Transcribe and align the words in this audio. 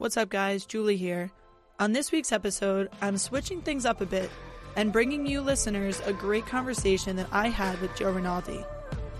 What's 0.00 0.16
up, 0.16 0.28
guys? 0.28 0.64
Julie 0.64 0.96
here. 0.96 1.32
On 1.80 1.90
this 1.90 2.12
week's 2.12 2.30
episode, 2.30 2.88
I'm 3.02 3.18
switching 3.18 3.60
things 3.60 3.84
up 3.84 4.00
a 4.00 4.06
bit 4.06 4.30
and 4.76 4.92
bringing 4.92 5.26
you 5.26 5.40
listeners 5.40 6.00
a 6.06 6.12
great 6.12 6.46
conversation 6.46 7.16
that 7.16 7.26
I 7.32 7.48
had 7.48 7.80
with 7.80 7.96
Joe 7.96 8.12
Rinaldi. 8.12 8.64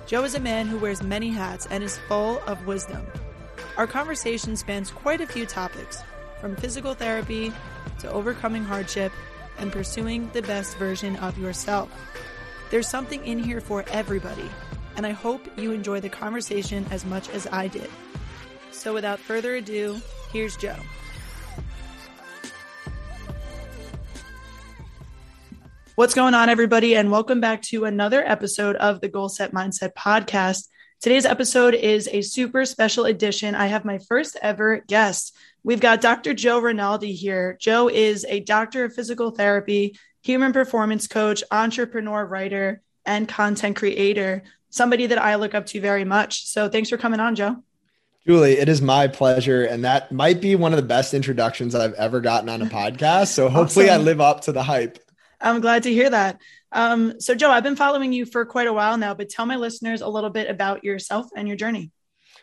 Joe 0.06 0.22
is 0.22 0.36
a 0.36 0.40
man 0.40 0.68
who 0.68 0.78
wears 0.78 1.02
many 1.02 1.30
hats 1.30 1.66
and 1.68 1.82
is 1.82 1.98
full 2.06 2.40
of 2.46 2.64
wisdom. 2.64 3.04
Our 3.76 3.88
conversation 3.88 4.56
spans 4.56 4.92
quite 4.92 5.20
a 5.20 5.26
few 5.26 5.46
topics, 5.46 6.00
from 6.40 6.54
physical 6.54 6.94
therapy 6.94 7.52
to 7.98 8.12
overcoming 8.12 8.62
hardship 8.62 9.10
and 9.58 9.72
pursuing 9.72 10.30
the 10.32 10.42
best 10.42 10.76
version 10.76 11.16
of 11.16 11.36
yourself. 11.38 11.90
There's 12.70 12.86
something 12.86 13.26
in 13.26 13.42
here 13.42 13.60
for 13.60 13.84
everybody, 13.88 14.48
and 14.94 15.04
I 15.04 15.10
hope 15.10 15.40
you 15.58 15.72
enjoy 15.72 15.98
the 15.98 16.08
conversation 16.08 16.86
as 16.92 17.04
much 17.04 17.28
as 17.30 17.48
I 17.50 17.66
did. 17.66 17.90
So, 18.70 18.94
without 18.94 19.18
further 19.18 19.56
ado, 19.56 20.00
here's 20.32 20.56
Joe. 20.56 20.76
What's 25.94 26.14
going 26.14 26.34
on, 26.34 26.48
everybody, 26.48 26.94
and 26.94 27.10
welcome 27.10 27.40
back 27.40 27.60
to 27.62 27.84
another 27.84 28.22
episode 28.24 28.76
of 28.76 29.00
the 29.00 29.08
Goal 29.08 29.28
Set 29.28 29.52
Mindset 29.52 29.94
podcast. 29.94 30.68
Today's 31.00 31.26
episode 31.26 31.74
is 31.74 32.08
a 32.12 32.22
super 32.22 32.64
special 32.64 33.04
edition. 33.04 33.54
I 33.54 33.66
have 33.66 33.84
my 33.84 33.98
first 33.98 34.36
ever 34.40 34.78
guest. 34.86 35.36
We've 35.64 35.80
got 35.80 36.00
Dr. 36.00 36.34
Joe 36.34 36.60
Rinaldi 36.60 37.12
here. 37.12 37.56
Joe 37.60 37.88
is 37.88 38.24
a 38.28 38.40
doctor 38.40 38.84
of 38.84 38.94
physical 38.94 39.32
therapy, 39.32 39.98
human 40.22 40.52
performance 40.52 41.08
coach, 41.08 41.42
entrepreneur, 41.50 42.24
writer, 42.24 42.80
and 43.04 43.28
content 43.28 43.76
creator, 43.76 44.44
somebody 44.70 45.06
that 45.06 45.18
I 45.18 45.34
look 45.34 45.54
up 45.54 45.66
to 45.66 45.80
very 45.80 46.04
much. 46.04 46.46
So 46.46 46.68
thanks 46.68 46.90
for 46.90 46.96
coming 46.96 47.20
on, 47.20 47.34
Joe. 47.34 47.64
Julie, 48.28 48.58
it 48.58 48.68
is 48.68 48.82
my 48.82 49.08
pleasure. 49.08 49.64
And 49.64 49.86
that 49.86 50.12
might 50.12 50.42
be 50.42 50.54
one 50.54 50.74
of 50.74 50.76
the 50.76 50.82
best 50.86 51.14
introductions 51.14 51.74
I've 51.74 51.94
ever 51.94 52.20
gotten 52.20 52.50
on 52.50 52.60
a 52.60 52.66
podcast. 52.66 53.28
So 53.28 53.48
hopefully 53.48 53.88
awesome. 53.88 54.02
I 54.02 54.04
live 54.04 54.20
up 54.20 54.42
to 54.42 54.52
the 54.52 54.62
hype. 54.62 54.98
I'm 55.40 55.62
glad 55.62 55.84
to 55.84 55.92
hear 55.92 56.10
that. 56.10 56.38
Um, 56.70 57.18
so, 57.20 57.34
Joe, 57.34 57.50
I've 57.50 57.62
been 57.62 57.76
following 57.76 58.12
you 58.12 58.26
for 58.26 58.44
quite 58.44 58.66
a 58.66 58.72
while 58.72 58.98
now, 58.98 59.14
but 59.14 59.30
tell 59.30 59.46
my 59.46 59.56
listeners 59.56 60.02
a 60.02 60.08
little 60.08 60.28
bit 60.28 60.50
about 60.50 60.84
yourself 60.84 61.28
and 61.34 61.48
your 61.48 61.56
journey. 61.56 61.90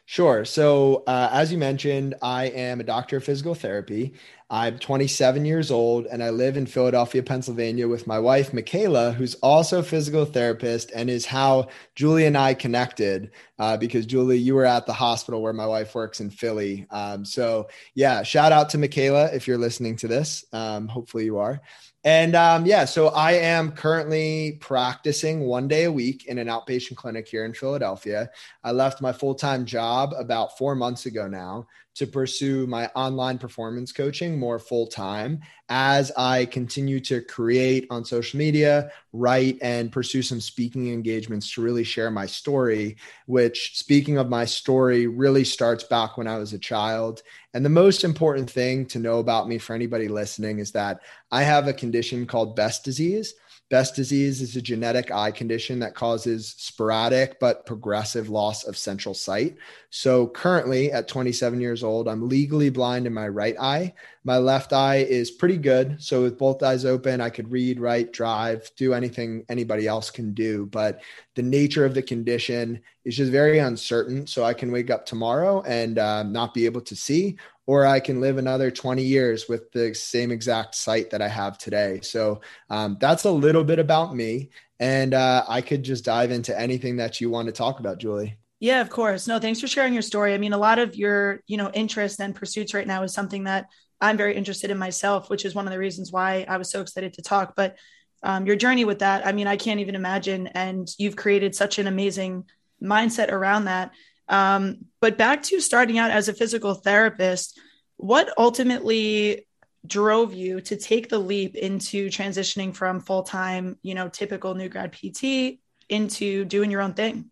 Sure. 0.07 0.45
So, 0.45 1.03
uh, 1.07 1.29
as 1.31 1.51
you 1.51 1.57
mentioned, 1.57 2.13
I 2.21 2.45
am 2.45 2.79
a 2.79 2.83
doctor 2.83 3.17
of 3.17 3.23
physical 3.23 3.55
therapy. 3.55 4.13
I'm 4.51 4.77
27 4.77 5.45
years 5.45 5.71
old 5.71 6.05
and 6.05 6.23
I 6.23 6.29
live 6.29 6.57
in 6.57 6.67
Philadelphia, 6.67 7.23
Pennsylvania 7.23 7.87
with 7.87 8.05
my 8.05 8.19
wife, 8.19 8.53
Michaela, 8.53 9.11
who's 9.13 9.33
also 9.35 9.79
a 9.79 9.83
physical 9.83 10.23
therapist 10.23 10.91
and 10.93 11.09
is 11.09 11.25
how 11.25 11.69
Julie 11.95 12.27
and 12.27 12.37
I 12.37 12.53
connected 12.53 13.31
uh, 13.57 13.77
because 13.77 14.05
Julie, 14.05 14.37
you 14.37 14.53
were 14.53 14.65
at 14.65 14.85
the 14.85 14.93
hospital 14.93 15.41
where 15.41 15.53
my 15.53 15.65
wife 15.65 15.95
works 15.95 16.19
in 16.19 16.29
Philly. 16.29 16.85
Um, 16.91 17.25
so, 17.25 17.67
yeah, 17.95 18.21
shout 18.21 18.51
out 18.51 18.69
to 18.69 18.77
Michaela 18.77 19.31
if 19.33 19.47
you're 19.47 19.57
listening 19.57 19.95
to 19.97 20.07
this. 20.07 20.45
Um, 20.53 20.87
hopefully, 20.87 21.25
you 21.25 21.39
are. 21.39 21.61
And 22.05 22.35
um, 22.35 22.67
yeah, 22.67 22.85
so 22.85 23.07
I 23.07 23.31
am 23.31 23.71
currently 23.71 24.59
practicing 24.61 25.41
one 25.41 25.67
day 25.67 25.85
a 25.85 25.91
week 25.91 26.27
in 26.27 26.37
an 26.37 26.47
outpatient 26.47 26.97
clinic 26.97 27.27
here 27.27 27.45
in 27.45 27.53
Philadelphia. 27.53 28.29
I 28.63 28.71
left 28.73 29.01
my 29.01 29.11
full 29.11 29.33
time 29.33 29.65
job 29.65 30.13
about 30.15 30.55
four 30.55 30.75
months 30.75 31.07
ago 31.07 31.27
now 31.27 31.65
to 31.95 32.05
pursue 32.05 32.67
my 32.67 32.87
online 32.95 33.37
performance 33.37 33.91
coaching 33.91 34.37
more 34.37 34.59
full 34.59 34.87
time 34.87 35.41
as 35.69 36.11
I 36.15 36.45
continue 36.45 36.99
to 37.01 37.21
create 37.21 37.87
on 37.89 38.05
social 38.05 38.37
media, 38.37 38.91
write, 39.13 39.57
and 39.61 39.91
pursue 39.91 40.21
some 40.21 40.39
speaking 40.39 40.93
engagements 40.93 41.51
to 41.53 41.61
really 41.61 41.83
share 41.83 42.11
my 42.11 42.25
story. 42.25 42.97
Which, 43.25 43.77
speaking 43.77 44.17
of 44.17 44.29
my 44.29 44.45
story, 44.45 45.07
really 45.07 45.43
starts 45.43 45.83
back 45.83 46.17
when 46.17 46.27
I 46.27 46.37
was 46.37 46.53
a 46.53 46.59
child. 46.59 47.23
And 47.53 47.65
the 47.65 47.69
most 47.69 48.03
important 48.03 48.49
thing 48.49 48.85
to 48.87 48.99
know 48.99 49.19
about 49.19 49.47
me 49.47 49.57
for 49.57 49.73
anybody 49.73 50.07
listening 50.07 50.59
is 50.59 50.71
that 50.73 50.99
I 51.31 51.43
have 51.43 51.67
a 51.67 51.73
condition 51.73 52.27
called 52.27 52.55
Best 52.55 52.83
disease. 52.83 53.33
Best 53.71 53.95
disease 53.95 54.43
is 54.43 54.55
a 54.55 54.61
genetic 54.61 55.09
eye 55.09 55.31
condition 55.31 55.79
that 55.79 55.95
causes 55.95 56.53
sporadic 56.55 57.39
but 57.39 57.65
progressive 57.65 58.29
loss 58.29 58.63
of 58.63 58.77
central 58.77 59.15
sight. 59.15 59.57
So, 59.89 60.27
currently 60.27 60.91
at 60.91 61.07
27 61.07 61.59
years 61.59 61.83
old, 61.83 62.07
I'm 62.07 62.29
legally 62.29 62.69
blind 62.69 63.07
in 63.07 63.13
my 63.13 63.27
right 63.27 63.55
eye. 63.59 63.95
My 64.23 64.37
left 64.37 64.71
eye 64.71 64.97
is 64.97 65.31
pretty 65.31 65.57
good. 65.57 65.99
So, 65.99 66.21
with 66.21 66.37
both 66.37 66.61
eyes 66.61 66.85
open, 66.85 67.21
I 67.21 67.31
could 67.31 67.49
read, 67.49 67.79
write, 67.79 68.13
drive, 68.13 68.69
do 68.77 68.93
anything 68.93 69.43
anybody 69.49 69.87
else 69.87 70.11
can 70.11 70.35
do. 70.35 70.67
But 70.67 71.01
the 71.33 71.41
nature 71.41 71.85
of 71.85 71.95
the 71.95 72.03
condition 72.03 72.81
is 73.03 73.17
just 73.17 73.31
very 73.31 73.57
uncertain. 73.57 74.27
So, 74.27 74.43
I 74.43 74.53
can 74.53 74.71
wake 74.71 74.91
up 74.91 75.07
tomorrow 75.07 75.63
and 75.63 75.97
uh, 75.97 76.21
not 76.21 76.53
be 76.53 76.65
able 76.65 76.81
to 76.81 76.95
see, 76.95 77.37
or 77.67 77.85
I 77.85 77.99
can 77.99 78.21
live 78.21 78.37
another 78.37 78.69
20 78.69 79.03
years 79.03 79.49
with 79.49 79.71
the 79.71 79.93
same 79.93 80.31
exact 80.31 80.75
sight 80.75 81.09
that 81.11 81.21
I 81.21 81.27
have 81.27 81.57
today. 81.57 81.99
So 82.03 82.41
um, 82.69 82.97
that's 82.99 83.23
a 83.23 83.31
little 83.31 83.63
bit 83.63 83.79
about 83.79 84.15
me. 84.15 84.49
And 84.79 85.13
uh, 85.13 85.45
I 85.47 85.61
could 85.61 85.83
just 85.83 86.05
dive 86.05 86.31
into 86.31 86.59
anything 86.59 86.97
that 86.97 87.21
you 87.21 87.29
want 87.29 87.47
to 87.47 87.51
talk 87.51 87.79
about, 87.79 87.97
Julie. 87.97 88.37
Yeah, 88.59 88.81
of 88.81 88.89
course. 88.89 89.27
No, 89.27 89.39
thanks 89.39 89.59
for 89.59 89.67
sharing 89.67 89.93
your 89.93 90.01
story. 90.01 90.33
I 90.33 90.37
mean, 90.37 90.53
a 90.53 90.57
lot 90.57 90.79
of 90.79 90.95
your, 90.95 91.41
you 91.47 91.57
know, 91.57 91.71
interest 91.73 92.19
and 92.19 92.35
pursuits 92.35 92.73
right 92.73 92.87
now 92.87 93.03
is 93.03 93.13
something 93.13 93.45
that 93.45 93.67
I'm 94.01 94.17
very 94.17 94.35
interested 94.35 94.69
in 94.69 94.77
myself, 94.77 95.29
which 95.29 95.45
is 95.45 95.55
one 95.55 95.67
of 95.67 95.71
the 95.71 95.79
reasons 95.79 96.11
why 96.11 96.45
I 96.47 96.57
was 96.57 96.69
so 96.69 96.81
excited 96.81 97.13
to 97.13 97.21
talk. 97.21 97.53
But 97.55 97.77
um, 98.23 98.45
your 98.45 98.55
journey 98.55 98.85
with 98.85 98.99
that, 98.99 99.25
I 99.25 99.31
mean, 99.31 99.47
I 99.47 99.57
can't 99.57 99.79
even 99.79 99.95
imagine. 99.95 100.47
And 100.47 100.87
you've 100.97 101.15
created 101.15 101.55
such 101.55 101.79
an 101.79 101.87
amazing 101.87 102.45
mindset 102.81 103.31
around 103.31 103.65
that. 103.65 103.91
Um, 104.27 104.85
but 105.01 105.17
back 105.17 105.43
to 105.43 105.59
starting 105.59 105.97
out 105.97 106.11
as 106.11 106.27
a 106.27 106.33
physical 106.33 106.73
therapist, 106.73 107.59
what 107.97 108.33
ultimately 108.37 109.47
drove 109.85 110.33
you 110.33 110.61
to 110.61 110.75
take 110.75 111.09
the 111.09 111.19
leap 111.19 111.55
into 111.55 112.07
transitioning 112.07 112.75
from 112.75 112.99
full 112.99 113.23
time, 113.23 113.77
you 113.81 113.93
know, 113.95 114.09
typical 114.09 114.55
new 114.55 114.69
grad 114.69 114.91
PT 114.91 115.59
into 115.89 116.45
doing 116.45 116.71
your 116.71 116.81
own 116.81 116.93
thing? 116.93 117.29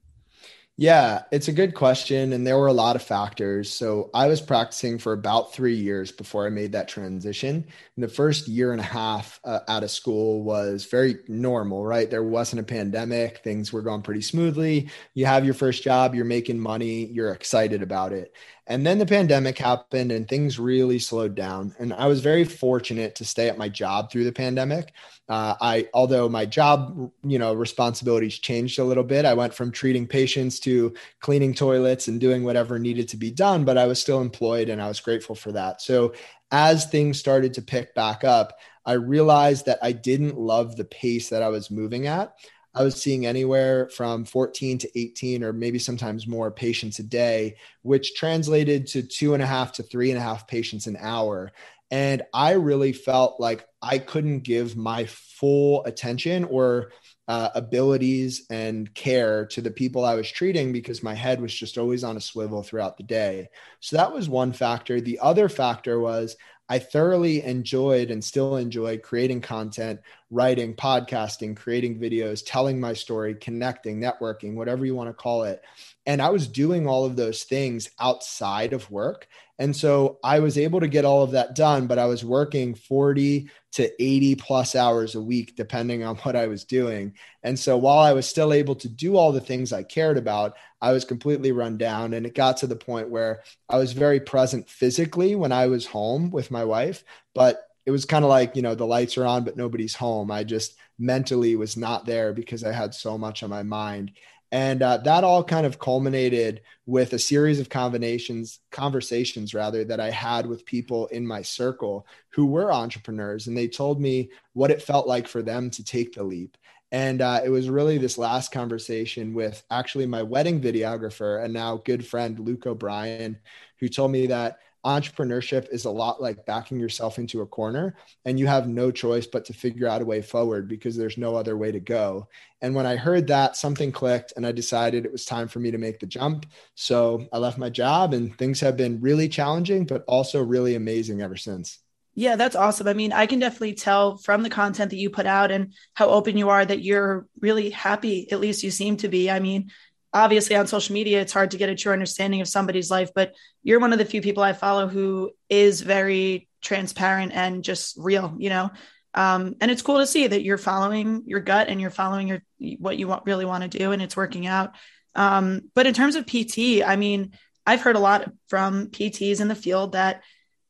Yeah, 0.75 1.21
it's 1.31 1.49
a 1.49 1.53
good 1.53 1.75
question. 1.75 2.33
And 2.33 2.47
there 2.47 2.57
were 2.57 2.65
a 2.67 2.73
lot 2.73 2.95
of 2.95 3.03
factors. 3.03 3.71
So 3.71 4.09
I 4.11 4.25
was 4.25 4.41
practicing 4.41 4.97
for 4.97 5.13
about 5.13 5.53
three 5.53 5.75
years 5.75 6.11
before 6.11 6.47
I 6.47 6.49
made 6.49 6.71
that 6.71 6.87
transition. 6.87 7.63
And 7.95 8.03
the 8.03 8.07
first 8.07 8.47
year 8.47 8.71
and 8.71 8.81
a 8.81 8.83
half 8.83 9.39
uh, 9.43 9.59
out 9.67 9.83
of 9.83 9.91
school 9.91 10.41
was 10.41 10.85
very 10.85 11.17
normal, 11.27 11.85
right? 11.85 12.09
There 12.09 12.23
wasn't 12.23 12.61
a 12.61 12.63
pandemic, 12.63 13.43
things 13.43 13.71
were 13.71 13.83
going 13.83 14.01
pretty 14.01 14.21
smoothly. 14.21 14.89
You 15.13 15.27
have 15.27 15.45
your 15.45 15.53
first 15.53 15.83
job, 15.83 16.15
you're 16.15 16.25
making 16.25 16.59
money, 16.59 17.05
you're 17.05 17.33
excited 17.33 17.83
about 17.83 18.11
it. 18.11 18.33
And 18.67 18.85
then 18.85 18.97
the 18.97 19.05
pandemic 19.05 19.57
happened 19.57 20.11
and 20.11 20.27
things 20.27 20.57
really 20.57 20.97
slowed 20.97 21.35
down. 21.35 21.75
And 21.79 21.93
I 21.93 22.07
was 22.07 22.21
very 22.21 22.45
fortunate 22.45 23.13
to 23.15 23.25
stay 23.25 23.49
at 23.49 23.57
my 23.57 23.67
job 23.67 24.09
through 24.09 24.23
the 24.23 24.31
pandemic. 24.31 24.93
Uh, 25.27 25.55
I, 25.59 25.89
although 25.93 26.29
my 26.29 26.45
job, 26.45 27.11
you 27.23 27.39
know, 27.39 27.53
responsibilities 27.53 28.39
changed 28.39 28.79
a 28.79 28.83
little 28.83 29.03
bit, 29.03 29.25
I 29.25 29.33
went 29.33 29.53
from 29.53 29.71
treating 29.71 30.07
patients 30.07 30.59
to 30.61 30.93
cleaning 31.19 31.53
toilets 31.53 32.07
and 32.07 32.21
doing 32.21 32.43
whatever 32.43 32.79
needed 32.79 33.09
to 33.09 33.17
be 33.17 33.31
done, 33.31 33.65
but 33.65 33.77
I 33.77 33.85
was 33.85 33.99
still 33.99 34.21
employed 34.21 34.69
and 34.69 34.81
I 34.81 34.87
was 34.87 35.01
grateful 35.01 35.35
for 35.35 35.51
that. 35.51 35.81
So 35.81 36.13
as 36.51 36.85
things 36.85 37.19
started 37.19 37.53
to 37.55 37.61
pick 37.61 37.93
back 37.95 38.23
up, 38.23 38.57
I 38.85 38.93
realized 38.93 39.65
that 39.65 39.79
I 39.81 39.91
didn't 39.91 40.37
love 40.37 40.75
the 40.75 40.85
pace 40.85 41.29
that 41.29 41.41
I 41.41 41.49
was 41.49 41.71
moving 41.71 42.07
at. 42.07 42.33
I 42.75 42.83
was 42.83 43.01
seeing 43.01 43.25
anywhere 43.25 43.89
from 43.89 44.25
14 44.25 44.79
to 44.79 44.99
18, 44.99 45.43
or 45.43 45.53
maybe 45.53 45.79
sometimes 45.79 46.27
more 46.27 46.49
patients 46.51 46.99
a 46.99 47.03
day, 47.03 47.57
which 47.83 48.15
translated 48.15 48.87
to 48.87 49.03
two 49.03 49.33
and 49.33 49.43
a 49.43 49.45
half 49.47 49.73
to 49.73 49.83
three 49.83 50.09
and 50.09 50.17
a 50.17 50.23
half 50.23 50.47
patients 50.47 50.87
an 50.87 50.97
hour. 50.99 51.51
And 51.91 52.23
I 52.33 52.53
really 52.53 52.91
felt 52.91 53.39
like 53.39 53.67
I 53.79 53.99
couldn't 53.99 54.39
give 54.39 54.75
my 54.75 55.05
full 55.05 55.85
attention 55.85 56.45
or 56.45 56.91
uh, 57.27 57.49
abilities 57.53 58.45
and 58.49 58.93
care 58.93 59.45
to 59.45 59.61
the 59.61 59.71
people 59.71 60.03
I 60.03 60.15
was 60.15 60.29
treating 60.29 60.73
because 60.73 61.03
my 61.03 61.13
head 61.13 61.39
was 61.39 61.53
just 61.53 61.77
always 61.77 62.03
on 62.03 62.17
a 62.17 62.21
swivel 62.21 62.63
throughout 62.63 62.97
the 62.97 63.03
day. 63.03 63.49
So 63.79 63.97
that 63.97 64.11
was 64.11 64.27
one 64.27 64.53
factor. 64.53 64.99
The 64.99 65.19
other 65.19 65.47
factor 65.49 65.99
was 65.99 66.35
I 66.73 66.79
thoroughly 66.79 67.43
enjoyed 67.43 68.09
and 68.09 68.23
still 68.23 68.57
enjoy 68.57 68.97
creating 68.97 69.41
content, 69.41 69.99
writing, 70.31 70.73
podcasting, 70.73 71.55
creating 71.55 71.99
videos, 71.99 72.41
telling 72.43 72.79
my 72.79 72.93
story, 72.93 73.35
connecting, 73.35 74.01
networking, 74.01 74.55
whatever 74.55 74.83
you 74.83 74.95
want 74.95 75.07
to 75.07 75.13
call 75.13 75.43
it. 75.43 75.61
And 76.07 76.19
I 76.19 76.31
was 76.31 76.47
doing 76.47 76.87
all 76.87 77.05
of 77.05 77.15
those 77.15 77.43
things 77.43 77.91
outside 77.99 78.73
of 78.73 78.89
work. 78.89 79.27
And 79.59 79.75
so 79.75 80.19
I 80.23 80.39
was 80.39 80.57
able 80.57 80.79
to 80.79 80.87
get 80.87 81.05
all 81.05 81.21
of 81.21 81.31
that 81.31 81.55
done, 81.55 81.85
but 81.85 81.99
I 81.99 82.05
was 82.05 82.25
working 82.25 82.73
40 82.73 83.49
to 83.73 84.03
80 84.03 84.35
plus 84.35 84.75
hours 84.75 85.15
a 85.15 85.21
week, 85.21 85.55
depending 85.55 86.03
on 86.03 86.15
what 86.23 86.35
I 86.35 86.47
was 86.47 86.63
doing. 86.63 87.13
And 87.43 87.57
so 87.57 87.77
while 87.77 87.99
I 87.99 88.13
was 88.13 88.27
still 88.27 88.51
able 88.51 88.75
to 88.75 88.89
do 88.89 89.15
all 89.15 89.31
the 89.31 89.41
things 89.41 89.71
I 89.71 89.83
cared 89.83 90.17
about, 90.17 90.57
I 90.81 90.91
was 90.91 91.05
completely 91.05 91.51
run 91.51 91.77
down. 91.77 92.13
And 92.13 92.25
it 92.25 92.35
got 92.35 92.57
to 92.57 92.67
the 92.67 92.75
point 92.75 93.09
where 93.09 93.43
I 93.69 93.77
was 93.77 93.93
very 93.93 94.19
present 94.19 94.69
physically 94.69 95.35
when 95.35 95.51
I 95.51 95.67
was 95.67 95.85
home 95.85 96.31
with 96.31 96.51
my 96.51 96.63
wife, 96.63 97.03
but 97.35 97.61
it 97.85 97.91
was 97.91 98.05
kind 98.05 98.23
of 98.23 98.29
like, 98.29 98.55
you 98.55 98.61
know, 98.61 98.75
the 98.75 98.85
lights 98.85 99.17
are 99.17 99.25
on, 99.25 99.43
but 99.43 99.57
nobody's 99.57 99.95
home. 99.95 100.31
I 100.31 100.43
just 100.43 100.75
mentally 100.97 101.55
was 101.55 101.75
not 101.75 102.05
there 102.05 102.33
because 102.33 102.63
I 102.63 102.71
had 102.71 102.93
so 102.93 103.17
much 103.17 103.43
on 103.43 103.49
my 103.49 103.63
mind. 103.63 104.13
And 104.53 104.83
uh, 104.83 104.97
that 104.97 105.23
all 105.23 105.43
kind 105.43 105.65
of 105.65 105.79
culminated 105.79 106.61
with 106.85 107.13
a 107.13 107.19
series 107.19 107.59
of 107.59 107.69
combinations, 107.69 108.59
conversations 108.69 109.55
rather, 109.55 109.83
that 109.83 109.99
I 109.99 110.11
had 110.11 110.45
with 110.45 110.63
people 110.63 111.07
in 111.07 111.25
my 111.25 111.41
circle 111.41 112.05
who 112.29 112.45
were 112.45 112.71
entrepreneurs. 112.71 113.47
And 113.47 113.57
they 113.57 113.67
told 113.67 113.99
me 113.99 114.29
what 114.53 114.69
it 114.69 114.83
felt 114.83 115.07
like 115.07 115.27
for 115.27 115.41
them 115.41 115.71
to 115.71 115.83
take 115.83 116.13
the 116.13 116.21
leap. 116.21 116.55
And 116.91 117.19
uh, 117.19 117.41
it 117.43 117.49
was 117.49 117.67
really 117.67 117.97
this 117.97 118.19
last 118.19 118.51
conversation 118.51 119.33
with 119.33 119.63
actually 119.71 120.05
my 120.05 120.21
wedding 120.21 120.61
videographer 120.61 121.43
and 121.43 121.51
now 121.51 121.77
good 121.77 122.05
friend 122.05 122.37
Luke 122.37 122.67
O'Brien, 122.67 123.39
who 123.79 123.89
told 123.89 124.11
me 124.11 124.27
that 124.27 124.59
entrepreneurship 124.85 125.67
is 125.71 125.85
a 125.85 125.89
lot 125.89 126.21
like 126.21 126.45
backing 126.45 126.79
yourself 126.79 127.17
into 127.17 127.41
a 127.41 127.45
corner 127.45 127.95
and 128.25 128.37
you 128.37 128.47
have 128.47 128.67
no 128.67 128.91
choice 128.91 129.25
but 129.25 129.45
to 129.45 129.53
figure 129.53 129.87
out 129.87 130.01
a 130.01 130.05
way 130.05 130.21
forward 130.21 130.67
because 130.67 130.97
there's 130.97 131.17
no 131.17 131.35
other 131.35 131.57
way 131.57 131.71
to 131.71 131.79
go. 131.79 132.27
And 132.61 132.75
when 132.75 132.85
I 132.85 132.95
heard 132.95 133.27
that, 133.27 133.55
something 133.55 133.91
clicked 133.91 134.33
and 134.35 134.45
I 134.45 134.51
decided 134.51 135.05
it 135.05 135.11
was 135.11 135.25
time 135.25 135.47
for 135.47 135.59
me 135.59 135.71
to 135.71 135.77
make 135.77 135.99
the 135.99 136.05
jump. 136.05 136.45
So 136.75 137.27
I 137.31 137.37
left 137.37 137.57
my 137.57 137.69
job 137.69 138.13
and 138.13 138.37
things 138.37 138.59
have 138.59 138.77
been 138.77 139.01
really 139.01 139.29
challenging, 139.29 139.85
but 139.85 140.03
also 140.07 140.43
really 140.43 140.75
amazing 140.75 141.21
ever 141.21 141.37
since. 141.37 141.79
Yeah, 142.15 142.35
that's 142.35 142.55
awesome. 142.55 142.87
I 142.87 142.93
mean, 142.93 143.11
I 143.11 143.25
can 143.25 143.39
definitely 143.39 143.73
tell 143.73 144.17
from 144.17 144.43
the 144.43 144.49
content 144.49 144.91
that 144.91 144.97
you 144.97 145.09
put 145.09 145.25
out 145.25 145.49
and 145.49 145.73
how 145.95 146.09
open 146.09 146.37
you 146.37 146.49
are 146.49 146.63
that 146.63 146.83
you're 146.83 147.25
really 147.39 147.71
happy, 147.71 148.31
at 148.31 148.39
least 148.39 148.63
you 148.63 148.69
seem 148.69 148.97
to 148.97 149.07
be. 149.07 149.31
I 149.31 149.39
mean, 149.39 149.71
obviously 150.13 150.55
on 150.55 150.67
social 150.67 150.93
media 150.93 151.21
it's 151.21 151.33
hard 151.33 151.51
to 151.51 151.57
get 151.57 151.69
a 151.69 151.75
true 151.75 151.93
understanding 151.93 152.41
of 152.41 152.47
somebody's 152.47 152.91
life 152.91 153.09
but 153.15 153.33
you're 153.63 153.79
one 153.79 153.93
of 153.93 153.99
the 153.99 154.05
few 154.05 154.21
people 154.21 154.43
i 154.43 154.53
follow 154.53 154.87
who 154.87 155.31
is 155.49 155.81
very 155.81 156.47
transparent 156.61 157.31
and 157.33 157.63
just 157.63 157.95
real 157.97 158.35
you 158.37 158.49
know? 158.49 158.71
Um, 159.15 159.53
and 159.61 159.69
it's 159.69 159.83
cool 159.83 159.99
to 159.99 160.07
see 160.07 160.25
that 160.25 160.41
you're 160.41 160.57
following 160.57 161.21
your 161.27 161.39
gut 161.39 161.67
and 161.67 161.79
you're 161.79 161.91
following 161.91 162.27
your 162.27 162.41
what 162.79 162.97
you 162.97 163.07
want, 163.07 163.27
really 163.27 163.45
want 163.45 163.61
to 163.61 163.77
do 163.77 163.91
and 163.91 164.01
it's 164.01 164.17
working 164.17 164.47
out. 164.47 164.71
Um, 165.13 165.69
but 165.75 165.85
in 165.85 165.93
terms 165.93 166.15
of 166.15 166.25
pt 166.25 166.81
i 166.83 166.95
mean 166.95 167.33
i've 167.67 167.81
heard 167.81 167.95
a 167.95 167.99
lot 167.99 168.31
from 168.47 168.87
pts 168.87 169.39
in 169.41 169.47
the 169.47 169.53
field 169.53 169.91
that 169.91 170.23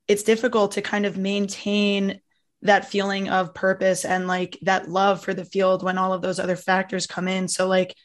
it's 0.09 0.23
difficult 0.23 0.73
to 0.73 0.81
kind 0.81 1.05
of 1.05 1.17
maintain 1.17 2.19
that 2.63 2.89
feeling 2.89 3.29
of 3.29 3.53
purpose 3.53 4.03
and 4.03 4.27
like 4.27 4.57
that 4.63 4.89
love 4.89 5.23
for 5.23 5.33
the 5.33 5.45
field 5.45 5.83
when 5.83 5.97
all 5.97 6.13
of 6.13 6.21
those 6.21 6.39
other 6.39 6.55
factors 6.55 7.07
come 7.07 7.27
in. 7.27 7.47
So 7.47 7.67
like 7.67 7.95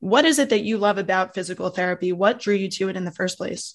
what 0.00 0.24
is 0.24 0.38
it 0.38 0.50
that 0.50 0.62
you 0.62 0.78
love 0.78 0.98
about 0.98 1.34
physical 1.34 1.70
therapy? 1.70 2.12
What 2.12 2.40
drew 2.40 2.54
you 2.54 2.68
to 2.70 2.88
it 2.88 2.96
in 2.96 3.04
the 3.04 3.12
first 3.12 3.36
place? 3.36 3.74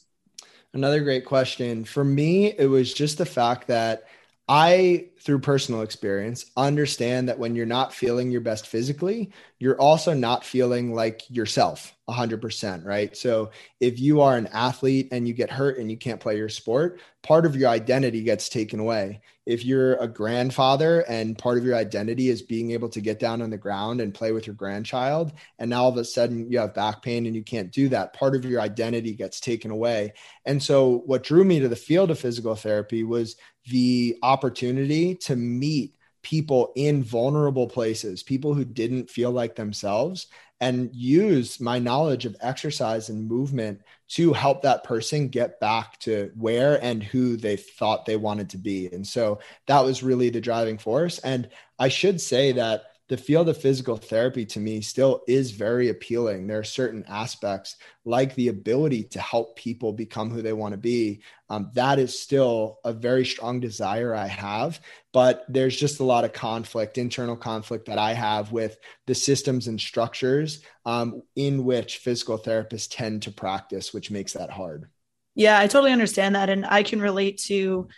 Another 0.73 1.01
great 1.01 1.25
question. 1.25 1.85
For 1.85 2.03
me, 2.03 2.47
it 2.47 2.65
was 2.65 2.93
just 2.93 3.17
the 3.17 3.25
fact 3.25 3.67
that 3.67 4.03
I, 4.47 5.09
through 5.21 5.39
personal 5.39 5.81
experience, 5.81 6.45
understand 6.57 7.29
that 7.29 7.39
when 7.39 7.55
you're 7.55 7.65
not 7.65 7.93
feeling 7.93 8.31
your 8.31 8.41
best 8.41 8.67
physically, 8.67 9.31
you're 9.63 9.79
also 9.79 10.13
not 10.13 10.43
feeling 10.43 10.93
like 10.93 11.21
yourself 11.29 11.95
100%, 12.09 12.83
right? 12.83 13.15
So 13.15 13.51
if 13.79 13.97
you 13.97 14.19
are 14.19 14.35
an 14.35 14.47
athlete 14.47 15.07
and 15.13 15.25
you 15.25 15.33
get 15.33 15.49
hurt 15.49 15.77
and 15.77 15.89
you 15.89 15.95
can't 15.95 16.19
play 16.19 16.35
your 16.35 16.49
sport, 16.49 16.99
part 17.21 17.45
of 17.45 17.55
your 17.55 17.69
identity 17.69 18.23
gets 18.23 18.49
taken 18.49 18.81
away. 18.81 19.21
If 19.45 19.63
you're 19.63 19.95
a 19.95 20.07
grandfather 20.09 21.05
and 21.07 21.37
part 21.37 21.57
of 21.57 21.63
your 21.63 21.77
identity 21.77 22.27
is 22.27 22.41
being 22.41 22.71
able 22.71 22.89
to 22.89 22.99
get 22.99 23.19
down 23.19 23.41
on 23.41 23.51
the 23.51 23.57
ground 23.57 24.01
and 24.01 24.13
play 24.13 24.33
with 24.33 24.47
your 24.47 24.55
grandchild, 24.57 25.31
and 25.57 25.69
now 25.69 25.83
all 25.83 25.89
of 25.89 25.95
a 25.95 26.03
sudden 26.03 26.51
you 26.51 26.59
have 26.59 26.73
back 26.73 27.01
pain 27.01 27.25
and 27.25 27.33
you 27.33 27.41
can't 27.41 27.71
do 27.71 27.87
that, 27.87 28.11
part 28.11 28.35
of 28.35 28.43
your 28.43 28.59
identity 28.59 29.13
gets 29.13 29.39
taken 29.39 29.71
away. 29.71 30.11
And 30.45 30.61
so 30.61 31.03
what 31.05 31.23
drew 31.23 31.45
me 31.45 31.61
to 31.61 31.69
the 31.69 31.77
field 31.77 32.11
of 32.11 32.19
physical 32.19 32.55
therapy 32.55 33.05
was 33.05 33.37
the 33.67 34.17
opportunity 34.23 35.15
to 35.15 35.37
meet 35.37 35.95
people 36.23 36.71
in 36.75 37.03
vulnerable 37.03 37.67
places, 37.67 38.23
people 38.23 38.53
who 38.53 38.65
didn't 38.65 39.09
feel 39.09 39.31
like 39.31 39.55
themselves, 39.55 40.27
and 40.61 40.89
use 40.95 41.59
my 41.59 41.77
knowledge 41.77 42.25
of 42.25 42.37
exercise 42.39 43.09
and 43.09 43.27
movement 43.27 43.81
to 44.07 44.31
help 44.31 44.61
that 44.61 44.85
person 44.85 45.27
get 45.27 45.59
back 45.59 45.99
to 45.99 46.31
where 46.35 46.81
and 46.81 47.03
who 47.03 47.35
they 47.35 47.57
thought 47.57 48.05
they 48.05 48.15
wanted 48.15 48.49
to 48.49 48.57
be. 48.57 48.87
And 48.87 49.05
so 49.05 49.39
that 49.67 49.83
was 49.83 50.03
really 50.03 50.29
the 50.29 50.39
driving 50.39 50.77
force. 50.77 51.19
And 51.19 51.49
I 51.77 51.89
should 51.89 52.21
say 52.21 52.53
that 52.53 52.92
the 53.13 53.17
field 53.17 53.47
of 53.47 53.55
physical 53.55 53.95
therapy 53.95 54.43
to 54.43 54.59
me 54.59 54.81
still 54.81 55.21
is 55.27 55.51
very 55.51 55.89
appealing. 55.89 56.47
There 56.47 56.57
are 56.57 56.63
certain 56.63 57.05
aspects 57.07 57.75
like 58.05 58.33
the 58.33 58.47
ability 58.47 59.03
to 59.03 59.19
help 59.19 59.55
people 59.55 59.93
become 59.93 60.31
who 60.31 60.41
they 60.41 60.51
want 60.51 60.71
to 60.71 60.79
be. 60.79 61.21
Um, 61.47 61.69
that 61.75 61.99
is 61.99 62.19
still 62.19 62.79
a 62.83 62.91
very 62.91 63.23
strong 63.23 63.59
desire 63.59 64.15
I 64.15 64.25
have, 64.25 64.81
but 65.11 65.45
there's 65.47 65.75
just 65.75 65.99
a 65.99 66.03
lot 66.03 66.23
of 66.23 66.33
conflict, 66.33 66.97
internal 66.97 67.35
conflict 67.35 67.85
that 67.85 67.99
I 67.99 68.13
have 68.13 68.51
with 68.51 68.79
the 69.05 69.13
systems 69.13 69.67
and 69.67 69.79
structures 69.79 70.63
um, 70.87 71.21
in 71.35 71.65
which 71.65 71.99
physical 71.99 72.39
therapists 72.39 72.87
tend 72.89 73.21
to 73.21 73.31
practice, 73.31 73.93
which 73.93 74.09
makes 74.09 74.33
that 74.33 74.49
hard. 74.49 74.89
Yeah, 75.35 75.59
I 75.59 75.67
totally 75.67 75.91
understand 75.91 76.33
that. 76.33 76.49
And 76.49 76.65
I 76.65 76.81
can 76.81 76.99
relate 76.99 77.37
to 77.43 77.89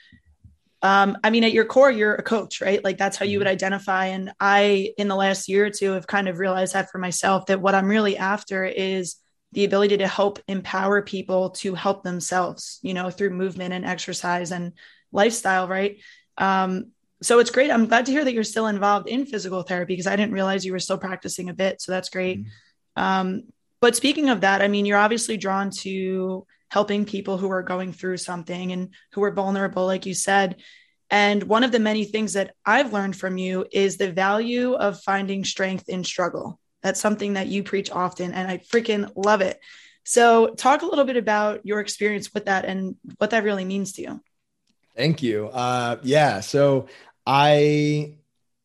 um, 0.85 1.17
I 1.23 1.31
mean, 1.31 1.43
at 1.43 1.51
your 1.51 1.65
core, 1.65 1.89
you're 1.89 2.13
a 2.13 2.21
coach, 2.21 2.61
right? 2.61 2.83
Like 2.83 2.99
that's 2.99 3.17
how 3.17 3.25
you 3.25 3.39
would 3.39 3.47
mm-hmm. 3.47 3.53
identify. 3.53 4.05
And 4.05 4.31
I, 4.39 4.93
in 4.99 5.07
the 5.07 5.15
last 5.15 5.49
year 5.49 5.65
or 5.65 5.69
two, 5.71 5.93
have 5.93 6.05
kind 6.05 6.27
of 6.27 6.37
realized 6.37 6.73
that 6.75 6.91
for 6.91 6.99
myself 6.99 7.47
that 7.47 7.59
what 7.59 7.73
I'm 7.73 7.87
really 7.87 8.17
after 8.17 8.63
is 8.63 9.15
the 9.53 9.65
ability 9.65 9.97
to 9.97 10.07
help 10.07 10.37
empower 10.47 11.01
people 11.01 11.49
to 11.49 11.73
help 11.73 12.03
themselves, 12.03 12.77
you 12.83 12.93
know, 12.93 13.09
through 13.09 13.31
movement 13.31 13.73
and 13.73 13.83
exercise 13.83 14.51
and 14.51 14.73
lifestyle, 15.11 15.67
right? 15.67 15.97
Um, 16.37 16.91
so 17.23 17.39
it's 17.39 17.49
great. 17.49 17.71
I'm 17.71 17.87
glad 17.87 18.05
to 18.05 18.11
hear 18.11 18.23
that 18.23 18.33
you're 18.33 18.43
still 18.43 18.67
involved 18.67 19.09
in 19.09 19.25
physical 19.25 19.63
therapy 19.63 19.93
because 19.93 20.05
I 20.05 20.15
didn't 20.15 20.33
realize 20.33 20.63
you 20.63 20.71
were 20.71 20.77
still 20.77 20.99
practicing 20.99 21.49
a 21.49 21.55
bit. 21.55 21.81
So 21.81 21.93
that's 21.93 22.09
great. 22.09 22.41
Mm-hmm. 22.41 23.01
Um, 23.01 23.43
but 23.81 23.95
speaking 23.95 24.29
of 24.29 24.41
that, 24.41 24.61
I 24.61 24.67
mean, 24.67 24.85
you're 24.85 24.99
obviously 24.99 25.37
drawn 25.37 25.71
to 25.81 26.45
helping 26.69 27.05
people 27.05 27.37
who 27.37 27.49
are 27.51 27.63
going 27.63 27.93
through 27.93 28.17
something 28.17 28.71
and 28.71 28.89
who 29.13 29.23
are 29.23 29.31
vulnerable, 29.31 29.85
like 29.85 30.05
you 30.05 30.13
said. 30.13 30.57
And 31.09 31.43
one 31.43 31.63
of 31.63 31.71
the 31.71 31.79
many 31.79 32.05
things 32.05 32.33
that 32.33 32.53
I've 32.65 32.93
learned 32.93 33.15
from 33.15 33.37
you 33.37 33.65
is 33.71 33.97
the 33.97 34.11
value 34.11 34.73
of 34.73 35.01
finding 35.01 35.45
strength 35.45 35.87
in 35.87 36.03
struggle. 36.03 36.59
That's 36.81 36.99
something 36.99 37.33
that 37.33 37.47
you 37.47 37.63
preach 37.63 37.91
often, 37.91 38.33
and 38.33 38.47
I 38.47 38.57
freaking 38.57 39.11
love 39.15 39.41
it. 39.41 39.59
So, 40.03 40.53
talk 40.53 40.83
a 40.83 40.85
little 40.85 41.05
bit 41.05 41.17
about 41.17 41.65
your 41.65 41.79
experience 41.79 42.31
with 42.31 42.45
that 42.45 42.65
and 42.65 42.95
what 43.17 43.31
that 43.31 43.43
really 43.43 43.65
means 43.65 43.93
to 43.93 44.03
you. 44.03 44.21
Thank 44.95 45.23
you. 45.23 45.47
Uh, 45.47 45.97
yeah. 46.03 46.41
So, 46.41 46.87
I 47.25 48.17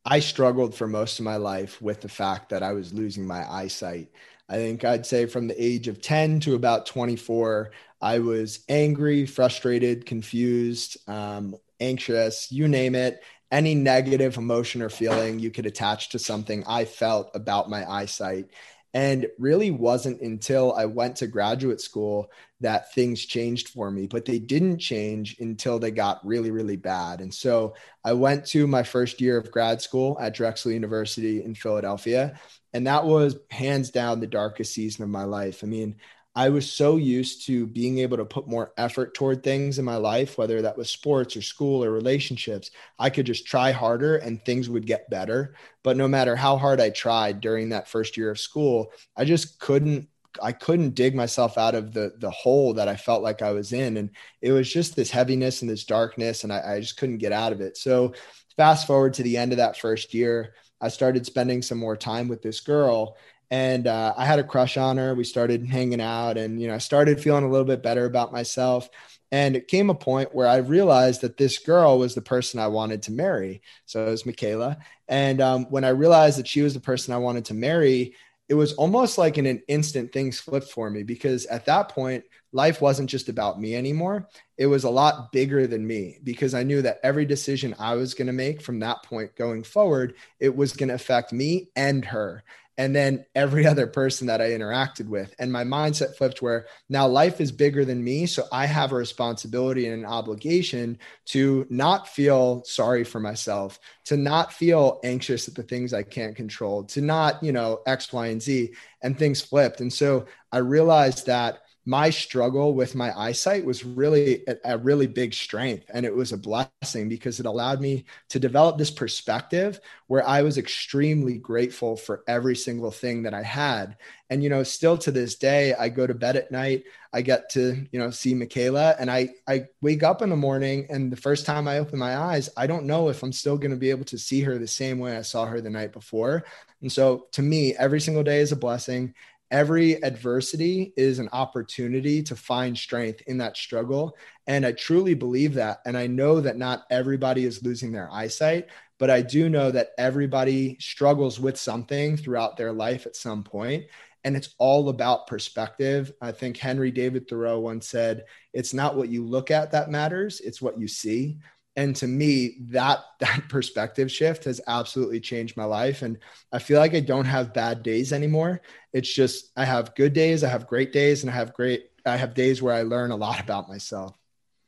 I 0.04 0.20
struggled 0.20 0.74
for 0.74 0.86
most 0.86 1.18
of 1.18 1.24
my 1.24 1.36
life 1.36 1.80
with 1.80 2.00
the 2.00 2.08
fact 2.08 2.50
that 2.50 2.62
I 2.62 2.72
was 2.72 2.92
losing 2.92 3.26
my 3.26 3.50
eyesight. 3.50 4.10
I 4.48 4.56
think 4.56 4.84
I'd 4.84 5.06
say 5.06 5.26
from 5.26 5.46
the 5.46 5.62
age 5.62 5.88
of 5.88 6.02
10 6.02 6.40
to 6.40 6.54
about 6.54 6.86
24, 6.86 7.70
I 8.00 8.20
was 8.20 8.64
angry, 8.68 9.26
frustrated, 9.26 10.06
confused, 10.06 10.96
um, 11.08 11.56
anxious, 11.80 12.50
you 12.50 12.68
name 12.68 12.94
it. 12.94 13.22
Any 13.50 13.74
negative 13.74 14.36
emotion 14.36 14.80
or 14.80 14.88
feeling 14.88 15.38
you 15.38 15.50
could 15.50 15.66
attach 15.66 16.10
to 16.10 16.18
something 16.18 16.64
I 16.66 16.84
felt 16.84 17.30
about 17.34 17.68
my 17.68 17.88
eyesight. 17.90 18.46
And 18.92 19.28
really 19.38 19.70
wasn't 19.70 20.20
until 20.20 20.72
I 20.72 20.86
went 20.86 21.16
to 21.16 21.26
graduate 21.26 21.80
school 21.80 22.30
that 22.60 22.92
things 22.92 23.24
changed 23.24 23.68
for 23.68 23.90
me, 23.90 24.06
but 24.06 24.24
they 24.24 24.38
didn't 24.38 24.78
change 24.78 25.36
until 25.38 25.78
they 25.78 25.90
got 25.90 26.24
really, 26.26 26.50
really 26.50 26.76
bad. 26.76 27.20
And 27.20 27.32
so 27.32 27.74
I 28.04 28.12
went 28.14 28.46
to 28.46 28.66
my 28.66 28.82
first 28.82 29.20
year 29.20 29.38
of 29.38 29.50
grad 29.50 29.80
school 29.80 30.16
at 30.20 30.34
Drexel 30.34 30.72
University 30.72 31.42
in 31.42 31.54
Philadelphia. 31.54 32.38
And 32.72 32.86
that 32.86 33.04
was 33.04 33.36
hands 33.50 33.90
down 33.90 34.20
the 34.20 34.26
darkest 34.26 34.74
season 34.74 35.04
of 35.04 35.10
my 35.10 35.24
life. 35.24 35.62
I 35.62 35.66
mean, 35.66 35.96
I 36.34 36.48
was 36.48 36.72
so 36.72 36.96
used 36.96 37.46
to 37.46 37.66
being 37.66 37.98
able 37.98 38.16
to 38.18 38.24
put 38.24 38.46
more 38.46 38.72
effort 38.76 39.14
toward 39.14 39.42
things 39.42 39.78
in 39.78 39.84
my 39.84 39.96
life, 39.96 40.38
whether 40.38 40.62
that 40.62 40.76
was 40.76 40.88
sports 40.88 41.36
or 41.36 41.42
school 41.42 41.84
or 41.84 41.90
relationships. 41.90 42.70
I 42.98 43.10
could 43.10 43.26
just 43.26 43.46
try 43.46 43.72
harder 43.72 44.16
and 44.16 44.44
things 44.44 44.68
would 44.68 44.86
get 44.86 45.10
better. 45.10 45.54
But 45.82 45.96
no 45.96 46.06
matter 46.06 46.36
how 46.36 46.56
hard 46.56 46.80
I 46.80 46.90
tried 46.90 47.40
during 47.40 47.70
that 47.70 47.88
first 47.88 48.16
year 48.16 48.30
of 48.30 48.38
school, 48.38 48.92
I 49.16 49.24
just 49.24 49.58
couldn't 49.58 50.08
I 50.40 50.52
couldn't 50.52 50.94
dig 50.94 51.16
myself 51.16 51.58
out 51.58 51.74
of 51.74 51.92
the 51.92 52.12
the 52.18 52.30
hole 52.30 52.74
that 52.74 52.86
I 52.86 52.94
felt 52.94 53.22
like 53.22 53.42
I 53.42 53.50
was 53.50 53.72
in. 53.72 53.96
And 53.96 54.10
it 54.40 54.52
was 54.52 54.72
just 54.72 54.94
this 54.94 55.10
heaviness 55.10 55.62
and 55.62 55.70
this 55.70 55.84
darkness, 55.84 56.44
and 56.44 56.52
I, 56.52 56.74
I 56.76 56.80
just 56.80 56.96
couldn't 56.96 57.18
get 57.18 57.32
out 57.32 57.52
of 57.52 57.60
it. 57.60 57.76
So 57.76 58.14
fast 58.56 58.86
forward 58.86 59.14
to 59.14 59.24
the 59.24 59.36
end 59.36 59.52
of 59.52 59.58
that 59.58 59.76
first 59.76 60.14
year, 60.14 60.54
I 60.80 60.88
started 60.88 61.26
spending 61.26 61.62
some 61.62 61.78
more 61.78 61.96
time 61.96 62.28
with 62.28 62.40
this 62.40 62.60
girl 62.60 63.16
and 63.50 63.86
uh, 63.86 64.14
I 64.16 64.24
had 64.24 64.38
a 64.38 64.44
crush 64.44 64.76
on 64.76 64.96
her. 64.96 65.14
We 65.14 65.24
started 65.24 65.66
hanging 65.66 66.00
out, 66.00 66.38
and 66.38 66.60
you 66.60 66.68
know, 66.68 66.74
I 66.74 66.78
started 66.78 67.20
feeling 67.20 67.44
a 67.44 67.50
little 67.50 67.66
bit 67.66 67.82
better 67.82 68.04
about 68.04 68.32
myself. 68.32 68.88
And 69.32 69.54
it 69.54 69.68
came 69.68 69.90
a 69.90 69.94
point 69.94 70.34
where 70.34 70.48
I 70.48 70.56
realized 70.56 71.20
that 71.20 71.36
this 71.36 71.58
girl 71.58 71.98
was 71.98 72.14
the 72.14 72.20
person 72.20 72.58
I 72.58 72.66
wanted 72.66 73.02
to 73.02 73.12
marry. 73.12 73.62
So 73.86 74.04
it 74.04 74.10
was 74.10 74.26
Michaela. 74.26 74.78
And 75.06 75.40
um, 75.40 75.66
when 75.66 75.84
I 75.84 75.90
realized 75.90 76.38
that 76.38 76.48
she 76.48 76.62
was 76.62 76.74
the 76.74 76.80
person 76.80 77.14
I 77.14 77.18
wanted 77.18 77.44
to 77.46 77.54
marry, 77.54 78.14
it 78.48 78.54
was 78.54 78.72
almost 78.72 79.18
like 79.18 79.38
in 79.38 79.46
an 79.46 79.62
instant 79.68 80.12
things 80.12 80.40
flipped 80.40 80.70
for 80.70 80.90
me 80.90 81.04
because 81.04 81.46
at 81.46 81.66
that 81.66 81.90
point, 81.90 82.24
life 82.52 82.80
wasn't 82.80 83.08
just 83.08 83.28
about 83.28 83.60
me 83.60 83.76
anymore. 83.76 84.28
It 84.58 84.66
was 84.66 84.82
a 84.82 84.90
lot 84.90 85.30
bigger 85.30 85.68
than 85.68 85.86
me 85.86 86.18
because 86.24 86.52
I 86.52 86.64
knew 86.64 86.82
that 86.82 86.98
every 87.04 87.24
decision 87.24 87.76
I 87.78 87.94
was 87.94 88.14
going 88.14 88.26
to 88.26 88.32
make 88.32 88.60
from 88.60 88.80
that 88.80 89.04
point 89.04 89.36
going 89.36 89.62
forward, 89.62 90.14
it 90.40 90.54
was 90.56 90.72
going 90.72 90.88
to 90.88 90.96
affect 90.96 91.32
me 91.32 91.68
and 91.76 92.04
her. 92.06 92.42
And 92.80 92.96
then 92.96 93.26
every 93.34 93.66
other 93.72 93.86
person 93.86 94.26
that 94.28 94.40
I 94.40 94.52
interacted 94.52 95.06
with. 95.06 95.34
And 95.38 95.52
my 95.52 95.64
mindset 95.64 96.16
flipped 96.16 96.40
where 96.40 96.66
now 96.88 97.06
life 97.06 97.38
is 97.38 97.52
bigger 97.52 97.84
than 97.84 98.02
me. 98.02 98.24
So 98.24 98.44
I 98.50 98.64
have 98.64 98.92
a 98.92 98.96
responsibility 98.96 99.86
and 99.86 100.02
an 100.02 100.10
obligation 100.10 100.98
to 101.26 101.66
not 101.68 102.08
feel 102.08 102.64
sorry 102.64 103.04
for 103.04 103.20
myself, 103.20 103.78
to 104.06 104.16
not 104.16 104.54
feel 104.54 104.98
anxious 105.04 105.46
at 105.46 105.54
the 105.54 105.62
things 105.62 105.92
I 105.92 106.02
can't 106.02 106.34
control, 106.34 106.84
to 106.84 107.02
not, 107.02 107.42
you 107.42 107.52
know, 107.52 107.82
X, 107.86 108.14
Y, 108.14 108.28
and 108.28 108.40
Z. 108.40 108.72
And 109.02 109.18
things 109.18 109.42
flipped. 109.42 109.80
And 109.80 109.92
so 109.92 110.24
I 110.50 110.58
realized 110.58 111.26
that 111.26 111.60
my 111.86 112.10
struggle 112.10 112.74
with 112.74 112.94
my 112.94 113.16
eyesight 113.18 113.64
was 113.64 113.84
really 113.84 114.42
a, 114.46 114.56
a, 114.64 114.78
really 114.78 115.06
big 115.06 115.32
strength 115.32 115.86
and 115.92 116.04
it 116.04 116.14
was 116.14 116.30
a 116.30 116.36
blessing 116.36 117.08
because 117.08 117.40
it 117.40 117.46
allowed 117.46 117.80
me 117.80 118.04
to 118.28 118.38
develop 118.38 118.76
this 118.76 118.90
perspective 118.90 119.80
where 120.06 120.26
i 120.28 120.42
was 120.42 120.58
extremely 120.58 121.38
grateful 121.38 121.96
for 121.96 122.22
every 122.28 122.54
single 122.54 122.90
thing 122.90 123.22
that 123.22 123.34
i 123.34 123.42
had. 123.42 123.96
And 124.28 124.44
you 124.44 124.50
know 124.50 124.62
still 124.62 124.98
to 124.98 125.10
this 125.10 125.36
day 125.36 125.74
i 125.74 125.88
go 125.88 126.06
to 126.06 126.14
bed 126.14 126.36
at 126.36 126.52
night 126.52 126.84
i 127.12 127.22
get 127.22 127.48
to 127.50 127.86
you 127.90 127.98
know 127.98 128.10
see 128.10 128.34
michaela 128.34 128.94
and 128.98 129.10
i 129.10 129.30
i 129.48 129.64
wake 129.80 130.02
up 130.02 130.22
in 130.22 130.30
the 130.30 130.36
morning 130.36 130.86
and 130.90 131.10
the 131.10 131.16
first 131.16 131.46
time 131.46 131.66
i 131.66 131.78
open 131.78 131.98
my 131.98 132.16
eyes 132.16 132.48
i 132.56 132.66
don't 132.66 132.84
know 132.84 133.08
if 133.08 133.22
i'm 133.22 133.32
still 133.32 133.56
going 133.56 133.72
to 133.72 133.76
be 133.76 133.90
able 133.90 134.04
to 134.04 134.18
see 134.18 134.42
her 134.42 134.58
the 134.58 134.68
same 134.68 134.98
way 134.98 135.16
i 135.16 135.22
saw 135.22 135.46
her 135.46 135.60
the 135.60 135.70
night 135.70 135.92
before. 135.92 136.44
And 136.82 136.92
so 136.92 137.26
to 137.32 137.42
me 137.42 137.74
every 137.74 138.00
single 138.00 138.22
day 138.22 138.40
is 138.40 138.52
a 138.52 138.56
blessing 138.56 139.14
every 139.50 140.02
adversity 140.02 140.92
is 140.96 141.18
an 141.18 141.28
opportunity 141.32 142.22
to 142.22 142.36
find 142.36 142.76
strength 142.76 143.22
in 143.26 143.38
that 143.38 143.56
struggle. 143.56 144.16
And 144.46 144.64
I 144.64 144.72
truly 144.72 145.14
believe 145.14 145.54
that. 145.54 145.80
And 145.84 145.96
I 145.96 146.06
know 146.06 146.40
that 146.40 146.56
not 146.56 146.84
everybody 146.90 147.44
is 147.44 147.62
losing 147.62 147.92
their 147.92 148.10
eyesight, 148.12 148.68
but 148.98 149.10
I 149.10 149.22
do 149.22 149.48
know 149.48 149.70
that 149.70 149.90
everybody 149.98 150.76
struggles 150.80 151.40
with 151.40 151.58
something 151.58 152.16
throughout 152.16 152.56
their 152.56 152.72
life 152.72 153.06
at 153.06 153.16
some 153.16 153.42
point. 153.42 153.86
And 154.22 154.36
it's 154.36 154.54
all 154.58 154.90
about 154.90 155.26
perspective. 155.26 156.12
I 156.20 156.32
think 156.32 156.58
Henry 156.58 156.90
David 156.90 157.26
Thoreau 157.26 157.58
once 157.58 157.88
said, 157.88 158.24
It's 158.52 158.74
not 158.74 158.94
what 158.94 159.08
you 159.08 159.24
look 159.24 159.50
at 159.50 159.72
that 159.72 159.90
matters, 159.90 160.40
it's 160.40 160.60
what 160.60 160.78
you 160.78 160.86
see 160.86 161.38
and 161.80 161.96
to 161.96 162.06
me 162.06 162.56
that 162.60 162.98
that 163.20 163.48
perspective 163.48 164.12
shift 164.12 164.44
has 164.44 164.60
absolutely 164.66 165.18
changed 165.18 165.56
my 165.56 165.64
life. 165.64 166.02
And 166.02 166.18
i 166.52 166.58
feel 166.58 166.78
like 166.78 166.94
i 166.94 167.00
don't 167.00 167.24
have 167.24 167.54
bad 167.54 167.82
days 167.82 168.12
anymore. 168.12 168.60
It's 168.92 169.12
just 169.12 169.50
i 169.56 169.64
have 169.64 169.94
good 169.94 170.12
days 170.12 170.44
i 170.44 170.48
have 170.48 170.66
great 170.66 170.92
days 170.92 171.22
and 171.22 171.30
i 171.30 171.34
have 171.34 171.54
great 171.54 171.90
i 172.04 172.16
have 172.16 172.34
days 172.34 172.62
where 172.62 172.74
i 172.74 172.82
learn 172.82 173.10
a 173.10 173.16
lot 173.16 173.40
about 173.40 173.68
myself. 173.68 174.14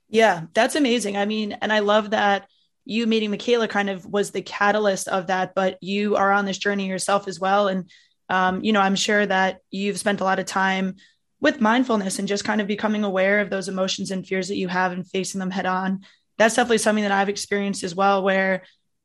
Yeah 0.08 0.46
that's 0.54 0.76
amazing. 0.76 1.16
I 1.16 1.26
mean 1.26 1.52
and 1.52 1.72
i 1.72 1.80
love 1.80 2.10
that 2.10 2.48
you 2.84 3.06
meeting 3.06 3.30
michaela 3.30 3.68
kind 3.68 3.90
of 3.90 4.04
was 4.06 4.30
the 4.30 4.42
catalyst 4.42 5.06
of 5.06 5.28
that 5.28 5.54
but 5.54 5.78
you 5.80 6.16
are 6.16 6.32
on 6.32 6.46
this 6.46 6.58
journey 6.58 6.88
yourself 6.88 7.28
as 7.28 7.38
well. 7.38 7.68
And 7.68 7.90
um, 8.28 8.64
you 8.64 8.72
know 8.72 8.80
i'm 8.80 8.96
sure 8.96 9.26
that 9.26 9.60
you've 9.70 9.98
spent 9.98 10.22
a 10.22 10.24
lot 10.24 10.38
of 10.38 10.46
time 10.46 10.96
with 11.40 11.60
mindfulness 11.60 12.20
and 12.20 12.28
just 12.28 12.44
kind 12.44 12.60
of 12.60 12.68
becoming 12.68 13.02
aware 13.02 13.40
of 13.40 13.50
those 13.50 13.68
emotions 13.68 14.12
and 14.12 14.26
fears 14.26 14.46
that 14.48 14.56
you 14.56 14.68
have 14.68 14.92
and 14.92 15.06
facing 15.06 15.40
them 15.40 15.50
head 15.50 15.66
on 15.66 16.00
that's 16.38 16.56
definitely 16.56 16.78
something 16.78 17.04
that 17.04 17.12
I've 17.12 17.28
experienced 17.28 17.84
as 17.84 17.94
well, 17.94 18.22
where 18.22 18.62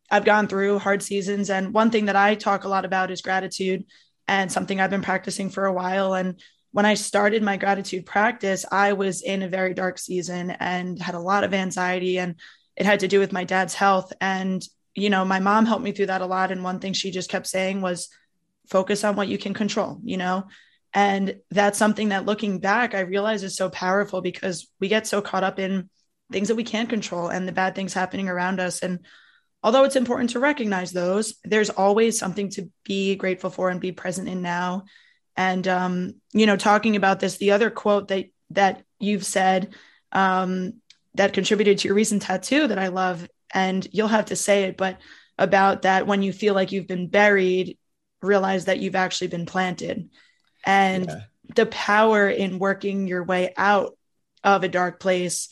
I've 0.10 0.26
gone 0.26 0.48
through 0.48 0.80
hard 0.80 1.04
seasons. 1.04 1.50
And 1.50 1.74
one 1.74 1.92
thing 1.92 2.06
that 2.06 2.16
I 2.16 2.36
talk 2.36 2.64
a 2.64 2.70
lot 2.70 2.86
about 2.86 3.12
is 3.12 3.22
gratitude 3.22 3.86
and 4.28 4.52
something 4.52 4.80
I've 4.80 4.90
been 4.90 5.02
practicing 5.02 5.50
for 5.50 5.66
a 5.66 5.74
while. 5.74 6.14
And 6.14 6.40
when 6.72 6.86
I 6.86 6.94
started 6.94 7.44
my 7.44 7.58
gratitude 7.58 8.06
practice, 8.06 8.66
I 8.72 8.94
was 8.94 9.22
in 9.22 9.42
a 9.42 9.50
very 9.50 9.74
dark 9.74 9.98
season 9.98 10.52
and 10.52 11.02
had 11.02 11.16
a 11.16 11.20
lot 11.20 11.44
of 11.44 11.54
anxiety, 11.54 12.20
and 12.20 12.36
it 12.76 12.86
had 12.86 13.00
to 13.02 13.08
do 13.08 13.20
with 13.20 13.32
my 13.32 13.44
dad's 13.44 13.74
health. 13.74 14.14
And, 14.22 14.64
you 14.94 15.10
know, 15.10 15.26
my 15.26 15.40
mom 15.40 15.66
helped 15.66 15.84
me 15.84 15.92
through 15.92 16.08
that 16.08 16.22
a 16.22 16.26
lot. 16.26 16.52
And 16.52 16.64
one 16.64 16.80
thing 16.80 16.94
she 16.94 17.12
just 17.12 17.30
kept 17.30 17.48
saying 17.48 17.82
was 17.82 18.10
focus 18.70 19.04
on 19.04 19.16
what 19.16 19.28
you 19.28 19.38
can 19.38 19.54
control, 19.54 20.00
you 20.04 20.18
know? 20.18 20.46
And 20.94 21.38
that's 21.52 21.78
something 21.78 22.10
that 22.10 22.26
looking 22.26 22.60
back, 22.60 22.96
I 22.96 23.02
realize 23.02 23.44
is 23.44 23.56
so 23.56 23.70
powerful 23.70 24.22
because 24.22 24.70
we 24.80 24.88
get 24.88 25.08
so 25.08 25.22
caught 25.22 25.44
up 25.44 25.60
in 25.60 25.90
things 26.32 26.50
that 26.50 26.56
we 26.56 26.64
can't 26.64 26.90
control 26.90 27.30
and 27.30 27.48
the 27.48 27.54
bad 27.54 27.76
things 27.76 27.94
happening 27.94 28.30
around 28.30 28.60
us. 28.60 28.80
And 28.80 29.00
although 29.64 29.84
it's 29.84 29.96
important 29.96 30.32
to 30.32 30.40
recognize 30.40 30.92
those, 30.92 31.36
there's 31.44 31.70
always 31.70 32.20
something 32.20 32.50
to 32.52 32.70
be 32.84 33.16
grateful 33.16 33.50
for 33.50 33.70
and 33.70 33.82
be 33.82 33.92
present 33.92 34.28
in 34.28 34.42
now. 34.42 34.84
And 35.36 35.68
um, 35.68 36.16
you 36.34 36.46
know, 36.46 36.58
talking 36.58 36.96
about 36.96 37.20
this, 37.20 37.38
the 37.38 37.52
other 37.52 37.70
quote 37.70 38.08
that 38.10 38.26
that 38.52 38.84
you've 39.00 39.26
said 39.26 39.76
um, 40.12 40.76
that 41.16 41.34
contributed 41.34 41.80
to 41.80 41.88
your 41.88 41.96
recent 41.96 42.24
tattoo 42.24 42.68
that 42.68 42.80
I 42.80 42.88
love, 42.88 43.28
and 43.54 43.88
you'll 43.92 44.08
have 44.08 44.26
to 44.26 44.36
say 44.36 44.64
it, 44.64 44.78
but 44.78 44.98
about 45.38 45.84
that 45.84 46.08
when 46.08 46.24
you 46.24 46.34
feel 46.34 46.56
like 46.56 46.72
you've 46.72 46.88
been 46.88 47.08
buried, 47.08 47.78
realize 48.22 48.66
that 48.66 48.80
you've 48.80 48.96
actually 48.96 49.28
been 49.28 49.46
planted, 49.46 50.10
and 50.66 51.06
yeah. 51.06 51.20
the 51.56 51.68
power 51.68 52.28
in 52.28 52.58
working 52.58 53.08
your 53.08 53.24
way 53.24 53.54
out 53.56 53.96
of 54.44 54.64
a 54.64 54.70
dark 54.70 55.00
place 55.00 55.50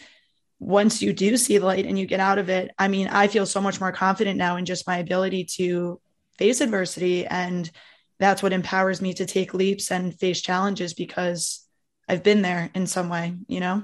once 0.65 0.99
you 0.99 1.13
do 1.13 1.37
see 1.37 1.59
the 1.59 1.65
light 1.65 1.85
and 1.85 1.97
you 1.97 2.07
get 2.07 2.19
out 2.19 2.39
of 2.39 2.49
it, 2.49 2.71
I 2.79 2.87
mean, 2.87 3.07
I 3.07 3.27
feel 3.27 3.45
so 3.45 3.61
much 3.61 3.79
more 3.79 3.91
confident 3.91 4.37
now 4.37 4.55
in 4.55 4.65
just 4.65 4.87
my 4.87 4.97
ability 4.97 5.45
to 5.57 6.01
face 6.39 6.59
adversity. 6.59 7.27
And 7.27 7.69
that's 8.17 8.41
what 8.41 8.51
empowers 8.51 8.99
me 8.99 9.13
to 9.13 9.27
take 9.27 9.53
leaps 9.53 9.91
and 9.91 10.17
face 10.19 10.41
challenges 10.41 10.95
because 10.95 11.67
I've 12.09 12.23
been 12.23 12.41
there 12.41 12.71
in 12.73 12.87
some 12.87 13.09
way, 13.09 13.35
you 13.47 13.59
know? 13.59 13.83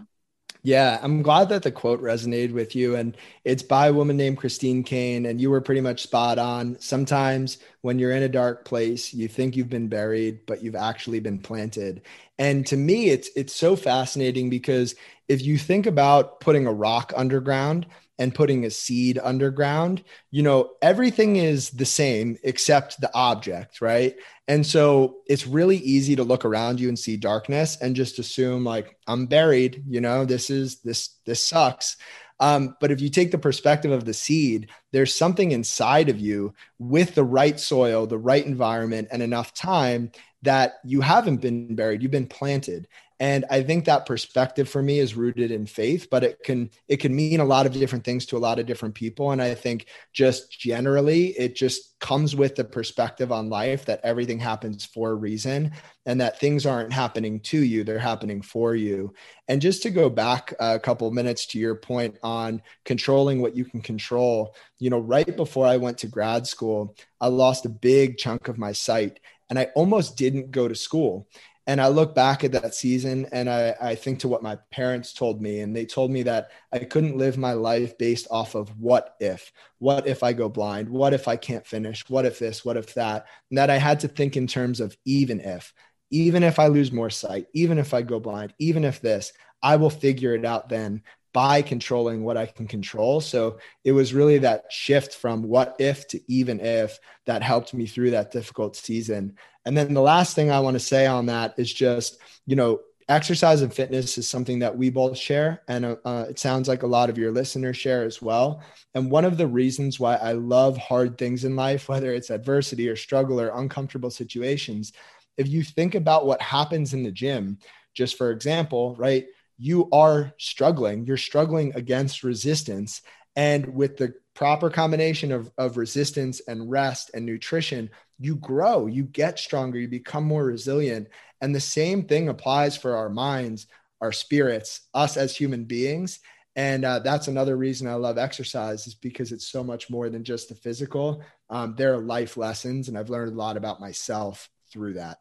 Yeah, 0.64 1.00
I'm 1.02 1.24
glad 1.24 1.50
that 1.50 1.64
the 1.64 1.72
quote 1.72 2.02
resonated 2.02 2.52
with 2.52 2.76
you. 2.76 2.96
And 2.96 3.18
it's 3.44 3.64
by 3.64 3.88
a 3.88 3.94
woman 3.94 4.18
named 4.18 4.38
Christine 4.38 4.84
Kane. 4.84 5.26
And 5.26 5.42
you 5.42 5.50
were 5.50 5.62
pretty 5.62 5.82
much 5.82 6.04
spot 6.04 6.38
on. 6.38 6.80
Sometimes 6.80 7.58
when 7.82 7.98
you're 7.98 8.12
in 8.12 8.24
a 8.24 8.30
dark 8.30 8.66
place, 8.66 9.14
you 9.14 9.28
think 9.28 9.56
you've 9.56 9.70
been 9.70 9.88
buried, 9.88 10.46
but 10.46 10.64
you've 10.64 10.76
actually 10.76 11.20
been 11.20 11.40
planted. 11.40 12.04
And 12.38 12.66
to 12.68 12.78
me, 12.78 13.10
it's 13.10 13.30
it's 13.36 13.56
so 13.56 13.76
fascinating 13.76 14.50
because 14.52 14.96
if 15.32 15.42
you 15.42 15.58
think 15.58 15.86
about 15.86 16.42
putting 16.42 16.68
a 16.68 16.74
rock 16.74 17.14
underground 17.16 17.86
and 18.20 18.36
putting 18.36 18.66
a 18.66 18.70
seed 18.70 19.18
underground, 19.24 20.04
you 20.30 20.44
know, 20.44 20.72
everything 20.82 21.38
is 21.38 21.70
the 21.70 21.86
same 21.86 22.38
except 22.44 23.00
the 23.00 23.10
object, 23.16 23.80
right? 23.80 24.16
And 24.50 24.66
so 24.66 25.20
it's 25.28 25.48
really 25.48 25.78
easy 25.78 26.18
to 26.18 26.26
look 26.26 26.44
around 26.44 26.82
you 26.82 26.90
and 26.90 27.00
see 27.00 27.16
darkness 27.16 27.78
and 27.82 27.96
just 27.96 28.20
assume 28.20 28.66
like 28.66 28.98
I'm 29.08 29.26
buried, 29.26 29.86
you 29.88 30.02
know, 30.02 30.26
this 30.26 30.50
is 30.50 30.82
this 30.82 31.16
this 31.26 31.42
sucks. 31.42 31.96
Um, 32.42 32.76
but 32.82 32.92
if 32.92 33.00
you 33.00 33.08
take 33.08 33.32
the 33.32 33.38
perspective 33.38 33.92
of 33.92 34.04
the 34.04 34.14
seed, 34.14 34.70
there's 34.92 35.16
something 35.16 35.54
inside 35.54 36.10
of 36.10 36.20
you 36.20 36.54
with 36.78 37.16
the 37.16 37.24
right 37.24 37.58
soil, 37.58 38.06
the 38.06 38.18
right 38.18 38.46
environment, 38.46 39.08
and 39.14 39.22
enough 39.22 39.54
time 39.54 40.12
that 40.42 40.74
you 40.84 41.00
haven't 41.00 41.38
been 41.38 41.76
buried, 41.76 42.02
you've 42.02 42.12
been 42.12 42.28
planted 42.28 42.88
and 43.22 43.46
i 43.52 43.62
think 43.62 43.86
that 43.86 44.06
perspective 44.06 44.68
for 44.68 44.82
me 44.82 45.00
is 45.00 45.16
rooted 45.16 45.52
in 45.52 45.66
faith 45.66 46.08
but 46.10 46.24
it 46.24 46.40
can 46.44 46.70
it 46.90 46.98
can 46.98 47.16
mean 47.16 47.40
a 47.40 47.46
lot 47.46 47.66
of 47.66 47.72
different 47.72 48.04
things 48.04 48.26
to 48.26 48.36
a 48.36 48.40
lot 48.40 48.60
of 48.60 48.66
different 48.66 48.96
people 48.96 49.32
and 49.32 49.42
i 49.42 49.54
think 49.54 49.86
just 50.12 50.52
generally 50.60 51.28
it 51.38 51.56
just 51.56 51.98
comes 52.00 52.36
with 52.36 52.56
the 52.56 52.64
perspective 52.64 53.32
on 53.32 53.48
life 53.48 53.86
that 53.86 54.02
everything 54.04 54.40
happens 54.40 54.84
for 54.84 55.12
a 55.12 55.16
reason 55.16 55.72
and 56.08 56.20
that 56.20 56.40
things 56.40 56.66
aren't 56.66 56.92
happening 56.92 57.40
to 57.40 57.60
you 57.60 57.84
they're 57.84 58.00
happening 58.00 58.42
for 58.42 58.76
you 58.76 59.14
and 59.48 59.62
just 59.62 59.84
to 59.84 59.92
go 59.92 60.10
back 60.10 60.54
a 60.60 60.80
couple 60.80 61.10
minutes 61.12 61.46
to 61.46 61.60
your 61.60 61.76
point 61.76 62.18
on 62.24 62.62
controlling 62.86 63.40
what 63.40 63.56
you 63.56 63.64
can 63.64 63.82
control 63.82 64.56
you 64.80 64.90
know 64.90 65.00
right 65.00 65.38
before 65.38 65.68
i 65.68 65.78
went 65.78 65.98
to 66.00 66.08
grad 66.08 66.48
school 66.48 66.96
i 67.22 67.28
lost 67.28 67.66
a 67.66 67.70
big 67.70 68.18
chunk 68.18 68.48
of 68.48 68.58
my 68.58 68.72
sight 68.72 69.20
and 69.52 69.60
I 69.60 69.66
almost 69.76 70.16
didn't 70.16 70.52
go 70.52 70.70
to 70.70 70.76
school. 70.76 71.28
And 71.68 71.80
I 71.80 71.90
look 71.90 72.16
back 72.16 72.44
at 72.44 72.54
that 72.54 72.74
season 72.74 73.28
and 73.32 73.50
I, 73.50 73.76
I 73.80 73.96
think 73.96 74.20
to 74.20 74.28
what 74.28 74.42
my 74.42 74.58
parents 74.72 75.14
told 75.14 75.42
me. 75.42 75.60
And 75.60 75.76
they 75.76 75.86
told 75.86 76.12
me 76.12 76.24
that 76.24 76.50
I 76.72 76.80
couldn't 76.80 77.18
live 77.18 77.38
my 77.38 77.54
life 77.54 77.98
based 77.98 78.28
off 78.32 78.56
of 78.56 78.70
what 78.80 79.16
if. 79.20 79.52
What 79.78 80.08
if 80.08 80.24
I 80.24 80.34
go 80.34 80.50
blind? 80.50 80.90
What 80.90 81.14
if 81.14 81.28
I 81.28 81.36
can't 81.36 81.66
finish? 81.66 82.04
What 82.10 82.26
if 82.26 82.40
this? 82.40 82.66
What 82.66 82.78
if 82.78 82.94
that? 82.96 83.28
And 83.50 83.58
that 83.58 83.70
I 83.70 83.78
had 83.78 84.00
to 84.02 84.08
think 84.08 84.36
in 84.36 84.48
terms 84.48 84.80
of 84.80 84.98
even 85.06 85.40
if. 85.40 85.74
Even 86.10 86.44
if 86.44 86.60
I 86.60 86.68
lose 86.68 86.92
more 86.92 87.10
sight, 87.10 87.48
even 87.54 87.78
if 87.78 87.94
I 87.94 88.02
go 88.02 88.20
blind, 88.20 88.54
even 88.60 88.84
if 88.84 89.00
this, 89.00 89.32
I 89.64 89.78
will 89.78 89.90
figure 89.90 90.34
it 90.36 90.44
out 90.44 90.68
then 90.68 91.04
by 91.34 91.62
controlling 91.62 92.24
what 92.24 92.38
I 92.38 92.46
can 92.46 92.68
control. 92.68 93.22
So 93.22 93.58
it 93.84 93.92
was 93.92 94.14
really 94.14 94.40
that 94.40 94.72
shift 94.72 95.16
from 95.16 95.44
what 95.44 95.76
if 95.80 96.08
to 96.10 96.20
even 96.32 96.60
if 96.60 97.00
that 97.26 97.42
helped 97.42 97.74
me 97.74 97.86
through 97.86 98.12
that 98.12 98.32
difficult 98.32 98.76
season. 98.76 99.38
And 99.66 99.78
then 99.78 99.94
the 99.94 100.02
last 100.02 100.36
thing 100.36 100.52
I 100.52 100.60
want 100.60 100.76
to 100.76 100.80
say 100.80 101.06
on 101.06 101.28
that 101.28 101.54
is 101.58 101.72
just, 101.72 102.20
you 102.46 102.56
know, 102.56 102.82
exercise 103.08 103.62
and 103.62 103.74
fitness 103.74 104.18
is 104.18 104.28
something 104.28 104.60
that 104.60 104.78
we 104.78 104.90
both 104.90 105.18
share. 105.18 105.62
And 105.68 105.86
uh, 105.86 105.96
uh, 106.06 106.26
it 106.30 106.40
sounds 106.40 106.68
like 106.68 106.84
a 106.84 106.88
lot 106.88 107.10
of 107.10 107.18
your 107.18 107.32
listeners 107.32 107.78
share 107.78 108.04
as 108.04 108.22
well. 108.22 108.64
And 108.94 109.12
one 109.12 109.26
of 109.26 109.38
the 109.38 109.48
reasons 109.48 110.00
why 110.00 110.16
I 110.16 110.34
love 110.34 110.78
hard 110.78 111.18
things 111.18 111.44
in 111.44 111.56
life, 111.56 111.90
whether 111.90 112.14
it's 112.14 112.30
adversity 112.30 112.88
or 112.90 112.96
struggle 112.96 113.40
or 113.40 113.50
uncomfortable 113.50 114.12
situations, 114.12 114.94
if 115.38 115.48
you 115.48 115.64
think 115.64 115.96
about 115.96 116.26
what 116.26 116.42
happens 116.42 116.94
in 116.94 117.04
the 117.04 117.12
gym, 117.12 117.58
just 117.94 118.18
for 118.18 118.32
example, 118.32 118.96
right? 118.96 119.26
You 119.64 119.90
are 119.92 120.34
struggling, 120.40 121.06
you're 121.06 121.18
struggling 121.18 121.72
against 121.76 122.24
resistance. 122.24 123.04
And 123.36 123.76
with 123.76 123.96
the 123.96 124.16
proper 124.34 124.72
combination 124.72 125.32
of, 125.32 125.52
of 125.56 125.78
resistance 125.78 126.42
and 126.48 126.72
rest 126.72 127.12
and 127.14 127.28
nutrition, 127.28 127.92
you 128.18 128.38
grow, 128.38 128.88
you 128.88 129.04
get 129.04 129.38
stronger, 129.38 129.78
you 129.78 129.88
become 129.88 130.24
more 130.24 130.44
resilient. 130.44 131.10
And 131.42 131.54
the 131.54 131.60
same 131.60 132.06
thing 132.06 132.28
applies 132.28 132.76
for 132.76 132.96
our 132.96 133.08
minds, 133.08 133.68
our 134.02 134.12
spirits, 134.12 134.82
us 134.96 135.16
as 135.16 135.36
human 135.36 135.66
beings. 135.66 136.22
And 136.56 136.84
uh, 136.84 136.98
that's 136.98 137.28
another 137.28 137.56
reason 137.56 137.88
I 137.88 137.94
love 137.94 138.18
exercise 138.18 138.88
is 138.88 138.96
because 138.96 139.32
it's 139.32 139.48
so 139.48 139.64
much 139.64 139.92
more 139.92 140.10
than 140.10 140.24
just 140.24 140.50
the 140.50 140.56
physical. 140.56 141.22
Um, 141.52 141.76
there 141.78 141.94
are 141.94 142.02
life 142.02 142.36
lessons, 142.36 142.88
and 142.88 142.98
I've 142.98 143.12
learned 143.12 143.34
a 143.34 143.38
lot 143.38 143.58
about 143.58 143.80
myself 143.80 144.50
through 144.72 144.96
that. 144.96 145.20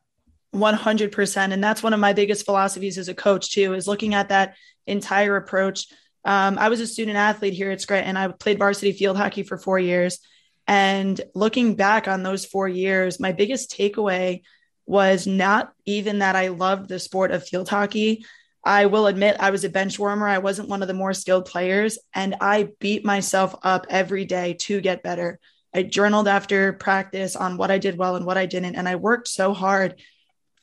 100%. 0.55 1.53
And 1.53 1.63
that's 1.63 1.83
one 1.83 1.93
of 1.93 2.01
my 2.01 2.13
biggest 2.13 2.45
philosophies 2.45 2.99
as 2.99 3.09
a 3.09 3.15
coach, 3.15 3.53
too, 3.53 3.75
is 3.75 3.87
looking 3.87 4.15
at 4.15 4.31
that 4.31 4.57
entire 4.87 5.37
approach. 5.37 5.87
Um, 6.25 6.59
I 6.59 6.69
was 6.69 6.81
a 6.81 6.87
student 6.87 7.17
athlete 7.17 7.55
here 7.55 7.71
at 7.71 7.81
Scranton. 7.81 8.17
And 8.17 8.19
I 8.19 8.29
played 8.29 8.59
varsity 8.59 8.93
field 8.93 9.17
hockey 9.17 9.43
for 9.43 9.59
four 9.59 9.79
years. 9.79 10.19
And 10.67 11.21
looking 11.35 11.75
back 11.75 12.09
on 12.09 12.23
those 12.23 12.45
four 12.45 12.69
years, 12.69 13.21
my 13.21 13.33
biggest 13.33 13.77
takeaway 13.77 14.43
was 14.87 15.27
not 15.27 15.73
even 15.87 16.19
that 16.19 16.37
I 16.37 16.49
loved 16.49 16.89
the 16.89 16.99
sport 16.99 17.31
of 17.31 17.47
field 17.47 17.69
hockey. 17.69 18.25
I 18.65 18.87
will 18.87 19.07
admit 19.07 19.37
I 19.41 19.51
was 19.51 19.65
a 19.65 19.71
bench 19.71 19.99
warmer. 19.99 20.29
I 20.29 20.39
wasn't 20.39 20.69
one 20.69 20.83
of 20.83 20.89
the 20.89 20.95
more 20.95 21.15
skilled 21.15 21.47
players, 21.47 21.99
and 22.15 22.37
I 22.41 22.69
beat 22.79 23.05
myself 23.05 23.55
up 23.63 23.87
every 23.89 24.25
day 24.25 24.55
to 24.61 24.81
get 24.81 25.03
better. 25.03 25.39
I 25.73 25.85
journaled 25.85 26.29
after 26.29 26.73
practice 26.73 27.37
on 27.37 27.57
what 27.57 27.71
I 27.71 27.79
did 27.79 27.97
well 27.97 28.17
and 28.17 28.27
what 28.27 28.37
I 28.37 28.47
didn't, 28.47 28.75
and 28.75 28.89
I 28.89 28.97
worked 28.97 29.29
so 29.29 29.55
hard. 29.55 30.01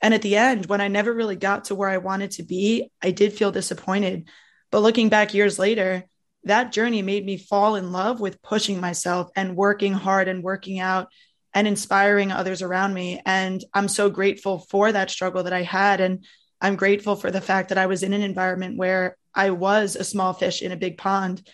And 0.02 0.14
at 0.14 0.22
the 0.22 0.36
end, 0.36 0.68
when 0.68 0.82
I 0.82 0.88
never 0.88 1.14
really 1.14 1.36
got 1.36 1.66
to 1.66 1.76
where 1.76 1.90
I 1.90 1.98
wanted 1.98 2.32
to 2.32 2.44
be, 2.44 2.92
I 3.02 3.12
did 3.12 3.34
feel 3.34 3.52
disappointed. 3.52 4.30
But 4.72 4.82
looking 4.82 5.10
back 5.10 5.34
years 5.34 5.58
later, 5.58 6.06
that 6.44 6.72
journey 6.72 7.02
made 7.02 7.26
me 7.26 7.38
fall 7.38 7.76
in 7.76 7.92
love 7.92 8.20
with 8.20 8.42
pushing 8.42 8.80
myself 8.80 9.30
and 9.36 9.56
working 9.56 9.94
hard 9.94 10.28
and 10.28 10.44
working 10.44 10.80
out 10.80 11.08
and 11.54 11.68
inspiring 11.68 12.32
others 12.32 12.62
around 12.62 12.94
me. 12.94 13.22
And 13.26 13.64
I'm 13.74 13.88
so 13.88 14.10
grateful 14.10 14.60
for 14.60 14.92
that 14.92 15.10
struggle 15.10 15.44
that 15.44 15.54
I 15.54 15.64
had. 15.64 16.00
And 16.00 16.26
I'm 16.62 16.76
grateful 16.76 17.16
for 17.16 17.32
the 17.32 17.42
fact 17.42 17.70
that 17.70 17.78
I 17.78 17.88
was 17.88 18.04
in 18.04 18.14
an 18.14 18.22
environment 18.22 18.78
where 18.78 19.18
I 19.34 19.52
was 19.52 19.96
a 19.96 20.04
small 20.04 20.34
fish 20.34 20.62
in 20.62 20.72
a 20.72 20.78
big 20.78 20.98
pond 20.98 21.48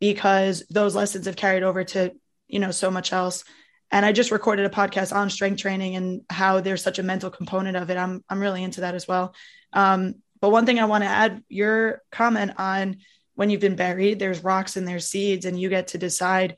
because 0.00 0.64
those 0.70 0.94
lessons 0.94 1.26
have 1.26 1.36
carried 1.36 1.62
over 1.62 1.84
to, 1.84 2.12
you 2.46 2.58
know, 2.60 2.70
so 2.70 2.90
much 2.90 3.12
else. 3.12 3.44
And 3.90 4.04
I 4.04 4.12
just 4.12 4.30
recorded 4.30 4.66
a 4.66 4.70
podcast 4.70 5.14
on 5.14 5.30
strength 5.30 5.60
training 5.60 5.96
and 5.96 6.22
how 6.28 6.60
there's 6.60 6.82
such 6.82 6.98
a 6.98 7.02
mental 7.02 7.30
component 7.30 7.76
of 7.76 7.90
it. 7.90 7.96
I'm 7.96 8.22
I'm 8.28 8.40
really 8.40 8.62
into 8.62 8.82
that 8.82 8.94
as 8.94 9.08
well. 9.08 9.34
Um, 9.72 10.16
but 10.40 10.50
one 10.50 10.66
thing 10.66 10.78
I 10.78 10.84
want 10.84 11.04
to 11.04 11.10
add 11.10 11.42
your 11.48 12.02
comment 12.12 12.52
on 12.58 12.98
when 13.34 13.50
you've 13.50 13.60
been 13.60 13.76
buried, 13.76 14.18
there's 14.18 14.44
rocks 14.44 14.76
and 14.76 14.86
there's 14.86 15.06
seeds, 15.06 15.46
and 15.46 15.58
you 15.58 15.68
get 15.68 15.88
to 15.88 15.98
decide 15.98 16.56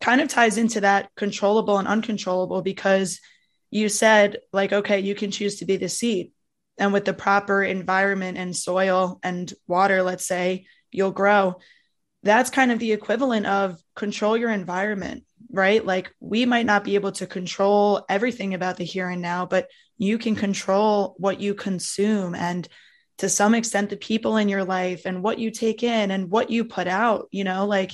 kind 0.00 0.20
of 0.20 0.28
ties 0.28 0.58
into 0.58 0.80
that 0.80 1.10
controllable 1.16 1.78
and 1.78 1.88
uncontrollable 1.88 2.62
because 2.62 3.20
you 3.70 3.88
said, 3.88 4.38
like, 4.52 4.72
okay, 4.72 5.00
you 5.00 5.14
can 5.14 5.30
choose 5.30 5.56
to 5.56 5.64
be 5.64 5.76
the 5.76 5.88
seed 5.88 6.32
and 6.78 6.92
with 6.92 7.04
the 7.04 7.14
proper 7.14 7.62
environment 7.62 8.38
and 8.38 8.54
soil 8.54 9.18
and 9.22 9.52
water, 9.66 10.02
let's 10.02 10.26
say, 10.26 10.66
you'll 10.90 11.10
grow. 11.10 11.56
That's 12.22 12.50
kind 12.50 12.72
of 12.72 12.78
the 12.78 12.92
equivalent 12.92 13.46
of 13.46 13.80
control 13.94 14.36
your 14.36 14.50
environment, 14.50 15.24
right? 15.56 15.84
Like 15.84 16.12
we 16.20 16.46
might 16.46 16.66
not 16.66 16.84
be 16.84 16.94
able 16.94 17.12
to 17.12 17.26
control 17.26 18.04
everything 18.08 18.54
about 18.54 18.76
the 18.76 18.84
here 18.84 19.08
and 19.08 19.22
now, 19.22 19.46
but 19.46 19.68
you 19.98 20.18
can 20.18 20.36
control 20.36 21.14
what 21.18 21.40
you 21.40 21.54
consume 21.54 22.34
and 22.34 22.68
to 23.18 23.28
some 23.30 23.54
extent 23.54 23.88
the 23.88 23.96
people 23.96 24.36
in 24.36 24.48
your 24.48 24.64
life 24.64 25.06
and 25.06 25.22
what 25.22 25.38
you 25.38 25.50
take 25.50 25.82
in 25.82 26.10
and 26.10 26.30
what 26.30 26.50
you 26.50 26.64
put 26.66 26.86
out, 26.86 27.28
you 27.30 27.44
know, 27.44 27.66
like 27.66 27.92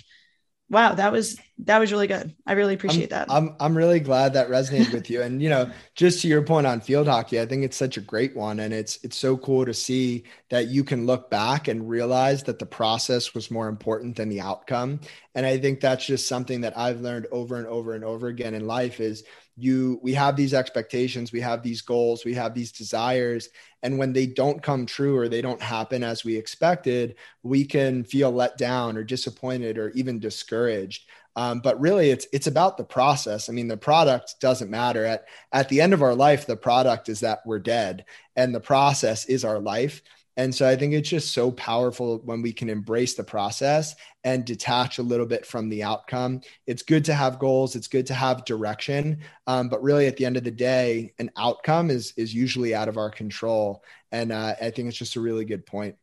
wow 0.68 0.94
that 0.94 1.12
was 1.12 1.38
that 1.58 1.78
was 1.78 1.92
really 1.92 2.06
good. 2.06 2.34
I 2.46 2.52
really 2.52 2.74
appreciate 2.74 3.12
I'm, 3.12 3.18
that. 3.18 3.30
I'm, 3.30 3.56
I'm 3.60 3.76
really 3.76 4.00
glad 4.00 4.32
that 4.34 4.48
resonated 4.48 4.92
with 4.92 5.10
you. 5.10 5.22
And 5.22 5.42
you 5.42 5.48
know 5.48 5.70
just 5.94 6.22
to 6.22 6.28
your 6.28 6.42
point 6.42 6.66
on 6.66 6.80
field 6.80 7.06
hockey 7.06 7.40
i 7.40 7.46
think 7.46 7.62
it's 7.64 7.76
such 7.76 7.96
a 7.96 8.00
great 8.00 8.34
one. 8.36 8.60
And 8.60 8.72
it's 8.72 8.98
it's 9.02 9.16
so 9.16 9.36
cool 9.36 9.64
to 9.64 9.74
see 9.74 10.24
that 10.50 10.68
you 10.68 10.84
can 10.84 11.06
look 11.06 11.30
back 11.30 11.68
and 11.68 11.88
realize 11.88 12.42
that 12.44 12.58
the 12.58 12.66
process 12.66 13.34
was 13.34 13.50
more 13.50 13.68
important 13.68 14.16
than 14.16 14.28
the 14.28 14.40
outcome. 14.40 15.00
And 15.34 15.46
i 15.46 15.58
think 15.58 15.80
that's 15.80 16.06
just 16.06 16.28
something 16.28 16.62
that 16.62 16.76
i've 16.76 17.00
learned 17.00 17.26
over 17.30 17.56
and 17.56 17.66
over 17.66 17.94
and 17.94 18.04
over 18.04 18.28
again 18.28 18.54
in 18.54 18.66
life 18.66 19.00
is 19.00 19.24
you 19.56 20.00
we 20.02 20.14
have 20.14 20.34
these 20.34 20.54
expectations 20.54 21.30
we 21.30 21.40
have 21.40 21.62
these 21.62 21.82
goals 21.82 22.24
we 22.24 22.34
have 22.34 22.54
these 22.54 22.72
desires. 22.72 23.48
And 23.84 23.98
when 23.98 24.12
they 24.12 24.26
don't 24.26 24.62
come 24.62 24.86
true 24.86 25.16
or 25.16 25.28
they 25.28 25.42
don't 25.42 25.60
happen 25.60 26.02
as 26.02 26.24
we 26.24 26.36
expected 26.36 27.16
we 27.42 27.64
can 27.64 28.04
feel 28.04 28.30
let 28.30 28.56
down 28.56 28.96
or 28.96 29.04
disappointed 29.04 29.78
or 29.78 29.90
even 29.90 30.18
discouraged 30.18 31.08
um, 31.36 31.60
but 31.60 31.80
really 31.80 32.10
it's 32.10 32.26
it's 32.32 32.46
about 32.46 32.76
the 32.76 32.84
process 32.84 33.48
i 33.48 33.52
mean 33.52 33.68
the 33.68 33.76
product 33.76 34.36
doesn't 34.40 34.70
matter 34.70 35.04
at 35.04 35.24
at 35.52 35.68
the 35.68 35.80
end 35.80 35.92
of 35.92 36.02
our 36.02 36.14
life 36.14 36.46
the 36.46 36.56
product 36.56 37.08
is 37.08 37.20
that 37.20 37.40
we're 37.46 37.58
dead 37.58 38.04
and 38.36 38.54
the 38.54 38.60
process 38.60 39.24
is 39.26 39.44
our 39.44 39.58
life 39.58 40.02
and 40.36 40.54
so 40.54 40.66
I 40.66 40.76
think 40.76 40.94
it's 40.94 41.08
just 41.08 41.34
so 41.34 41.50
powerful 41.50 42.18
when 42.24 42.40
we 42.40 42.52
can 42.52 42.70
embrace 42.70 43.14
the 43.14 43.24
process 43.24 43.94
and 44.24 44.44
detach 44.44 44.98
a 44.98 45.02
little 45.02 45.26
bit 45.26 45.44
from 45.44 45.68
the 45.68 45.82
outcome. 45.82 46.40
It's 46.66 46.82
good 46.82 47.04
to 47.06 47.14
have 47.14 47.38
goals, 47.38 47.76
it's 47.76 47.88
good 47.88 48.06
to 48.06 48.14
have 48.14 48.46
direction, 48.46 49.20
um, 49.46 49.68
but 49.68 49.82
really 49.82 50.06
at 50.06 50.16
the 50.16 50.24
end 50.24 50.38
of 50.38 50.44
the 50.44 50.50
day, 50.50 51.12
an 51.18 51.30
outcome 51.36 51.90
is 51.90 52.14
is 52.16 52.34
usually 52.34 52.74
out 52.74 52.88
of 52.88 52.96
our 52.96 53.10
control. 53.10 53.84
And 54.10 54.32
uh, 54.32 54.54
I 54.60 54.70
think 54.70 54.88
it's 54.88 54.96
just 54.96 55.16
a 55.16 55.20
really 55.20 55.44
good 55.44 55.66
point. 55.66 55.96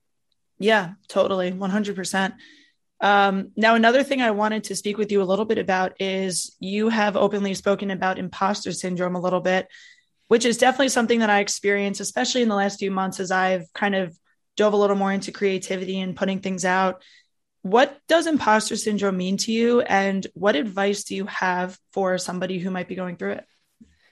Yeah, 0.60 0.94
totally, 1.08 1.52
one 1.52 1.72
hundred 1.72 1.96
percent. 1.96 2.36
Um, 3.02 3.52
now, 3.56 3.76
another 3.76 4.04
thing 4.04 4.22
I 4.22 4.32
wanted 4.32 4.66
to 4.66 4.76
speak 4.76 4.98
with 4.98 5.12
you 5.12 5.22
a 5.22 5.24
little 5.24 5.46
bit 5.46 5.58
about 5.58 5.94
is 6.02 6.56
you 6.60 6.90
have 6.90 7.16
openly 7.16 7.54
spoken 7.54 7.92
about 7.92 8.20
imposter 8.20 8.72
syndrome 8.72 9.16
a 9.16 9.22
little 9.22 9.40
bit 9.40 9.68
which 10.30 10.46
is 10.46 10.58
definitely 10.58 10.90
something 10.90 11.20
that 11.20 11.30
I 11.32 11.40
experienced, 11.40 12.00
especially 12.02 12.44
in 12.44 12.50
the 12.50 12.56
last 12.56 12.80
few 12.80 12.92
months 12.92 13.20
as 13.20 13.32
I've 13.32 13.66
kind 13.74 13.96
of 13.96 14.18
dove 14.56 14.74
a 14.74 14.78
little 14.78 14.96
more 14.96 15.12
into 15.12 15.32
creativity 15.32 16.00
and 16.00 16.16
putting 16.16 16.40
things 16.40 16.64
out. 16.64 17.02
What 17.64 18.00
does 18.08 18.28
imposter 18.28 18.76
syndrome 18.76 19.18
mean 19.18 19.38
to 19.38 19.52
you? 19.52 19.82
And 19.82 20.26
what 20.36 20.56
advice 20.56 21.04
do 21.04 21.16
you 21.16 21.26
have 21.26 21.78
for 21.94 22.20
somebody 22.20 22.60
who 22.60 22.70
might 22.70 22.88
be 22.88 22.96
going 22.96 23.18
through 23.18 23.34
it? 23.34 23.46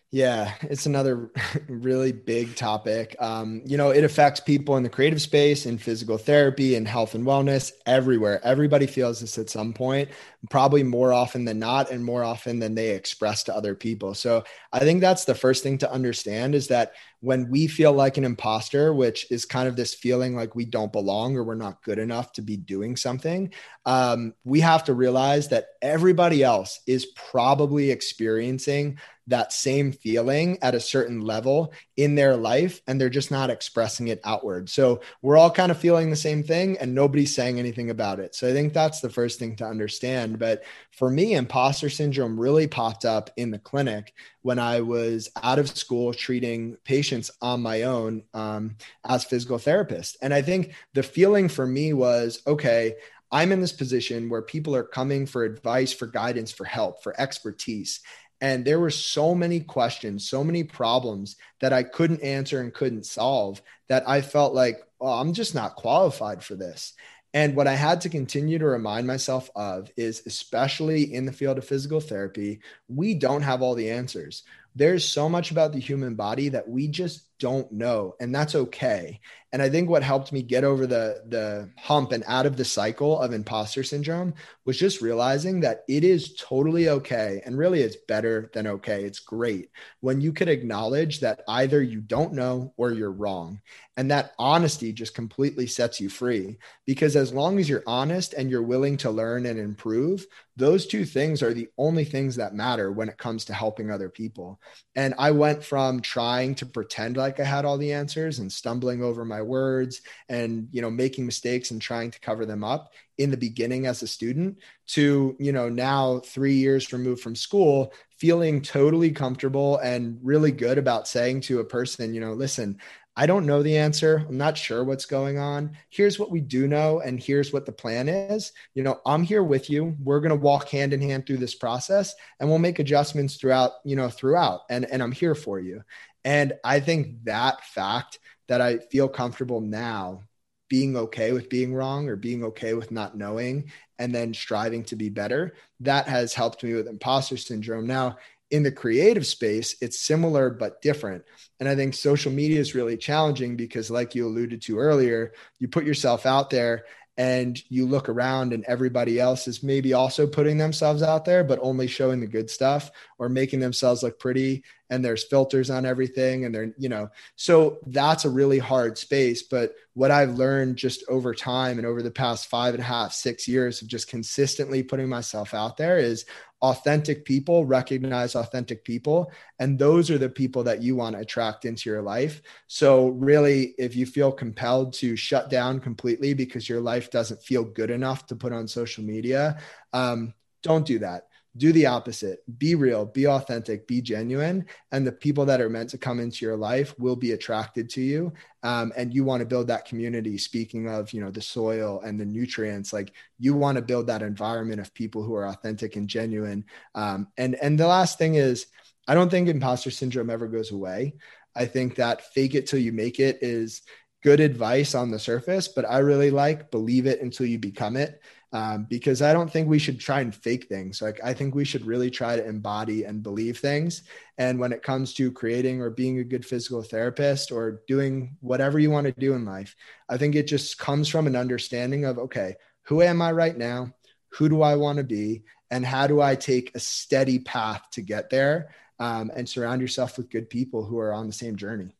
Yeah, 0.09 0.53
it's 0.61 0.85
another 0.85 1.29
really 1.67 2.13
big 2.13 2.55
topic. 2.55 3.15
Um, 3.19 3.61
you 3.65 3.75
know, 3.75 3.89
it 3.89 4.05
affects 4.05 4.39
people 4.39 4.77
in 4.77 4.83
the 4.83 4.89
creative 4.89 5.21
space, 5.21 5.65
in 5.65 5.77
physical 5.77 6.17
therapy, 6.17 6.75
and 6.75 6.87
health 6.87 7.13
and 7.13 7.25
wellness, 7.25 7.73
everywhere. 7.85 8.39
Everybody 8.41 8.87
feels 8.87 9.19
this 9.19 9.37
at 9.37 9.49
some 9.49 9.73
point, 9.73 10.09
probably 10.49 10.83
more 10.83 11.11
often 11.11 11.43
than 11.43 11.59
not, 11.59 11.91
and 11.91 12.05
more 12.05 12.23
often 12.23 12.59
than 12.59 12.73
they 12.73 12.91
express 12.91 13.43
to 13.43 13.55
other 13.55 13.75
people. 13.75 14.13
So 14.13 14.45
I 14.71 14.79
think 14.79 15.01
that's 15.01 15.25
the 15.25 15.35
first 15.35 15.61
thing 15.61 15.77
to 15.79 15.91
understand 15.91 16.55
is 16.55 16.69
that 16.69 16.93
when 17.27 17.49
we 17.49 17.67
feel 17.67 17.91
like 17.91 18.15
an 18.15 18.23
imposter, 18.23 18.93
which 18.93 19.29
is 19.29 19.43
kind 19.43 19.67
of 19.67 19.75
this 19.75 19.93
feeling 19.93 20.33
like 20.33 20.55
we 20.55 20.63
don't 20.63 20.93
belong 20.93 21.35
or 21.35 21.43
we're 21.43 21.55
not 21.55 21.83
good 21.83 21.99
enough 21.99 22.31
to 22.31 22.41
be 22.41 22.55
doing 22.55 22.95
something, 22.95 23.51
um, 23.85 24.33
we 24.45 24.61
have 24.61 24.85
to 24.85 24.93
realize 24.93 25.49
that 25.49 25.65
everybody 25.81 26.41
else 26.41 26.79
is 26.87 27.07
probably 27.07 27.91
experiencing 27.91 28.97
that 29.27 29.51
same 29.51 29.91
feeling 29.91 30.57
at 30.61 30.73
a 30.73 30.79
certain 30.79 31.19
level 31.19 31.73
in 31.97 32.15
their 32.15 32.37
life 32.37 32.81
and 32.87 32.99
they're 32.99 33.09
just 33.09 33.29
not 33.29 33.49
expressing 33.49 34.07
it 34.07 34.21
outward. 34.23 34.69
So 34.69 35.01
we're 35.21 35.37
all 35.37 35.51
kind 35.51 35.69
of 35.69 35.77
feeling 35.77 36.09
the 36.09 36.15
same 36.15 36.43
thing 36.43 36.77
and 36.77 36.95
nobody's 36.95 37.35
saying 37.35 37.59
anything 37.59 37.89
about 37.89 38.21
it. 38.21 38.35
So 38.35 38.47
I 38.47 38.53
think 38.53 38.71
that's 38.71 39.01
the 39.01 39.09
first 39.09 39.37
thing 39.37 39.57
to 39.57 39.65
understand. 39.65 40.39
But 40.39 40.63
for 40.91 41.09
me, 41.09 41.33
imposter 41.33 41.89
syndrome 41.89 42.39
really 42.39 42.67
popped 42.67 43.03
up 43.03 43.29
in 43.35 43.51
the 43.51 43.59
clinic 43.59 44.13
when 44.47 44.59
I 44.59 44.79
was 44.79 45.29
out 45.43 45.59
of 45.59 45.77
school 45.77 46.13
treating 46.13 46.77
patients 46.85 47.29
on 47.41 47.61
my 47.61 47.81
own 47.81 48.23
um, 48.33 48.77
as 49.05 49.25
physical 49.25 49.57
therapist. 49.57 50.15
And 50.21 50.33
I 50.33 50.41
think 50.41 50.73
the 50.93 51.03
feeling 51.03 51.49
for 51.49 51.67
me 51.67 51.91
was 51.91 52.41
okay, 52.47 52.95
I'm 53.29 53.51
in 53.51 53.59
this 53.59 53.73
position 53.73 54.29
where 54.29 54.41
people 54.41 54.73
are 54.73 54.85
coming 54.85 55.25
for 55.25 55.43
advice, 55.43 55.91
for 55.91 56.07
guidance, 56.07 56.49
for 56.49 56.63
help, 56.63 57.03
for 57.03 57.13
expertise. 57.19 57.99
And 58.39 58.63
there 58.63 58.79
were 58.79 58.89
so 58.89 59.35
many 59.35 59.59
questions, 59.59 60.29
so 60.29 60.45
many 60.45 60.63
problems 60.63 61.35
that 61.59 61.73
I 61.73 61.83
couldn't 61.83 62.23
answer 62.23 62.61
and 62.61 62.73
couldn't 62.73 63.05
solve 63.05 63.61
that 63.89 64.07
I 64.07 64.21
felt 64.21 64.53
like, 64.53 64.81
oh, 65.01 65.11
I'm 65.11 65.33
just 65.33 65.55
not 65.55 65.75
qualified 65.75 66.41
for 66.41 66.55
this. 66.55 66.93
And 67.37 67.55
what 67.55 67.67
I 67.67 67.75
had 67.75 68.01
to 68.01 68.09
continue 68.09 68.57
to 68.57 68.65
remind 68.65 69.05
myself 69.05 69.51
of 69.55 69.91
is, 69.95 70.23
especially 70.25 71.13
in 71.13 71.23
the 71.23 71.31
field 71.31 71.59
of 71.59 71.67
physical 71.67 71.99
therapy, 71.99 72.61
we 72.87 73.13
don't 73.13 73.43
have 73.43 73.61
all 73.61 73.75
the 73.75 73.91
answers. 73.91 74.41
There's 74.77 75.03
so 75.03 75.27
much 75.27 75.49
about 75.49 75.73
the 75.73 75.79
human 75.79 76.13
body 76.13 76.49
that 76.49 76.69
we 76.69 76.87
just 76.87 77.23
don't 77.39 77.71
know 77.71 78.15
and 78.19 78.33
that's 78.33 78.55
okay. 78.55 79.19
And 79.53 79.61
i 79.61 79.69
think 79.69 79.89
what 79.89 80.03
helped 80.03 80.31
me 80.31 80.41
get 80.43 80.63
over 80.63 80.85
the 80.85 81.23
the 81.27 81.69
hump 81.77 82.11
and 82.11 82.23
out 82.27 82.45
of 82.45 82.57
the 82.57 82.65
cycle 82.65 83.19
of 83.19 83.33
imposter 83.33 83.83
syndrome 83.83 84.33
was 84.65 84.77
just 84.77 85.01
realizing 85.01 85.61
that 85.61 85.83
it 85.87 86.03
is 86.03 86.35
totally 86.35 86.89
okay 86.89 87.41
and 87.45 87.57
really 87.57 87.81
it's 87.81 87.95
better 88.07 88.51
than 88.53 88.67
okay. 88.67 89.03
It's 89.03 89.19
great 89.19 89.69
when 90.01 90.21
you 90.21 90.31
can 90.33 90.49
acknowledge 90.49 91.21
that 91.21 91.41
either 91.47 91.81
you 91.81 92.01
don't 92.01 92.33
know 92.33 92.73
or 92.77 92.91
you're 92.91 93.11
wrong 93.11 93.61
and 93.97 94.11
that 94.11 94.33
honesty 94.37 94.93
just 94.93 95.15
completely 95.15 95.65
sets 95.65 95.99
you 95.99 96.07
free. 96.07 96.57
Because 96.85 97.15
as 97.15 97.33
long 97.33 97.57
as 97.57 97.67
you're 97.67 97.83
honest 97.87 98.33
and 98.33 98.49
you're 98.49 98.61
willing 98.61 98.97
to 98.97 99.09
learn 99.09 99.47
and 99.47 99.59
improve 99.59 100.25
those 100.57 100.87
two 100.87 101.05
things 101.05 101.43
are 101.43 101.53
the 101.53 101.69
only 101.77 102.03
things 102.03 102.35
that 102.35 102.55
matter 102.55 102.91
when 102.91 103.09
it 103.09 103.17
comes 103.17 103.45
to 103.45 103.53
helping 103.53 103.91
other 103.91 104.09
people. 104.09 104.59
And 104.95 105.13
i 105.19 105.29
went 105.31 105.63
from 105.63 106.01
trying 106.01 106.55
to 106.55 106.65
pretend 106.65 107.15
like 107.15 107.39
I 107.39 107.43
had 107.43 107.63
all 107.63 107.77
the 107.77 107.93
answers 107.93 108.39
and 108.39 108.51
stumbling 108.51 109.03
over 109.03 109.23
my 109.23 109.41
words 109.41 110.01
and 110.29 110.67
you 110.71 110.81
know 110.81 110.89
making 110.89 111.25
mistakes 111.25 111.71
and 111.71 111.81
trying 111.81 112.11
to 112.11 112.19
cover 112.19 112.45
them 112.45 112.63
up 112.63 112.91
in 113.19 113.31
the 113.31 113.37
beginning 113.37 113.85
as 113.85 114.01
a 114.01 114.07
student 114.07 114.57
to 114.87 115.35
you 115.39 115.51
know 115.51 115.69
now 115.69 116.19
3 116.19 116.53
years 116.53 116.91
removed 116.91 117.21
from 117.21 117.35
school 117.35 117.93
feeling 118.17 118.61
totally 118.61 119.11
comfortable 119.11 119.77
and 119.77 120.19
really 120.23 120.51
good 120.51 120.77
about 120.79 121.07
saying 121.07 121.41
to 121.41 121.59
a 121.59 121.65
person 121.65 122.13
you 122.13 122.19
know 122.19 122.33
listen 122.33 122.77
I 123.19 123.25
don't 123.25 123.47
know 123.47 123.63
the 123.63 123.77
answer. 123.77 124.23
I'm 124.29 124.37
not 124.37 124.57
sure 124.57 124.83
what's 124.83 125.07
going 125.07 125.39
on. 125.39 125.75
Here's 125.89 126.19
what 126.19 126.29
we 126.29 126.39
do 126.39 126.67
know, 126.67 126.99
and 126.99 127.19
here's 127.19 127.51
what 127.51 127.65
the 127.65 127.71
plan 127.71 128.07
is. 128.07 128.53
You 128.75 128.83
know, 128.83 129.01
I'm 129.07 129.23
here 129.23 129.43
with 129.43 129.71
you. 129.71 129.97
We're 130.03 130.19
going 130.19 130.29
to 130.29 130.35
walk 130.35 130.69
hand 130.69 130.93
in 130.93 131.01
hand 131.01 131.25
through 131.25 131.37
this 131.37 131.55
process, 131.55 132.13
and 132.39 132.47
we'll 132.47 132.59
make 132.59 132.77
adjustments 132.77 133.35
throughout. 133.35 133.71
You 133.83 133.95
know, 133.95 134.07
throughout, 134.07 134.61
and 134.69 134.85
and 134.85 135.01
I'm 135.01 135.11
here 135.11 135.33
for 135.33 135.59
you. 135.59 135.81
And 136.23 136.53
I 136.63 136.79
think 136.79 137.23
that 137.23 137.65
fact 137.65 138.19
that 138.47 138.61
I 138.61 138.77
feel 138.77 139.09
comfortable 139.09 139.61
now 139.61 140.23
being 140.69 140.95
okay 140.97 141.31
with 141.31 141.49
being 141.49 141.73
wrong 141.73 142.09
or 142.09 142.15
being 142.15 142.43
okay 142.43 142.73
with 142.73 142.91
not 142.91 143.17
knowing 143.17 143.71
and 143.99 144.13
then 144.13 144.33
striving 144.33 144.83
to 144.83 144.95
be 144.95 145.09
better, 145.09 145.55
that 145.79 146.07
has 146.07 146.33
helped 146.33 146.63
me 146.63 146.73
with 146.73 146.87
imposter 146.87 147.37
syndrome. 147.37 147.87
Now, 147.87 148.17
in 148.49 148.63
the 148.63 148.71
creative 148.71 149.25
space, 149.25 149.75
it's 149.81 149.99
similar 149.99 150.49
but 150.49 150.81
different. 150.81 151.23
And 151.59 151.67
I 151.67 151.75
think 151.75 151.93
social 151.93 152.31
media 152.31 152.59
is 152.59 152.75
really 152.75 152.97
challenging 152.97 153.55
because, 153.55 153.91
like 153.91 154.15
you 154.15 154.27
alluded 154.27 154.61
to 154.63 154.79
earlier, 154.79 155.33
you 155.59 155.67
put 155.67 155.85
yourself 155.85 156.25
out 156.25 156.49
there 156.49 156.85
and 157.17 157.59
you 157.69 157.87
look 157.87 158.09
around 158.09 158.53
and 158.53 158.63
everybody 158.65 159.19
else 159.19 159.47
is 159.47 159.63
maybe 159.63 159.93
also 159.93 160.27
putting 160.27 160.57
themselves 160.57 161.01
out 161.01 161.25
there 161.25 161.43
but 161.43 161.59
only 161.61 161.87
showing 161.87 162.19
the 162.19 162.27
good 162.27 162.49
stuff 162.49 162.91
or 163.17 163.27
making 163.27 163.59
themselves 163.59 164.03
look 164.03 164.19
pretty 164.19 164.63
and 164.89 165.03
there's 165.03 165.23
filters 165.23 165.69
on 165.69 165.85
everything 165.85 166.45
and 166.45 166.53
they're 166.53 166.73
you 166.77 166.89
know 166.89 167.09
so 167.35 167.79
that's 167.87 168.25
a 168.25 168.29
really 168.29 168.59
hard 168.59 168.97
space 168.97 169.43
but 169.43 169.73
what 169.93 170.11
i've 170.11 170.37
learned 170.37 170.75
just 170.75 171.03
over 171.09 171.33
time 171.33 171.79
and 171.79 171.87
over 171.87 172.01
the 172.01 172.11
past 172.11 172.47
five 172.47 172.75
and 172.75 172.81
a 172.81 172.85
half 172.85 173.11
six 173.11 173.47
years 173.47 173.81
of 173.81 173.87
just 173.87 174.07
consistently 174.07 174.83
putting 174.83 175.09
myself 175.09 175.53
out 175.53 175.75
there 175.75 175.97
is 175.97 176.25
authentic 176.61 177.23
people 177.23 177.65
recognize 177.65 178.35
authentic 178.35 178.83
people 178.83 179.31
and 179.59 179.77
those 179.77 180.09
are 180.09 180.17
the 180.17 180.29
people 180.29 180.63
that 180.63 180.81
you 180.81 180.95
want 180.95 181.15
to 181.15 181.21
attract 181.21 181.65
into 181.65 181.89
your 181.89 182.01
life. 182.01 182.41
So 182.67 183.09
really 183.09 183.75
if 183.77 183.95
you 183.95 184.05
feel 184.05 184.31
compelled 184.31 184.93
to 184.93 185.15
shut 185.15 185.49
down 185.49 185.79
completely 185.79 186.33
because 186.33 186.67
your 186.67 186.81
life 186.81 187.11
doesn't 187.11 187.43
feel 187.43 187.63
good 187.63 187.91
enough 187.91 188.25
to 188.27 188.35
put 188.35 188.53
on 188.53 188.67
social 188.67 189.03
media 189.03 189.59
um, 189.93 190.33
don't 190.63 190.85
do 190.85 190.99
that 190.99 191.27
do 191.57 191.71
the 191.71 191.85
opposite. 191.85 192.39
Be 192.57 192.75
real 192.75 193.05
be 193.05 193.27
authentic 193.27 193.87
be 193.87 194.01
genuine 194.01 194.65
and 194.91 195.05
the 195.05 195.11
people 195.11 195.45
that 195.45 195.61
are 195.61 195.69
meant 195.69 195.89
to 195.91 195.97
come 195.97 196.19
into 196.19 196.45
your 196.45 196.57
life 196.57 196.97
will 196.99 197.15
be 197.15 197.31
attracted 197.31 197.89
to 197.91 198.01
you 198.01 198.33
um, 198.63 198.93
and 198.95 199.13
you 199.13 199.23
want 199.23 199.41
to 199.41 199.45
build 199.45 199.67
that 199.67 199.85
community. 199.85 200.37
Speaking 200.37 200.87
of 200.87 201.11
you 201.13 201.21
know 201.21 201.31
the 201.31 201.41
soil 201.41 202.01
and 202.01 202.19
the 202.19 202.25
nutrients 202.25 202.93
like 202.93 203.13
you 203.39 203.55
want 203.55 203.77
to 203.77 203.81
build 203.81 204.07
that 204.07 204.21
environment 204.21 204.79
of 204.79 204.93
people 204.93 205.23
who 205.23 205.33
are 205.33 205.47
authentic 205.47 205.95
and 205.95 206.07
genuine 206.07 206.65
um, 206.95 207.27
and 207.37 207.55
and 207.55 207.79
the 207.79 207.87
last 207.87 208.17
thing 208.17 208.35
is 208.35 208.67
i 209.07 209.13
don't 209.13 209.29
think 209.29 209.47
imposter 209.47 209.91
syndrome 209.91 210.29
ever 210.29 210.47
goes 210.47 210.71
away. 210.71 211.15
I 211.55 211.65
think 211.65 211.95
that 211.95 212.33
fake 212.33 212.53
it 212.53 212.67
till 212.67 212.79
you 212.79 212.91
make 212.91 213.19
it 213.19 213.39
is 213.41 213.81
good 214.23 214.39
advice 214.39 214.93
on 214.93 215.11
the 215.11 215.19
surface 215.19 215.67
but 215.67 215.85
i 215.85 215.99
really 215.99 216.31
like 216.31 216.71
believe 216.71 217.05
it 217.05 217.21
until 217.21 217.45
you 217.45 217.57
become 217.57 217.95
it 217.95 218.21
um, 218.53 218.87
because 218.89 219.21
I 219.21 219.33
don't 219.33 219.51
think 219.51 219.67
we 219.67 219.79
should 219.79 219.99
try 219.99 220.21
and 220.21 220.33
fake 220.33 220.67
things. 220.67 221.01
Like 221.01 221.19
I 221.23 221.33
think 221.33 221.53
we 221.53 221.65
should 221.65 221.85
really 221.85 222.09
try 222.09 222.35
to 222.35 222.47
embody 222.47 223.03
and 223.03 223.21
believe 223.21 223.59
things. 223.59 224.03
And 224.37 224.59
when 224.59 224.71
it 224.71 224.83
comes 224.83 225.13
to 225.15 225.31
creating 225.31 225.81
or 225.81 225.89
being 225.89 226.19
a 226.19 226.23
good 226.23 226.45
physical 226.45 226.81
therapist 226.81 227.51
or 227.51 227.81
doing 227.87 228.37
whatever 228.39 228.79
you 228.79 228.89
want 228.89 229.05
to 229.05 229.13
do 229.19 229.33
in 229.33 229.43
life, 229.43 229.75
I 230.07 230.17
think 230.17 230.35
it 230.35 230.47
just 230.47 230.77
comes 230.77 231.09
from 231.09 231.27
an 231.27 231.35
understanding 231.35 232.05
of 232.05 232.17
okay, 232.17 232.55
who 232.83 233.01
am 233.01 233.21
I 233.21 233.31
right 233.33 233.57
now? 233.57 233.93
Who 234.31 234.47
do 234.47 234.61
I 234.61 234.75
want 234.75 234.97
to 234.97 235.03
be? 235.03 235.43
And 235.69 235.85
how 235.85 236.07
do 236.07 236.21
I 236.21 236.35
take 236.35 236.73
a 236.73 236.79
steady 236.79 237.39
path 237.39 237.83
to 237.91 238.01
get 238.01 238.29
there? 238.29 238.73
Um, 238.99 239.29
and 239.35 239.47
surround 239.47 239.81
yourself 239.81 240.17
with 240.17 240.31
good 240.31 240.49
people 240.49 240.83
who 240.83 240.97
are 240.97 241.13
on 241.13 241.27
the 241.27 241.33
same 241.33 241.55
journey. 241.55 241.95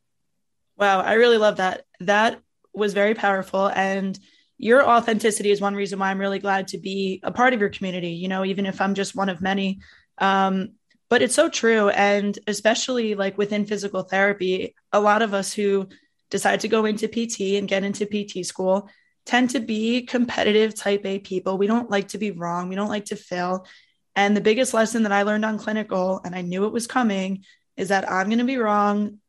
Wow, 0.78 1.02
I 1.02 1.14
really 1.14 1.38
love 1.38 1.58
that. 1.58 1.86
That 2.00 2.42
was 2.74 2.94
very 2.94 3.14
powerful 3.14 3.68
and 3.68 4.18
your 4.58 4.88
authenticity 4.88 5.52
is 5.52 5.62
one 5.62 5.76
reason 5.76 6.00
why 6.00 6.10
I'm 6.10 6.20
really 6.20 6.40
glad 6.40 6.70
to 6.70 6.78
be 6.78 7.20
a 7.24 7.32
part 7.32 7.54
of 7.54 7.60
your 7.60 7.70
community, 7.70 8.12
you 8.12 8.28
know, 8.28 8.44
even 8.44 8.66
if 8.66 8.82
I'm 8.82 8.96
just 8.96 9.16
one 9.16 9.30
of 9.30 9.42
many. 9.42 9.80
Um, 10.18 10.70
but 11.10 11.22
it's 11.22 11.36
so 11.36 11.50
true. 11.50 11.90
And 11.90 12.38
especially 12.48 13.16
like 13.16 13.38
within 13.38 13.66
physical 13.66 14.04
therapy, 14.04 14.76
a 14.92 15.00
lot 15.00 15.22
of 15.22 15.34
us 15.34 15.54
who 15.54 15.88
decide 16.30 16.62
to 16.62 16.68
go 16.68 16.86
into 16.86 17.08
PT 17.08 17.58
and 17.58 17.68
get 17.68 17.84
into 17.84 18.06
PT 18.06 18.46
school 18.46 18.90
tend 19.26 19.52
to 19.52 19.60
be 19.60 20.02
competitive 20.04 20.74
type 20.74 21.06
A 21.06 21.20
people. 21.20 21.58
We 21.58 21.68
don't 21.68 21.90
like 21.90 22.10
to 22.10 22.18
be 22.18 22.32
wrong, 22.32 22.70
we 22.70 22.76
don't 22.76 22.90
like 22.90 23.06
to 23.06 23.16
fail. 23.16 23.66
And 24.16 24.36
the 24.36 24.42
biggest 24.42 24.74
lesson 24.74 25.04
that 25.04 25.12
I 25.12 25.22
learned 25.22 25.46
on 25.46 25.60
clinical, 25.60 26.22
and 26.26 26.34
I 26.34 26.42
knew 26.42 26.66
it 26.66 26.74
was 26.74 26.88
coming, 26.88 27.44
is 27.76 27.90
that 27.90 28.12
I'm 28.12 28.28
going 28.28 28.40
to 28.40 28.46
be 28.46 28.58
wrong 28.58 29.20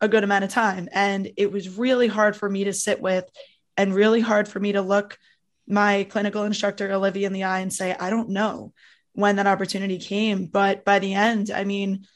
a 0.00 0.08
good 0.08 0.24
amount 0.24 0.42
of 0.42 0.50
time. 0.50 0.88
And 0.92 1.30
it 1.36 1.52
was 1.52 1.78
really 1.78 2.08
hard 2.08 2.34
for 2.34 2.50
me 2.50 2.64
to 2.64 2.72
sit 2.72 3.00
with 3.00 3.24
and 3.76 3.94
really 3.94 4.20
hard 4.20 4.48
for 4.48 4.60
me 4.60 4.72
to 4.72 4.82
look 4.82 5.18
my 5.66 6.04
clinical 6.04 6.44
instructor 6.44 6.92
Olivia 6.92 7.26
in 7.26 7.32
the 7.32 7.44
eye 7.44 7.60
and 7.60 7.72
say, 7.72 7.94
I 7.98 8.10
don't 8.10 8.30
know 8.30 8.72
when 9.12 9.36
that 9.36 9.46
opportunity 9.46 9.98
came. 9.98 10.46
But 10.46 10.84
by 10.84 10.98
the 10.98 11.14
end, 11.14 11.50
I 11.50 11.64
mean, 11.64 12.06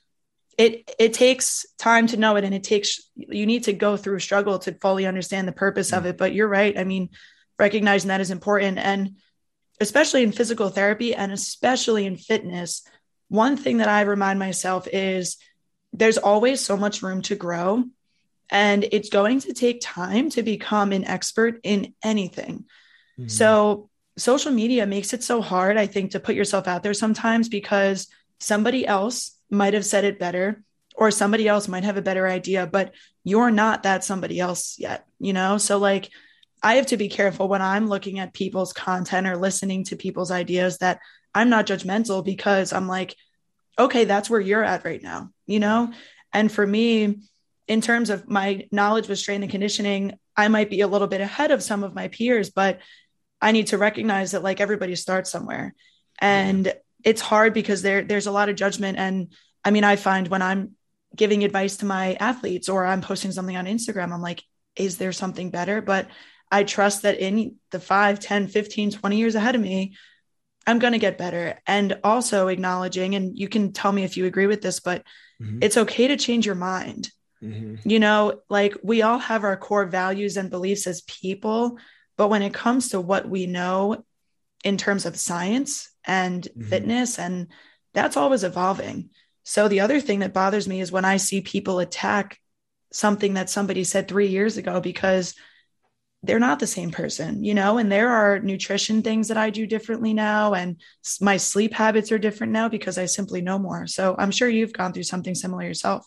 it 0.58 0.94
it 0.98 1.12
takes 1.12 1.66
time 1.78 2.06
to 2.08 2.16
know 2.16 2.36
it 2.36 2.44
and 2.44 2.54
it 2.54 2.64
takes 2.64 3.00
you 3.14 3.46
need 3.46 3.64
to 3.64 3.72
go 3.72 3.96
through 3.96 4.20
struggle 4.20 4.58
to 4.60 4.72
fully 4.72 5.06
understand 5.06 5.46
the 5.46 5.52
purpose 5.52 5.90
mm-hmm. 5.90 5.98
of 5.98 6.06
it. 6.06 6.16
But 6.16 6.34
you're 6.34 6.48
right. 6.48 6.78
I 6.78 6.84
mean, 6.84 7.10
recognizing 7.58 8.08
that 8.08 8.20
is 8.20 8.30
important. 8.30 8.78
And 8.78 9.16
especially 9.80 10.22
in 10.22 10.32
physical 10.32 10.70
therapy 10.70 11.14
and 11.14 11.32
especially 11.32 12.06
in 12.06 12.16
fitness, 12.16 12.82
one 13.28 13.56
thing 13.56 13.78
that 13.78 13.88
I 13.88 14.02
remind 14.02 14.38
myself 14.38 14.88
is 14.90 15.36
there's 15.92 16.18
always 16.18 16.60
so 16.60 16.76
much 16.76 17.02
room 17.02 17.22
to 17.22 17.36
grow 17.36 17.84
and 18.50 18.84
it's 18.92 19.08
going 19.08 19.40
to 19.40 19.52
take 19.52 19.80
time 19.80 20.30
to 20.30 20.42
become 20.42 20.92
an 20.92 21.04
expert 21.04 21.60
in 21.62 21.94
anything. 22.02 22.64
Mm-hmm. 23.18 23.28
So, 23.28 23.90
social 24.18 24.52
media 24.52 24.86
makes 24.86 25.12
it 25.12 25.22
so 25.22 25.42
hard, 25.42 25.76
I 25.76 25.86
think, 25.86 26.12
to 26.12 26.20
put 26.20 26.34
yourself 26.34 26.66
out 26.66 26.82
there 26.82 26.94
sometimes 26.94 27.48
because 27.48 28.08
somebody 28.40 28.86
else 28.86 29.36
might 29.50 29.74
have 29.74 29.84
said 29.84 30.04
it 30.04 30.18
better 30.18 30.62
or 30.94 31.10
somebody 31.10 31.46
else 31.46 31.68
might 31.68 31.84
have 31.84 31.98
a 31.98 32.02
better 32.02 32.26
idea, 32.26 32.66
but 32.66 32.94
you're 33.24 33.50
not 33.50 33.82
that 33.82 34.04
somebody 34.04 34.40
else 34.40 34.76
yet, 34.78 35.04
you 35.18 35.32
know? 35.32 35.58
So, 35.58 35.78
like, 35.78 36.10
I 36.62 36.74
have 36.76 36.86
to 36.86 36.96
be 36.96 37.08
careful 37.08 37.48
when 37.48 37.62
I'm 37.62 37.88
looking 37.88 38.18
at 38.18 38.32
people's 38.32 38.72
content 38.72 39.26
or 39.26 39.36
listening 39.36 39.84
to 39.84 39.96
people's 39.96 40.30
ideas 40.30 40.78
that 40.78 41.00
I'm 41.34 41.50
not 41.50 41.66
judgmental 41.66 42.24
because 42.24 42.72
I'm 42.72 42.88
like, 42.88 43.14
okay, 43.78 44.04
that's 44.04 44.30
where 44.30 44.40
you're 44.40 44.64
at 44.64 44.84
right 44.84 45.02
now, 45.02 45.30
you 45.46 45.60
know? 45.60 45.92
And 46.32 46.50
for 46.50 46.66
me, 46.66 47.18
in 47.68 47.80
terms 47.80 48.10
of 48.10 48.28
my 48.28 48.66
knowledge 48.70 49.08
with 49.08 49.18
strength 49.18 49.42
and 49.42 49.50
conditioning, 49.50 50.18
I 50.36 50.48
might 50.48 50.70
be 50.70 50.82
a 50.82 50.86
little 50.86 51.08
bit 51.08 51.20
ahead 51.20 51.50
of 51.50 51.62
some 51.62 51.82
of 51.82 51.94
my 51.94 52.08
peers, 52.08 52.50
but 52.50 52.80
I 53.40 53.52
need 53.52 53.68
to 53.68 53.78
recognize 53.78 54.32
that 54.32 54.42
like 54.42 54.60
everybody 54.60 54.94
starts 54.94 55.30
somewhere. 55.30 55.74
And 56.18 56.72
it's 57.04 57.20
hard 57.20 57.54
because 57.54 57.82
there 57.82 58.02
there's 58.02 58.26
a 58.26 58.32
lot 58.32 58.48
of 58.48 58.56
judgment. 58.56 58.98
And 58.98 59.32
I 59.64 59.70
mean, 59.70 59.84
I 59.84 59.96
find 59.96 60.28
when 60.28 60.42
I'm 60.42 60.72
giving 61.14 61.44
advice 61.44 61.78
to 61.78 61.86
my 61.86 62.14
athletes 62.14 62.68
or 62.68 62.86
I'm 62.86 63.00
posting 63.00 63.32
something 63.32 63.56
on 63.56 63.66
Instagram, 63.66 64.12
I'm 64.12 64.22
like, 64.22 64.42
is 64.76 64.98
there 64.98 65.12
something 65.12 65.50
better? 65.50 65.80
But 65.80 66.08
I 66.50 66.64
trust 66.64 67.02
that 67.02 67.18
in 67.18 67.56
the 67.70 67.80
5, 67.80 68.20
10, 68.20 68.48
15, 68.48 68.92
20 68.92 69.16
years 69.16 69.34
ahead 69.34 69.54
of 69.54 69.60
me, 69.60 69.94
I'm 70.66 70.78
going 70.78 70.92
to 70.92 70.98
get 70.98 71.18
better. 71.18 71.58
And 71.66 71.98
also 72.04 72.48
acknowledging, 72.48 73.14
and 73.14 73.36
you 73.36 73.48
can 73.48 73.72
tell 73.72 73.92
me 73.92 74.04
if 74.04 74.16
you 74.16 74.26
agree 74.26 74.46
with 74.46 74.62
this, 74.62 74.80
but 74.80 75.04
mm-hmm. 75.40 75.58
it's 75.62 75.76
okay 75.76 76.08
to 76.08 76.16
change 76.16 76.46
your 76.46 76.54
mind. 76.54 77.10
Mm-hmm. 77.42 77.88
You 77.88 78.00
know, 78.00 78.40
like 78.48 78.76
we 78.82 79.02
all 79.02 79.18
have 79.18 79.44
our 79.44 79.56
core 79.56 79.86
values 79.86 80.36
and 80.36 80.50
beliefs 80.50 80.86
as 80.86 81.02
people, 81.02 81.78
but 82.16 82.28
when 82.28 82.42
it 82.42 82.54
comes 82.54 82.90
to 82.90 83.00
what 83.00 83.28
we 83.28 83.46
know 83.46 84.04
in 84.64 84.76
terms 84.76 85.06
of 85.06 85.16
science 85.16 85.90
and 86.04 86.42
mm-hmm. 86.42 86.68
fitness, 86.68 87.18
and 87.18 87.48
that's 87.92 88.16
always 88.16 88.44
evolving. 88.44 89.10
So 89.44 89.68
the 89.68 89.80
other 89.80 90.00
thing 90.00 90.20
that 90.20 90.34
bothers 90.34 90.66
me 90.66 90.80
is 90.80 90.90
when 90.90 91.04
I 91.04 91.18
see 91.18 91.40
people 91.40 91.78
attack 91.78 92.40
something 92.92 93.34
that 93.34 93.50
somebody 93.50 93.84
said 93.84 94.08
three 94.08 94.28
years 94.28 94.56
ago 94.56 94.80
because 94.80 95.34
they're 96.22 96.40
not 96.40 96.58
the 96.58 96.66
same 96.66 96.90
person, 96.90 97.44
you 97.44 97.54
know, 97.54 97.78
and 97.78 97.92
there 97.92 98.08
are 98.08 98.40
nutrition 98.40 99.02
things 99.02 99.28
that 99.28 99.36
I 99.36 99.50
do 99.50 99.66
differently 99.66 100.14
now. 100.14 100.54
And 100.54 100.80
my 101.20 101.36
sleep 101.36 101.72
habits 101.74 102.10
are 102.10 102.18
different 102.18 102.52
now 102.52 102.68
because 102.68 102.98
I 102.98 103.06
simply 103.06 103.42
know 103.42 103.58
more. 103.58 103.86
So 103.86 104.16
I'm 104.18 104.30
sure 104.30 104.48
you've 104.48 104.72
gone 104.72 104.92
through 104.92 105.04
something 105.04 105.34
similar 105.34 105.62
yourself. 105.62 106.06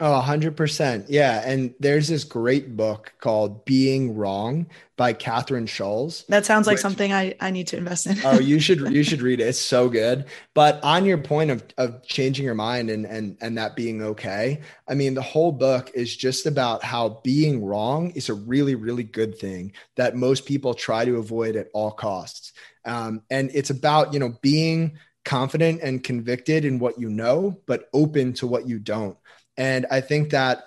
Oh, 0.00 0.22
100%. 0.24 1.06
Yeah. 1.08 1.42
And 1.44 1.74
there's 1.78 2.08
this 2.08 2.24
great 2.24 2.76
book 2.76 3.12
called 3.20 3.64
Being 3.64 4.16
Wrong 4.16 4.66
by 4.96 5.12
Kathryn 5.12 5.68
Schulz. 5.68 6.24
That 6.28 6.46
sounds 6.46 6.66
like 6.66 6.74
which, 6.74 6.82
something 6.82 7.12
I, 7.12 7.34
I 7.40 7.50
need 7.50 7.66
to 7.68 7.76
invest 7.76 8.06
in. 8.06 8.16
oh, 8.24 8.38
you 8.38 8.58
should 8.58 8.80
you 8.92 9.02
should 9.02 9.20
read 9.20 9.40
it. 9.40 9.48
It's 9.48 9.60
so 9.60 9.88
good. 9.88 10.26
But 10.54 10.82
on 10.82 11.04
your 11.04 11.18
point 11.18 11.50
of, 11.50 11.64
of 11.76 12.02
changing 12.04 12.44
your 12.44 12.54
mind 12.54 12.88
and, 12.88 13.04
and 13.04 13.36
and 13.40 13.58
that 13.58 13.76
being 13.76 14.02
okay, 14.02 14.60
I 14.88 14.94
mean 14.94 15.14
the 15.14 15.22
whole 15.22 15.52
book 15.52 15.90
is 15.94 16.16
just 16.16 16.46
about 16.46 16.82
how 16.82 17.20
being 17.22 17.64
wrong 17.64 18.10
is 18.12 18.28
a 18.28 18.34
really, 18.34 18.74
really 18.74 19.04
good 19.04 19.38
thing 19.38 19.72
that 19.96 20.16
most 20.16 20.46
people 20.46 20.72
try 20.72 21.04
to 21.04 21.16
avoid 21.16 21.54
at 21.56 21.68
all 21.74 21.90
costs. 21.90 22.52
Um, 22.84 23.22
and 23.30 23.50
it's 23.54 23.70
about, 23.70 24.12
you 24.12 24.20
know, 24.20 24.36
being 24.40 24.98
confident 25.24 25.80
and 25.82 26.02
convicted 26.02 26.64
in 26.64 26.78
what 26.78 26.98
you 26.98 27.08
know, 27.08 27.60
but 27.66 27.88
open 27.92 28.32
to 28.34 28.46
what 28.46 28.66
you 28.66 28.78
don't 28.78 29.16
and 29.56 29.86
I 29.90 30.00
think 30.00 30.30
that 30.30 30.64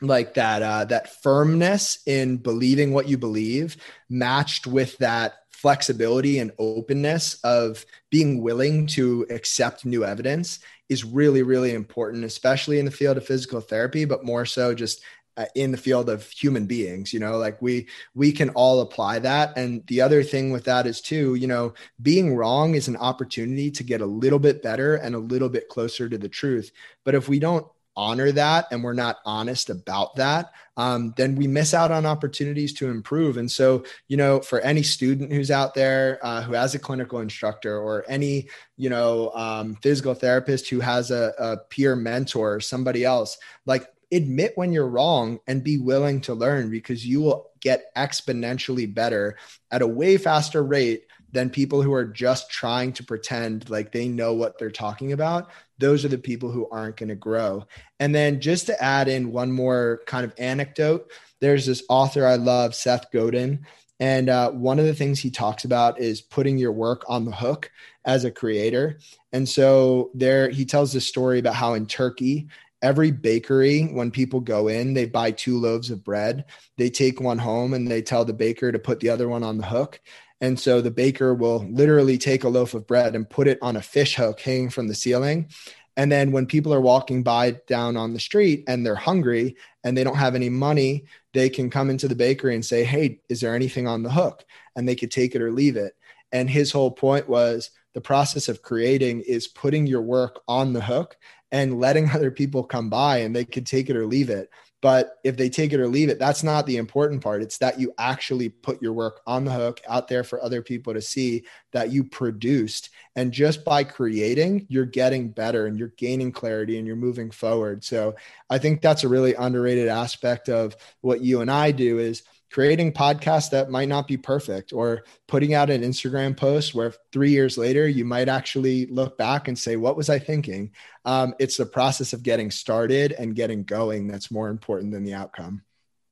like 0.00 0.34
that 0.34 0.62
uh, 0.62 0.84
that 0.86 1.22
firmness 1.22 1.98
in 2.06 2.36
believing 2.36 2.92
what 2.92 3.08
you 3.08 3.18
believe 3.18 3.76
matched 4.08 4.66
with 4.66 4.96
that 4.98 5.34
flexibility 5.50 6.38
and 6.38 6.52
openness 6.58 7.40
of 7.42 7.84
being 8.10 8.42
willing 8.42 8.86
to 8.86 9.26
accept 9.28 9.84
new 9.84 10.04
evidence 10.04 10.60
is 10.88 11.04
really 11.04 11.42
really 11.42 11.74
important 11.74 12.24
especially 12.24 12.78
in 12.78 12.84
the 12.84 12.90
field 12.92 13.16
of 13.16 13.26
physical 13.26 13.60
therapy 13.60 14.04
but 14.04 14.24
more 14.24 14.46
so 14.46 14.72
just 14.72 15.02
uh, 15.36 15.46
in 15.54 15.70
the 15.70 15.76
field 15.76 16.08
of 16.08 16.28
human 16.30 16.66
beings 16.66 17.12
you 17.12 17.20
know? 17.20 17.36
Like 17.38 17.62
we 17.62 17.88
we 18.14 18.32
can 18.32 18.50
all 18.50 18.80
apply 18.80 19.20
that. 19.20 19.56
And 19.56 19.86
the 19.86 20.00
other 20.00 20.22
thing 20.22 20.50
with 20.50 20.64
that 20.64 20.86
is 20.86 21.00
too 21.00 21.34
you 21.36 21.46
know 21.46 21.74
being 22.02 22.34
wrong 22.34 22.74
is 22.74 22.88
an 22.88 22.96
opportunity 22.96 23.70
to 23.72 23.84
get 23.84 24.00
a 24.00 24.06
little 24.06 24.40
bit 24.40 24.62
better 24.62 24.96
and 24.96 25.14
a 25.14 25.20
little 25.20 25.48
bit 25.48 25.68
closer 25.68 26.08
to 26.08 26.18
the 26.18 26.28
truth. 26.28 26.72
But 27.04 27.14
if 27.14 27.28
we 27.28 27.38
don't 27.38 27.66
honor 27.98 28.30
that 28.30 28.68
and 28.70 28.82
we're 28.84 28.92
not 28.92 29.18
honest 29.26 29.70
about 29.70 30.14
that, 30.14 30.52
um, 30.76 31.12
then 31.16 31.34
we 31.34 31.48
miss 31.48 31.74
out 31.74 31.90
on 31.90 32.06
opportunities 32.06 32.72
to 32.74 32.88
improve. 32.88 33.36
And 33.36 33.50
so, 33.50 33.84
you 34.06 34.16
know, 34.16 34.38
for 34.38 34.60
any 34.60 34.84
student 34.84 35.32
who's 35.32 35.50
out 35.50 35.74
there 35.74 36.20
uh, 36.22 36.42
who 36.42 36.52
has 36.52 36.76
a 36.76 36.78
clinical 36.78 37.18
instructor 37.18 37.76
or 37.76 38.04
any, 38.08 38.48
you 38.76 38.88
know, 38.88 39.32
um, 39.34 39.74
physical 39.82 40.14
therapist 40.14 40.68
who 40.68 40.78
has 40.78 41.10
a, 41.10 41.32
a 41.38 41.56
peer 41.68 41.96
mentor 41.96 42.54
or 42.54 42.60
somebody 42.60 43.04
else, 43.04 43.36
like 43.66 43.88
admit 44.12 44.52
when 44.54 44.72
you're 44.72 44.88
wrong 44.88 45.40
and 45.48 45.64
be 45.64 45.78
willing 45.78 46.20
to 46.20 46.34
learn 46.34 46.70
because 46.70 47.04
you 47.04 47.20
will 47.20 47.50
get 47.60 47.92
exponentially 47.96 48.92
better 48.92 49.36
at 49.72 49.82
a 49.82 49.86
way 49.86 50.16
faster 50.16 50.62
rate 50.62 51.02
than 51.32 51.50
people 51.50 51.82
who 51.82 51.92
are 51.92 52.06
just 52.06 52.50
trying 52.50 52.92
to 52.92 53.04
pretend 53.04 53.68
like 53.68 53.92
they 53.92 54.08
know 54.08 54.32
what 54.34 54.58
they're 54.58 54.70
talking 54.70 55.12
about. 55.12 55.50
Those 55.78 56.04
are 56.04 56.08
the 56.08 56.18
people 56.18 56.50
who 56.50 56.68
aren't 56.70 56.96
going 56.96 57.08
to 57.08 57.14
grow. 57.14 57.66
And 58.00 58.14
then 58.14 58.40
just 58.40 58.66
to 58.66 58.82
add 58.82 59.08
in 59.08 59.32
one 59.32 59.52
more 59.52 60.02
kind 60.06 60.24
of 60.24 60.34
anecdote, 60.38 61.10
there's 61.40 61.66
this 61.66 61.82
author 61.88 62.26
I 62.26 62.36
love, 62.36 62.74
Seth 62.74 63.10
Godin. 63.12 63.64
And 64.00 64.28
uh, 64.28 64.50
one 64.52 64.78
of 64.78 64.86
the 64.86 64.94
things 64.94 65.18
he 65.18 65.30
talks 65.30 65.64
about 65.64 66.00
is 66.00 66.20
putting 66.20 66.58
your 66.58 66.72
work 66.72 67.04
on 67.08 67.24
the 67.24 67.32
hook 67.32 67.70
as 68.04 68.24
a 68.24 68.30
creator. 68.30 68.98
And 69.32 69.48
so 69.48 70.10
there 70.14 70.50
he 70.50 70.64
tells 70.64 70.92
this 70.92 71.06
story 71.06 71.40
about 71.40 71.54
how 71.54 71.74
in 71.74 71.86
Turkey, 71.86 72.48
every 72.80 73.10
bakery, 73.10 73.84
when 73.86 74.10
people 74.10 74.40
go 74.40 74.68
in, 74.68 74.94
they 74.94 75.06
buy 75.06 75.32
two 75.32 75.58
loaves 75.58 75.90
of 75.90 76.04
bread. 76.04 76.44
They 76.76 76.90
take 76.90 77.20
one 77.20 77.38
home 77.38 77.74
and 77.74 77.88
they 77.88 78.02
tell 78.02 78.24
the 78.24 78.32
baker 78.32 78.70
to 78.70 78.78
put 78.78 79.00
the 79.00 79.10
other 79.10 79.28
one 79.28 79.42
on 79.42 79.58
the 79.58 79.66
hook. 79.66 80.00
And 80.40 80.58
so 80.58 80.80
the 80.80 80.90
baker 80.90 81.34
will 81.34 81.66
literally 81.68 82.18
take 82.18 82.44
a 82.44 82.48
loaf 82.48 82.74
of 82.74 82.86
bread 82.86 83.16
and 83.16 83.28
put 83.28 83.48
it 83.48 83.58
on 83.60 83.76
a 83.76 83.82
fish 83.82 84.16
hook 84.16 84.40
hanging 84.40 84.70
from 84.70 84.88
the 84.88 84.94
ceiling. 84.94 85.48
And 85.96 86.12
then 86.12 86.30
when 86.30 86.46
people 86.46 86.72
are 86.72 86.80
walking 86.80 87.24
by 87.24 87.56
down 87.66 87.96
on 87.96 88.12
the 88.12 88.20
street 88.20 88.62
and 88.68 88.86
they're 88.86 88.94
hungry 88.94 89.56
and 89.82 89.96
they 89.96 90.04
don't 90.04 90.16
have 90.16 90.36
any 90.36 90.48
money, 90.48 91.06
they 91.34 91.48
can 91.48 91.70
come 91.70 91.90
into 91.90 92.06
the 92.06 92.14
bakery 92.14 92.54
and 92.54 92.64
say, 92.64 92.84
Hey, 92.84 93.20
is 93.28 93.40
there 93.40 93.54
anything 93.54 93.88
on 93.88 94.04
the 94.04 94.10
hook? 94.10 94.44
And 94.76 94.88
they 94.88 94.94
could 94.94 95.10
take 95.10 95.34
it 95.34 95.42
or 95.42 95.50
leave 95.50 95.76
it. 95.76 95.94
And 96.30 96.48
his 96.48 96.70
whole 96.70 96.92
point 96.92 97.28
was 97.28 97.70
the 97.94 98.00
process 98.00 98.48
of 98.48 98.62
creating 98.62 99.22
is 99.22 99.48
putting 99.48 99.88
your 99.88 100.02
work 100.02 100.40
on 100.46 100.72
the 100.72 100.82
hook 100.82 101.16
and 101.50 101.80
letting 101.80 102.08
other 102.14 102.30
people 102.30 102.62
come 102.62 102.88
by 102.88 103.18
and 103.18 103.34
they 103.34 103.44
could 103.44 103.66
take 103.66 103.90
it 103.90 103.96
or 103.96 104.06
leave 104.06 104.30
it. 104.30 104.50
But 104.80 105.16
if 105.24 105.36
they 105.36 105.48
take 105.48 105.72
it 105.72 105.80
or 105.80 105.88
leave 105.88 106.08
it, 106.08 106.20
that's 106.20 106.44
not 106.44 106.64
the 106.66 106.76
important 106.76 107.22
part. 107.22 107.42
It's 107.42 107.58
that 107.58 107.80
you 107.80 107.92
actually 107.98 108.48
put 108.48 108.80
your 108.80 108.92
work 108.92 109.20
on 109.26 109.44
the 109.44 109.50
hook 109.50 109.80
out 109.88 110.06
there 110.06 110.22
for 110.22 110.42
other 110.42 110.62
people 110.62 110.94
to 110.94 111.02
see 111.02 111.44
that 111.72 111.90
you 111.90 112.04
produced. 112.04 112.90
And 113.16 113.32
just 113.32 113.64
by 113.64 113.82
creating, 113.82 114.66
you're 114.68 114.86
getting 114.86 115.30
better 115.30 115.66
and 115.66 115.76
you're 115.76 115.94
gaining 115.96 116.30
clarity 116.30 116.78
and 116.78 116.86
you're 116.86 116.96
moving 116.96 117.32
forward. 117.32 117.82
So 117.82 118.14
I 118.48 118.58
think 118.58 118.80
that's 118.80 119.02
a 119.02 119.08
really 119.08 119.34
underrated 119.34 119.88
aspect 119.88 120.48
of 120.48 120.76
what 121.00 121.22
you 121.22 121.40
and 121.40 121.50
I 121.50 121.72
do 121.72 121.98
is 121.98 122.22
creating 122.50 122.92
podcasts 122.92 123.50
that 123.50 123.70
might 123.70 123.88
not 123.88 124.06
be 124.06 124.16
perfect 124.16 124.72
or 124.72 125.04
putting 125.26 125.54
out 125.54 125.70
an 125.70 125.82
Instagram 125.82 126.36
post 126.36 126.74
where 126.74 126.94
three 127.12 127.30
years 127.30 127.58
later 127.58 127.86
you 127.86 128.04
might 128.04 128.28
actually 128.28 128.86
look 128.86 129.18
back 129.18 129.48
and 129.48 129.58
say, 129.58 129.76
What 129.76 129.96
was 129.96 130.08
I 130.08 130.18
thinking? 130.18 130.72
Um, 131.04 131.34
it's 131.38 131.56
the 131.56 131.66
process 131.66 132.12
of 132.12 132.22
getting 132.22 132.50
started 132.50 133.12
and 133.12 133.34
getting 133.34 133.64
going 133.64 134.06
that's 134.06 134.30
more 134.30 134.48
important 134.48 134.92
than 134.92 135.04
the 135.04 135.14
outcome. 135.14 135.62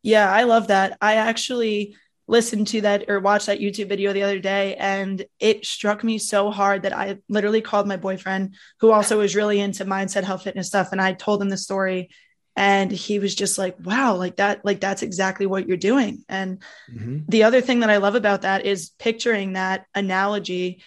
Yeah, 0.03 0.31
I 0.33 0.45
love 0.45 0.69
that. 0.69 0.99
I 1.01 1.15
actually 1.15 1.97
listened 2.29 2.67
to 2.67 2.81
that 2.83 3.05
or 3.09 3.21
watched 3.21 3.47
that 3.47 3.61
YouTube 3.61 3.89
video 3.89 4.13
the 4.13 4.23
other 4.23 4.41
day 4.41 4.75
and 4.77 5.25
it 5.39 5.65
struck 5.65 6.03
me 6.03 6.19
so 6.19 6.51
hard 6.51 6.83
that 6.83 6.93
I 6.93 7.19
literally 7.29 7.61
called 7.61 7.87
my 7.87 7.97
boyfriend 7.97 8.57
who 8.81 8.91
also 8.91 9.21
is 9.21 9.37
really 9.37 9.61
into 9.61 9.85
mindset 9.85 10.25
health 10.25 10.43
fitness 10.43 10.67
stuff 10.67 10.89
and 10.91 11.01
I 11.01 11.13
told 11.13 11.41
him 11.41 11.49
the 11.49 11.57
story 11.57 12.11
and 12.57 12.91
he 12.91 13.19
was 13.19 13.35
just 13.35 13.59
like 13.59 13.77
wow 13.85 14.17
like 14.17 14.37
that 14.37 14.65
like 14.65 14.81
that's 14.81 15.03
exactly 15.03 15.47
what 15.47 15.69
you're 15.69 15.77
doing. 15.77 16.25
And 16.29 16.63
mm-hmm. 16.91 17.19
the 17.29 17.45
other 17.45 17.61
thing 17.61 17.81
that 17.81 17.91
i 17.91 17.99
love 17.99 18.15
about 18.15 18.43
that 18.43 18.65
is 18.65 18.91
picturing 18.99 19.53
that 19.53 19.87
analogy. 19.95 20.83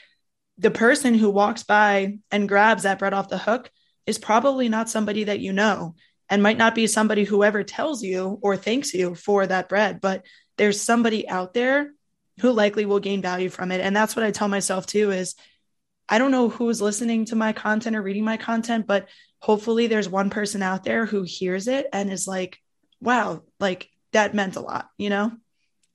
The 0.57 0.71
person 0.71 1.13
who 1.13 1.29
walks 1.29 1.63
by 1.63 2.17
and 2.31 2.49
grabs 2.49 2.83
that 2.83 2.99
bread 2.99 3.13
off 3.13 3.29
the 3.29 3.37
hook 3.37 3.71
is 4.05 4.17
probably 4.17 4.67
not 4.67 4.89
somebody 4.89 5.25
that 5.25 5.39
you 5.39 5.53
know 5.53 5.95
and 6.27 6.43
might 6.43 6.57
not 6.57 6.75
be 6.75 6.87
somebody 6.87 7.23
who 7.23 7.43
ever 7.43 7.63
tells 7.63 8.03
you 8.03 8.39
or 8.41 8.57
thanks 8.57 8.93
you 8.93 9.15
for 9.15 9.45
that 9.45 9.69
bread 9.69 10.01
but 10.01 10.25
there's 10.57 10.81
somebody 10.81 11.29
out 11.29 11.53
there 11.53 11.91
who 12.41 12.51
likely 12.51 12.85
will 12.85 12.99
gain 12.99 13.21
value 13.21 13.49
from 13.49 13.71
it. 13.71 13.79
And 13.79 13.95
that's 13.95 14.15
what 14.15 14.25
i 14.25 14.31
tell 14.31 14.47
myself 14.47 14.85
too 14.85 15.11
is 15.11 15.35
i 16.09 16.17
don't 16.17 16.31
know 16.31 16.49
who's 16.49 16.81
listening 16.81 17.25
to 17.25 17.35
my 17.35 17.53
content 17.53 17.95
or 17.95 18.01
reading 18.01 18.25
my 18.25 18.37
content 18.37 18.87
but 18.87 19.07
hopefully 19.41 19.87
there's 19.87 20.09
one 20.09 20.29
person 20.29 20.61
out 20.61 20.83
there 20.83 21.05
who 21.05 21.23
hears 21.23 21.67
it 21.67 21.87
and 21.93 22.11
is 22.11 22.27
like, 22.27 22.59
wow, 23.01 23.43
like 23.59 23.89
that 24.11 24.35
meant 24.35 24.55
a 24.55 24.61
lot, 24.61 24.89
you 24.97 25.09
know? 25.09 25.31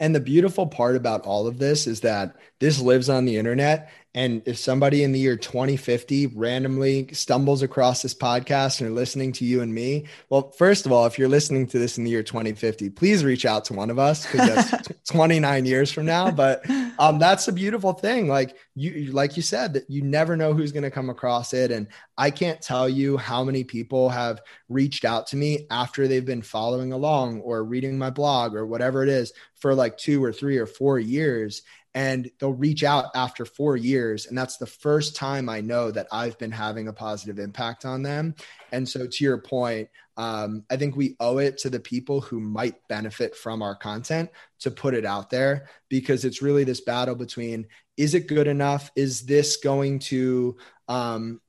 And 0.00 0.14
the 0.14 0.20
beautiful 0.20 0.66
part 0.66 0.96
about 0.96 1.24
all 1.24 1.46
of 1.46 1.58
this 1.58 1.86
is 1.86 2.00
that 2.00 2.36
this 2.58 2.80
lives 2.80 3.08
on 3.08 3.24
the 3.24 3.36
internet 3.36 3.90
and 4.14 4.42
if 4.46 4.58
somebody 4.58 5.02
in 5.02 5.10
the 5.10 5.18
year 5.18 5.36
2050 5.36 6.28
randomly 6.28 7.08
stumbles 7.12 7.62
across 7.62 8.00
this 8.00 8.14
podcast 8.14 8.80
and 8.80 8.88
are 8.88 8.92
listening 8.92 9.32
to 9.32 9.44
you 9.44 9.60
and 9.60 9.74
me, 9.74 10.06
well, 10.30 10.50
first 10.52 10.86
of 10.86 10.92
all, 10.92 11.04
if 11.06 11.18
you're 11.18 11.28
listening 11.28 11.66
to 11.66 11.80
this 11.80 11.98
in 11.98 12.04
the 12.04 12.10
year 12.10 12.22
2050, 12.22 12.90
please 12.90 13.24
reach 13.24 13.44
out 13.44 13.64
to 13.64 13.72
one 13.72 13.90
of 13.90 13.98
us 13.98 14.24
because 14.24 14.70
that's 14.70 14.88
29 15.10 15.64
years 15.64 15.90
from 15.90 16.06
now. 16.06 16.30
But 16.30 16.62
um, 17.00 17.18
that's 17.18 17.48
a 17.48 17.52
beautiful 17.52 17.92
thing. 17.92 18.28
Like 18.28 18.56
you, 18.76 19.10
like 19.10 19.36
you 19.36 19.42
said, 19.42 19.72
that 19.72 19.90
you 19.90 20.02
never 20.02 20.36
know 20.36 20.54
who's 20.54 20.70
going 20.70 20.84
to 20.84 20.92
come 20.92 21.10
across 21.10 21.52
it. 21.52 21.72
And 21.72 21.88
I 22.16 22.30
can't 22.30 22.62
tell 22.62 22.88
you 22.88 23.16
how 23.16 23.42
many 23.42 23.64
people 23.64 24.10
have 24.10 24.40
reached 24.68 25.04
out 25.04 25.26
to 25.28 25.36
me 25.36 25.66
after 25.72 26.06
they've 26.06 26.24
been 26.24 26.42
following 26.42 26.92
along 26.92 27.40
or 27.40 27.64
reading 27.64 27.98
my 27.98 28.10
blog 28.10 28.54
or 28.54 28.64
whatever 28.64 29.02
it 29.02 29.08
is 29.08 29.32
for 29.56 29.74
like 29.74 29.98
two 29.98 30.22
or 30.22 30.32
three 30.32 30.58
or 30.58 30.66
four 30.66 31.00
years 31.00 31.62
and 31.94 32.30
they'll 32.38 32.52
reach 32.52 32.82
out 32.82 33.06
after 33.14 33.44
four 33.44 33.76
years. 33.76 34.26
And 34.26 34.36
that's 34.36 34.56
the 34.56 34.66
first 34.66 35.16
time 35.16 35.48
i 35.48 35.60
know 35.60 35.90
that 35.90 36.08
i've 36.12 36.38
been 36.38 36.52
having 36.52 36.88
a 36.88 36.92
positive 36.92 37.38
impact 37.38 37.84
on 37.84 38.02
them. 38.02 38.34
And 38.72 38.88
so 38.88 39.06
to 39.06 39.24
your 39.24 39.38
point 39.38 39.88
um, 40.16 40.64
i 40.70 40.76
think 40.76 40.96
we 40.96 41.16
owe 41.20 41.38
it 41.38 41.58
to 41.58 41.70
the 41.70 41.80
people 41.80 42.20
who 42.20 42.40
might 42.40 42.76
benefit 42.88 43.36
from 43.36 43.62
our 43.62 43.74
content 43.74 44.30
to 44.60 44.70
put 44.70 44.94
it 44.94 45.04
out 45.04 45.30
there 45.30 45.68
because 45.88 46.24
it's 46.24 46.42
really 46.42 46.64
this 46.64 46.80
battle 46.80 47.14
between 47.14 47.66
is 47.96 48.14
it 48.14 48.26
good 48.26 48.48
enough? 48.48 48.90
Is 48.96 49.22
this 49.22 49.56
going 49.56 50.00
to 50.00 50.56
um, 50.88 51.40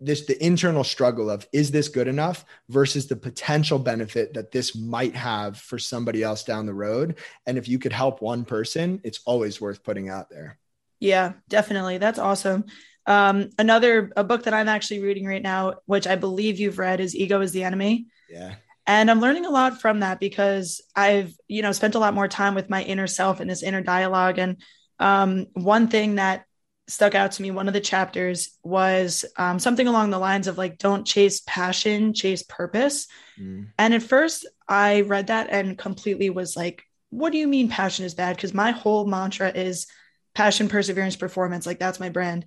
this 0.00 0.26
the 0.26 0.44
internal 0.44 0.84
struggle 0.84 1.30
of 1.30 1.46
is 1.52 1.70
this 1.70 1.88
good 1.88 2.08
enough 2.08 2.44
versus 2.68 3.06
the 3.06 3.16
potential 3.16 3.78
benefit 3.78 4.34
that 4.34 4.50
this 4.52 4.74
might 4.74 5.14
have 5.14 5.56
for 5.58 5.78
somebody 5.78 6.22
else 6.22 6.44
down 6.44 6.66
the 6.66 6.74
road 6.74 7.18
and 7.46 7.58
if 7.58 7.68
you 7.68 7.78
could 7.78 7.92
help 7.92 8.22
one 8.22 8.44
person 8.44 9.00
it's 9.04 9.20
always 9.24 9.60
worth 9.60 9.82
putting 9.82 10.08
out 10.08 10.30
there 10.30 10.58
yeah 11.00 11.32
definitely 11.48 11.98
that's 11.98 12.18
awesome 12.18 12.64
Um, 13.08 13.48
another 13.58 14.12
a 14.16 14.22
book 14.22 14.42
that 14.44 14.52
I'm 14.52 14.68
actually 14.68 15.00
reading 15.00 15.24
right 15.24 15.42
now, 15.42 15.76
which 15.86 16.06
I 16.06 16.16
believe 16.16 16.60
you've 16.60 16.78
read, 16.78 17.00
is 17.00 17.16
Ego 17.16 17.40
is 17.40 17.52
the 17.52 17.64
Enemy. 17.64 18.04
Yeah. 18.28 18.56
And 18.86 19.10
I'm 19.10 19.20
learning 19.20 19.46
a 19.46 19.50
lot 19.50 19.80
from 19.80 20.00
that 20.00 20.20
because 20.20 20.82
I've, 20.94 21.32
you 21.48 21.62
know, 21.62 21.72
spent 21.72 21.94
a 21.94 21.98
lot 21.98 22.12
more 22.12 22.28
time 22.28 22.54
with 22.54 22.68
my 22.68 22.82
inner 22.82 23.06
self 23.06 23.40
and 23.40 23.48
this 23.48 23.62
inner 23.62 23.80
dialogue. 23.80 24.38
And 24.38 24.60
um, 24.98 25.46
one 25.54 25.88
thing 25.88 26.16
that 26.16 26.44
stuck 26.88 27.14
out 27.14 27.32
to 27.32 27.42
me, 27.42 27.50
one 27.50 27.68
of 27.68 27.74
the 27.74 27.80
chapters 27.80 28.56
was 28.62 29.24
um, 29.36 29.58
something 29.58 29.86
along 29.86 30.10
the 30.10 30.18
lines 30.18 30.46
of 30.46 30.58
like, 30.58 30.78
don't 30.78 31.06
chase 31.06 31.42
passion, 31.46 32.14
chase 32.14 32.42
purpose. 32.42 33.06
Mm. 33.38 33.68
And 33.78 33.94
at 33.94 34.02
first 34.02 34.46
I 34.66 35.02
read 35.02 35.26
that 35.28 35.50
and 35.50 35.78
completely 35.78 36.30
was 36.30 36.56
like, 36.56 36.82
what 37.10 37.30
do 37.30 37.38
you 37.38 37.46
mean 37.46 37.68
passion 37.68 38.04
is 38.04 38.14
bad? 38.14 38.36
Because 38.36 38.54
my 38.54 38.70
whole 38.70 39.06
mantra 39.06 39.50
is 39.50 39.86
passion, 40.34 40.68
perseverance, 40.68 41.16
performance. 41.16 41.66
Like 41.66 41.78
that's 41.78 42.00
my 42.00 42.08
brand. 42.08 42.46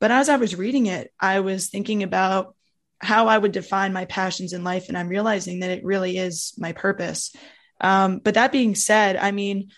But 0.00 0.10
as 0.10 0.28
I 0.28 0.36
was 0.36 0.56
reading 0.56 0.86
it, 0.86 1.12
I 1.20 1.40
was 1.40 1.68
thinking 1.68 2.02
about 2.02 2.56
how 2.98 3.28
I 3.28 3.36
would 3.36 3.52
define 3.52 3.92
my 3.92 4.06
passions 4.06 4.52
in 4.52 4.64
life. 4.64 4.88
And 4.88 4.96
I'm 4.96 5.08
realizing 5.08 5.60
that 5.60 5.70
it 5.70 5.84
really 5.84 6.16
is 6.16 6.54
my 6.56 6.72
purpose. 6.72 7.34
Um, 7.80 8.18
but 8.18 8.34
that 8.34 8.52
being 8.52 8.74
said, 8.74 9.16
I 9.16 9.32
mean, 9.32 9.70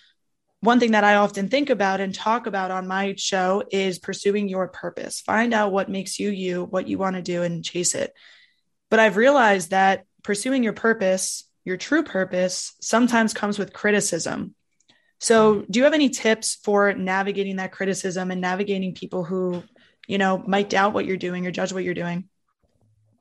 one 0.65 0.81
thing 0.81 0.93
that 0.93 1.05
I 1.05 1.17
often 1.17 1.49
think 1.49 1.71
about 1.71 2.01
and 2.01 2.15
talk 2.15 2.47
about 2.47 2.71
on 2.71 2.89
my 2.89 3.15
show 3.17 3.63
is 3.71 3.99
pursuing 3.99 4.49
your 4.49 4.69
purpose. 4.69 5.21
Find 5.21 5.55
out 5.55 5.73
what 5.73 5.89
makes 5.89 6.19
you 6.19 6.31
you, 6.31 6.65
what 6.65 6.89
you 6.89 6.99
want 6.99 7.17
to 7.17 7.23
do, 7.23 7.43
and 7.43 7.65
chase 7.65 7.95
it. 7.95 8.13
But 8.91 9.01
I've 9.01 9.17
realized 9.17 9.71
that 9.71 10.05
pursuing 10.23 10.63
your 10.63 10.73
purpose 10.73 11.45
your 11.65 11.77
true 11.77 12.03
purpose 12.03 12.75
sometimes 12.81 13.33
comes 13.35 13.59
with 13.59 13.73
criticism. 13.73 14.55
So, 15.19 15.55
mm-hmm. 15.55 15.71
do 15.71 15.79
you 15.79 15.85
have 15.85 15.95
any 15.95 16.11
tips 16.11 16.57
for 16.63 16.93
navigating 16.93 17.57
that 17.57 17.73
criticism 17.73 18.31
and 18.31 18.41
navigating 18.41 18.95
people 18.95 19.25
who, 19.25 19.63
you 20.07 20.19
know, 20.19 20.39
might 20.47 20.71
doubt 20.71 20.93
what 20.93 21.07
you're 21.07 21.17
doing 21.17 21.47
or 21.47 21.51
judge 21.51 21.73
what 21.73 21.85
you're 21.85 21.95
doing? 21.95 22.29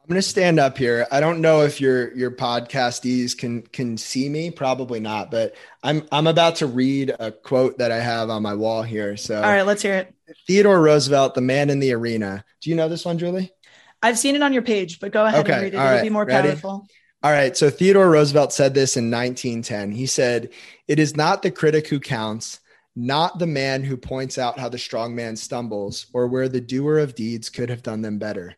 I'm 0.04 0.10
going 0.10 0.22
to 0.22 0.28
stand 0.28 0.60
up 0.60 0.78
here. 0.78 1.08
I 1.14 1.22
don't 1.22 1.40
know 1.40 1.62
if 1.62 1.80
your 1.80 2.14
your 2.14 2.30
podcastees 2.30 3.38
can 3.38 3.62
can 3.62 3.98
see 3.98 4.28
me, 4.28 4.52
probably 4.52 5.00
not, 5.00 5.32
but 5.32 5.56
I'm 5.82 6.06
I'm 6.12 6.28
about 6.28 6.58
to 6.58 6.68
read 6.68 7.16
a 7.18 7.32
quote 7.32 7.78
that 7.78 7.90
I 7.90 8.00
have 8.00 8.30
on 8.30 8.42
my 8.42 8.54
wall 8.54 8.84
here. 8.84 9.16
So, 9.16 9.38
all 9.38 9.42
right, 9.44 9.62
let's 9.62 9.82
hear 9.82 9.96
it. 9.96 10.14
Theodore 10.46 10.82
Roosevelt, 10.82 11.36
the 11.36 11.42
man 11.42 11.70
in 11.70 11.80
the 11.80 11.94
arena. 11.94 12.44
Do 12.60 12.70
you 12.70 12.76
know 12.76 12.90
this 12.90 13.06
one, 13.06 13.18
Julie? 13.18 13.54
I've 14.02 14.20
seen 14.20 14.36
it 14.36 14.44
on 14.44 14.52
your 14.52 14.62
page, 14.62 15.00
but 15.00 15.14
go 15.14 15.26
ahead 15.26 15.46
okay, 15.46 15.54
and 15.54 15.62
read 15.62 15.74
it. 15.74 15.78
It'll 15.78 15.88
right. 15.88 16.02
be 16.02 16.10
more 16.10 16.26
Ready? 16.26 16.50
powerful. 16.50 16.86
All 17.24 17.32
right. 17.32 17.56
So 17.56 17.70
Theodore 17.70 18.10
Roosevelt 18.10 18.52
said 18.52 18.74
this 18.74 18.98
in 18.98 19.10
1910. 19.10 19.94
He 19.94 20.06
said, 20.06 20.50
It 20.90 21.00
is 21.00 21.16
not 21.16 21.42
the 21.42 21.52
critic 21.52 21.88
who 21.88 22.02
counts, 22.02 22.60
not 22.98 23.40
the 23.40 23.48
man 23.48 23.84
who 23.84 23.96
points 23.96 24.38
out 24.38 24.60
how 24.60 24.68
the 24.68 24.78
strong 24.78 25.16
man 25.16 25.38
stumbles 25.38 26.08
or 26.12 26.28
where 26.28 26.50
the 26.50 26.60
doer 26.60 26.98
of 26.98 27.16
deeds 27.16 27.50
could 27.50 27.70
have 27.70 27.84
done 27.84 28.02
them 28.02 28.20
better. 28.20 28.58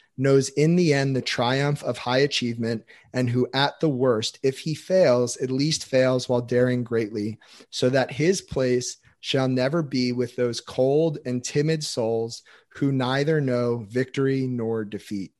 knows 0.17 0.49
in 0.49 0.75
the 0.75 0.93
end 0.93 1.15
the 1.15 1.21
triumph 1.21 1.83
of 1.83 1.97
high 1.97 2.19
achievement, 2.19 2.83
and 3.13 3.29
who 3.29 3.47
at 3.53 3.79
the 3.79 3.89
worst, 3.89 4.39
if 4.43 4.59
he 4.59 4.73
fails, 4.73 5.37
at 5.37 5.51
least 5.51 5.85
fails 5.85 6.27
while 6.27 6.41
daring 6.41 6.83
greatly, 6.83 7.37
so 7.69 7.89
that 7.89 8.11
his 8.11 8.41
place 8.41 8.97
shall 9.19 9.47
never 9.47 9.81
be 9.83 10.11
with 10.11 10.35
those 10.35 10.59
cold 10.59 11.19
and 11.25 11.43
timid 11.43 11.83
souls 11.83 12.43
who 12.75 12.91
neither 12.91 13.39
know 13.39 13.85
victory 13.89 14.47
nor 14.47 14.83
defeat. 14.83 15.31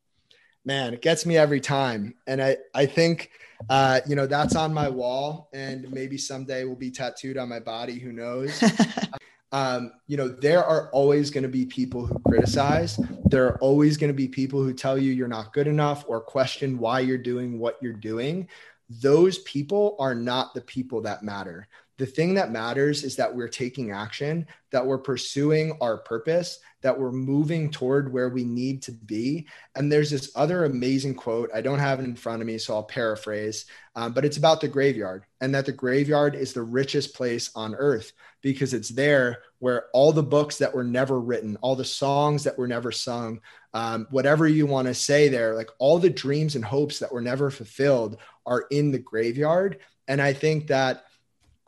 Man, 0.64 0.94
it 0.94 1.02
gets 1.02 1.26
me 1.26 1.38
every 1.38 1.60
time. 1.60 2.14
And 2.28 2.42
I, 2.42 2.58
I 2.76 2.86
think, 2.86 3.32
uh, 3.70 4.02
you 4.08 4.16
know, 4.16 4.28
that's 4.28 4.56
on 4.56 4.74
my 4.74 4.90
wall 4.90 5.50
and 5.54 5.92
maybe 5.92 6.18
someday 6.18 6.66
will 6.66 6.76
be 6.76 6.92
tattooed 6.92 7.38
on 7.38 7.50
my 7.50 7.60
body. 7.60 7.98
Who 7.98 8.12
knows? 8.12 8.64
um, 9.52 9.92
you 10.08 10.16
know, 10.16 10.30
there 10.30 10.64
are 10.64 10.90
always 10.92 11.30
going 11.30 11.44
to 11.44 11.50
be 11.50 11.66
people 11.66 12.06
who 12.06 12.20
criticize. 12.20 12.98
There 13.26 13.48
are 13.48 13.58
always 13.60 13.98
going 13.98 14.10
to 14.10 14.14
be 14.14 14.28
people 14.28 14.64
who 14.64 14.74
tell 14.74 14.98
you 14.98 15.12
you're 15.12 15.28
not 15.28 15.54
good 15.54 15.68
enough 15.68 16.06
or 16.08 16.22
question 16.22 16.78
why 16.78 17.02
you're 17.02 17.18
doing 17.18 17.60
what 17.60 17.78
you're 17.82 17.94
doing. 17.94 18.48
Those 18.90 19.40
people 19.40 19.96
are 20.00 20.16
not 20.16 20.54
the 20.54 20.62
people 20.62 21.02
that 21.02 21.24
matter. 21.24 21.68
The 22.02 22.08
thing 22.08 22.34
that 22.34 22.52
matters 22.52 23.04
is 23.04 23.18
that 23.18 23.36
we're 23.36 23.48
taking 23.48 23.92
action, 23.92 24.48
that 24.72 24.84
we're 24.84 24.98
pursuing 24.98 25.78
our 25.82 26.00
purpose, 26.00 26.58
that 26.82 27.00
we're 27.00 27.12
moving 27.12 27.70
toward 27.70 28.12
where 28.12 28.30
we 28.30 28.44
need 28.44 28.82
to 28.82 28.92
be. 28.92 29.48
And 29.76 29.92
there's 29.92 30.10
this 30.10 30.32
other 30.36 30.66
amazing 30.66 31.14
quote. 31.14 31.52
I 31.54 31.62
don't 31.62 31.78
have 31.78 32.00
it 32.00 32.06
in 32.06 32.16
front 32.16 32.42
of 32.42 32.48
me, 32.48 32.58
so 32.58 32.74
I'll 32.74 32.82
paraphrase, 32.82 33.68
um, 33.96 34.14
but 34.14 34.26
it's 34.26 34.38
about 34.38 34.62
the 34.62 34.68
graveyard 34.68 35.26
and 35.42 35.54
that 35.54 35.68
the 35.68 35.74
graveyard 35.74 36.34
is 36.34 36.54
the 36.54 36.64
richest 36.64 37.14
place 37.14 37.52
on 37.54 37.76
earth 37.76 38.14
because 38.42 38.74
it's 38.74 38.90
there 38.90 39.44
where 39.60 39.84
all 39.94 40.12
the 40.12 40.24
books 40.24 40.58
that 40.58 40.74
were 40.74 40.84
never 40.84 41.20
written, 41.20 41.56
all 41.62 41.76
the 41.76 41.86
songs 41.86 42.46
that 42.46 42.58
were 42.58 42.68
never 42.68 42.92
sung, 42.92 43.42
um, 43.76 44.08
whatever 44.10 44.48
you 44.48 44.66
want 44.66 44.88
to 44.88 44.96
say 44.96 45.30
there, 45.30 45.54
like 45.54 45.70
all 45.78 46.00
the 46.00 46.10
dreams 46.10 46.56
and 46.56 46.66
hopes 46.66 46.98
that 46.98 47.14
were 47.14 47.22
never 47.22 47.52
fulfilled 47.52 48.18
are 48.48 48.66
in 48.72 48.90
the 48.90 48.98
graveyard. 48.98 49.78
And 50.08 50.20
I 50.20 50.34
think 50.34 50.66
that 50.66 51.04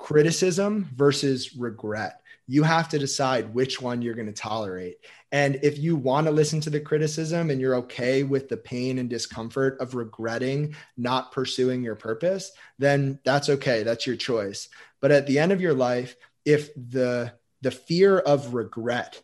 criticism 0.04 0.90
versus 0.98 1.56
regret. 1.56 2.20
You 2.46 2.64
have 2.64 2.90
to 2.90 3.00
decide 3.00 3.54
which 3.54 3.82
one 3.82 4.02
you're 4.02 4.16
going 4.16 4.28
to 4.28 4.34
tolerate. 4.34 4.98
And 5.32 5.62
if 5.64 5.80
you 5.80 5.96
want 5.96 6.28
to 6.28 6.32
listen 6.32 6.60
to 6.60 6.70
the 6.70 6.82
criticism 6.82 7.50
and 7.50 7.62
you're 7.62 7.76
okay 7.76 8.24
with 8.24 8.50
the 8.50 8.58
pain 8.58 9.00
and 9.00 9.10
discomfort 9.10 9.80
of 9.80 9.96
regretting 9.96 10.76
not 10.98 11.32
pursuing 11.32 11.84
your 11.84 11.96
purpose, 11.96 12.52
then 12.78 13.18
that's 13.24 13.48
okay. 13.48 13.84
That's 13.84 14.06
your 14.06 14.18
choice. 14.18 14.68
But 15.00 15.12
at 15.12 15.26
the 15.26 15.40
end 15.40 15.54
of 15.54 15.62
your 15.62 15.74
life, 15.74 16.18
if 16.44 16.76
the 16.76 17.32
the 17.62 17.72
fear 17.72 18.20
of 18.20 18.54
regret 18.54 19.22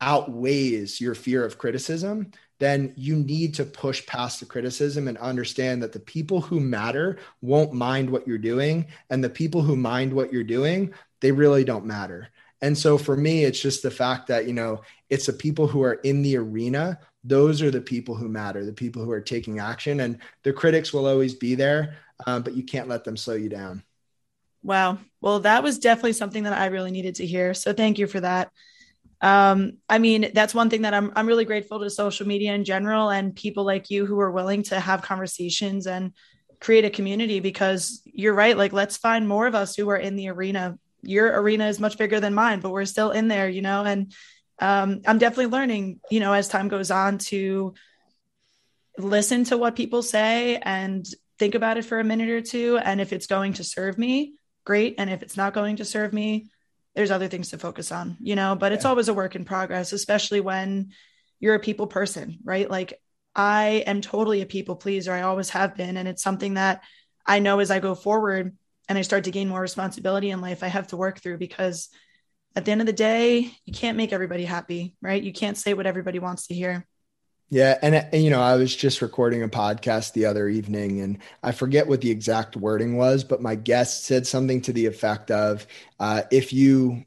outweighs 0.00 1.02
your 1.02 1.14
fear 1.14 1.44
of 1.44 1.58
criticism, 1.58 2.30
then 2.64 2.94
you 2.96 3.16
need 3.16 3.52
to 3.54 3.64
push 3.64 4.06
past 4.06 4.40
the 4.40 4.46
criticism 4.46 5.06
and 5.06 5.18
understand 5.18 5.82
that 5.82 5.92
the 5.92 6.00
people 6.00 6.40
who 6.40 6.58
matter 6.58 7.18
won't 7.42 7.74
mind 7.74 8.08
what 8.08 8.26
you're 8.26 8.38
doing. 8.38 8.86
And 9.10 9.22
the 9.22 9.28
people 9.28 9.60
who 9.60 9.76
mind 9.76 10.12
what 10.12 10.32
you're 10.32 10.42
doing, 10.44 10.94
they 11.20 11.30
really 11.30 11.64
don't 11.64 11.84
matter. 11.84 12.30
And 12.62 12.76
so 12.76 12.96
for 12.96 13.16
me, 13.16 13.44
it's 13.44 13.60
just 13.60 13.82
the 13.82 13.90
fact 13.90 14.28
that, 14.28 14.46
you 14.46 14.54
know, 14.54 14.80
it's 15.10 15.26
the 15.26 15.32
people 15.34 15.66
who 15.66 15.82
are 15.82 15.94
in 15.94 16.22
the 16.22 16.38
arena. 16.38 16.98
Those 17.22 17.60
are 17.60 17.70
the 17.70 17.82
people 17.82 18.14
who 18.14 18.28
matter, 18.28 18.64
the 18.64 18.72
people 18.72 19.04
who 19.04 19.10
are 19.10 19.20
taking 19.20 19.58
action. 19.58 20.00
And 20.00 20.18
the 20.42 20.52
critics 20.52 20.90
will 20.90 21.06
always 21.06 21.34
be 21.34 21.54
there, 21.54 21.98
um, 22.26 22.42
but 22.42 22.54
you 22.54 22.62
can't 22.62 22.88
let 22.88 23.04
them 23.04 23.18
slow 23.18 23.34
you 23.34 23.50
down. 23.50 23.82
Wow. 24.62 24.96
Well, 25.20 25.40
that 25.40 25.62
was 25.62 25.78
definitely 25.78 26.14
something 26.14 26.44
that 26.44 26.58
I 26.58 26.66
really 26.66 26.90
needed 26.90 27.16
to 27.16 27.26
hear. 27.26 27.52
So 27.52 27.74
thank 27.74 27.98
you 27.98 28.06
for 28.06 28.20
that 28.20 28.50
um, 29.20 29.78
I 29.88 29.98
mean, 29.98 30.30
that's 30.34 30.54
one 30.54 30.70
thing 30.70 30.82
that 30.82 30.94
I'm 30.94 31.12
I'm 31.16 31.26
really 31.26 31.44
grateful 31.44 31.80
to 31.80 31.90
social 31.90 32.26
media 32.26 32.52
in 32.54 32.64
general 32.64 33.10
and 33.10 33.34
people 33.34 33.64
like 33.64 33.90
you 33.90 34.06
who 34.06 34.20
are 34.20 34.30
willing 34.30 34.62
to 34.64 34.78
have 34.78 35.02
conversations 35.02 35.86
and 35.86 36.12
create 36.60 36.84
a 36.84 36.90
community 36.90 37.40
because 37.40 38.02
you're 38.04 38.34
right. 38.34 38.56
Like, 38.56 38.72
let's 38.72 38.96
find 38.96 39.28
more 39.28 39.46
of 39.46 39.54
us 39.54 39.76
who 39.76 39.88
are 39.90 39.96
in 39.96 40.16
the 40.16 40.28
arena. 40.28 40.78
Your 41.02 41.40
arena 41.40 41.68
is 41.68 41.80
much 41.80 41.98
bigger 41.98 42.20
than 42.20 42.34
mine, 42.34 42.60
but 42.60 42.70
we're 42.70 42.84
still 42.86 43.10
in 43.10 43.28
there, 43.28 43.48
you 43.48 43.62
know. 43.62 43.84
And 43.84 44.12
um, 44.58 45.02
I'm 45.06 45.18
definitely 45.18 45.46
learning, 45.46 46.00
you 46.10 46.20
know, 46.20 46.32
as 46.32 46.48
time 46.48 46.68
goes 46.68 46.90
on 46.90 47.18
to 47.18 47.74
listen 48.96 49.44
to 49.44 49.58
what 49.58 49.76
people 49.76 50.02
say 50.02 50.56
and 50.56 51.06
think 51.38 51.54
about 51.54 51.76
it 51.76 51.84
for 51.84 51.98
a 51.98 52.04
minute 52.04 52.30
or 52.30 52.40
two. 52.40 52.78
And 52.78 53.00
if 53.00 53.12
it's 53.12 53.26
going 53.26 53.54
to 53.54 53.64
serve 53.64 53.98
me, 53.98 54.34
great. 54.64 54.94
And 54.98 55.10
if 55.10 55.22
it's 55.22 55.36
not 55.36 55.54
going 55.54 55.76
to 55.76 55.84
serve 55.84 56.12
me, 56.12 56.46
there's 56.94 57.10
other 57.10 57.28
things 57.28 57.50
to 57.50 57.58
focus 57.58 57.90
on, 57.90 58.16
you 58.20 58.36
know, 58.36 58.54
but 58.54 58.72
it's 58.72 58.84
always 58.84 59.08
a 59.08 59.14
work 59.14 59.34
in 59.34 59.44
progress, 59.44 59.92
especially 59.92 60.40
when 60.40 60.90
you're 61.40 61.56
a 61.56 61.60
people 61.60 61.86
person, 61.86 62.38
right? 62.44 62.70
Like 62.70 63.00
I 63.34 63.82
am 63.86 64.00
totally 64.00 64.42
a 64.42 64.46
people 64.46 64.76
pleaser. 64.76 65.12
I 65.12 65.22
always 65.22 65.50
have 65.50 65.76
been. 65.76 65.96
And 65.96 66.06
it's 66.06 66.22
something 66.22 66.54
that 66.54 66.82
I 67.26 67.40
know 67.40 67.58
as 67.58 67.70
I 67.70 67.80
go 67.80 67.94
forward 67.94 68.56
and 68.88 68.98
I 68.98 69.02
start 69.02 69.24
to 69.24 69.30
gain 69.30 69.48
more 69.48 69.60
responsibility 69.60 70.30
in 70.30 70.40
life, 70.40 70.62
I 70.62 70.68
have 70.68 70.88
to 70.88 70.96
work 70.96 71.20
through 71.20 71.38
because 71.38 71.88
at 72.54 72.64
the 72.64 72.70
end 72.70 72.80
of 72.80 72.86
the 72.86 72.92
day, 72.92 73.50
you 73.64 73.72
can't 73.72 73.96
make 73.96 74.12
everybody 74.12 74.44
happy, 74.44 74.94
right? 75.02 75.22
You 75.22 75.32
can't 75.32 75.56
say 75.56 75.74
what 75.74 75.86
everybody 75.86 76.20
wants 76.20 76.46
to 76.46 76.54
hear. 76.54 76.86
Yeah, 77.50 77.78
and, 77.82 77.94
and, 77.94 78.24
you 78.24 78.30
know, 78.30 78.40
I 78.40 78.56
was 78.56 78.74
just 78.74 79.00
recording 79.02 79.42
a 79.42 79.48
podcast 79.48 80.12
the 80.12 80.24
other 80.26 80.48
evening, 80.48 81.00
and 81.00 81.18
I 81.42 81.52
forget 81.52 81.86
what 81.86 82.00
the 82.00 82.10
exact 82.10 82.56
wording 82.56 82.96
was, 82.96 83.22
but 83.22 83.42
my 83.42 83.54
guest 83.54 84.04
said 84.06 84.26
something 84.26 84.60
to 84.62 84.72
the 84.72 84.86
effect 84.86 85.30
of, 85.30 85.66
uh, 86.00 86.22
"If 86.32 86.52
you 86.52 87.04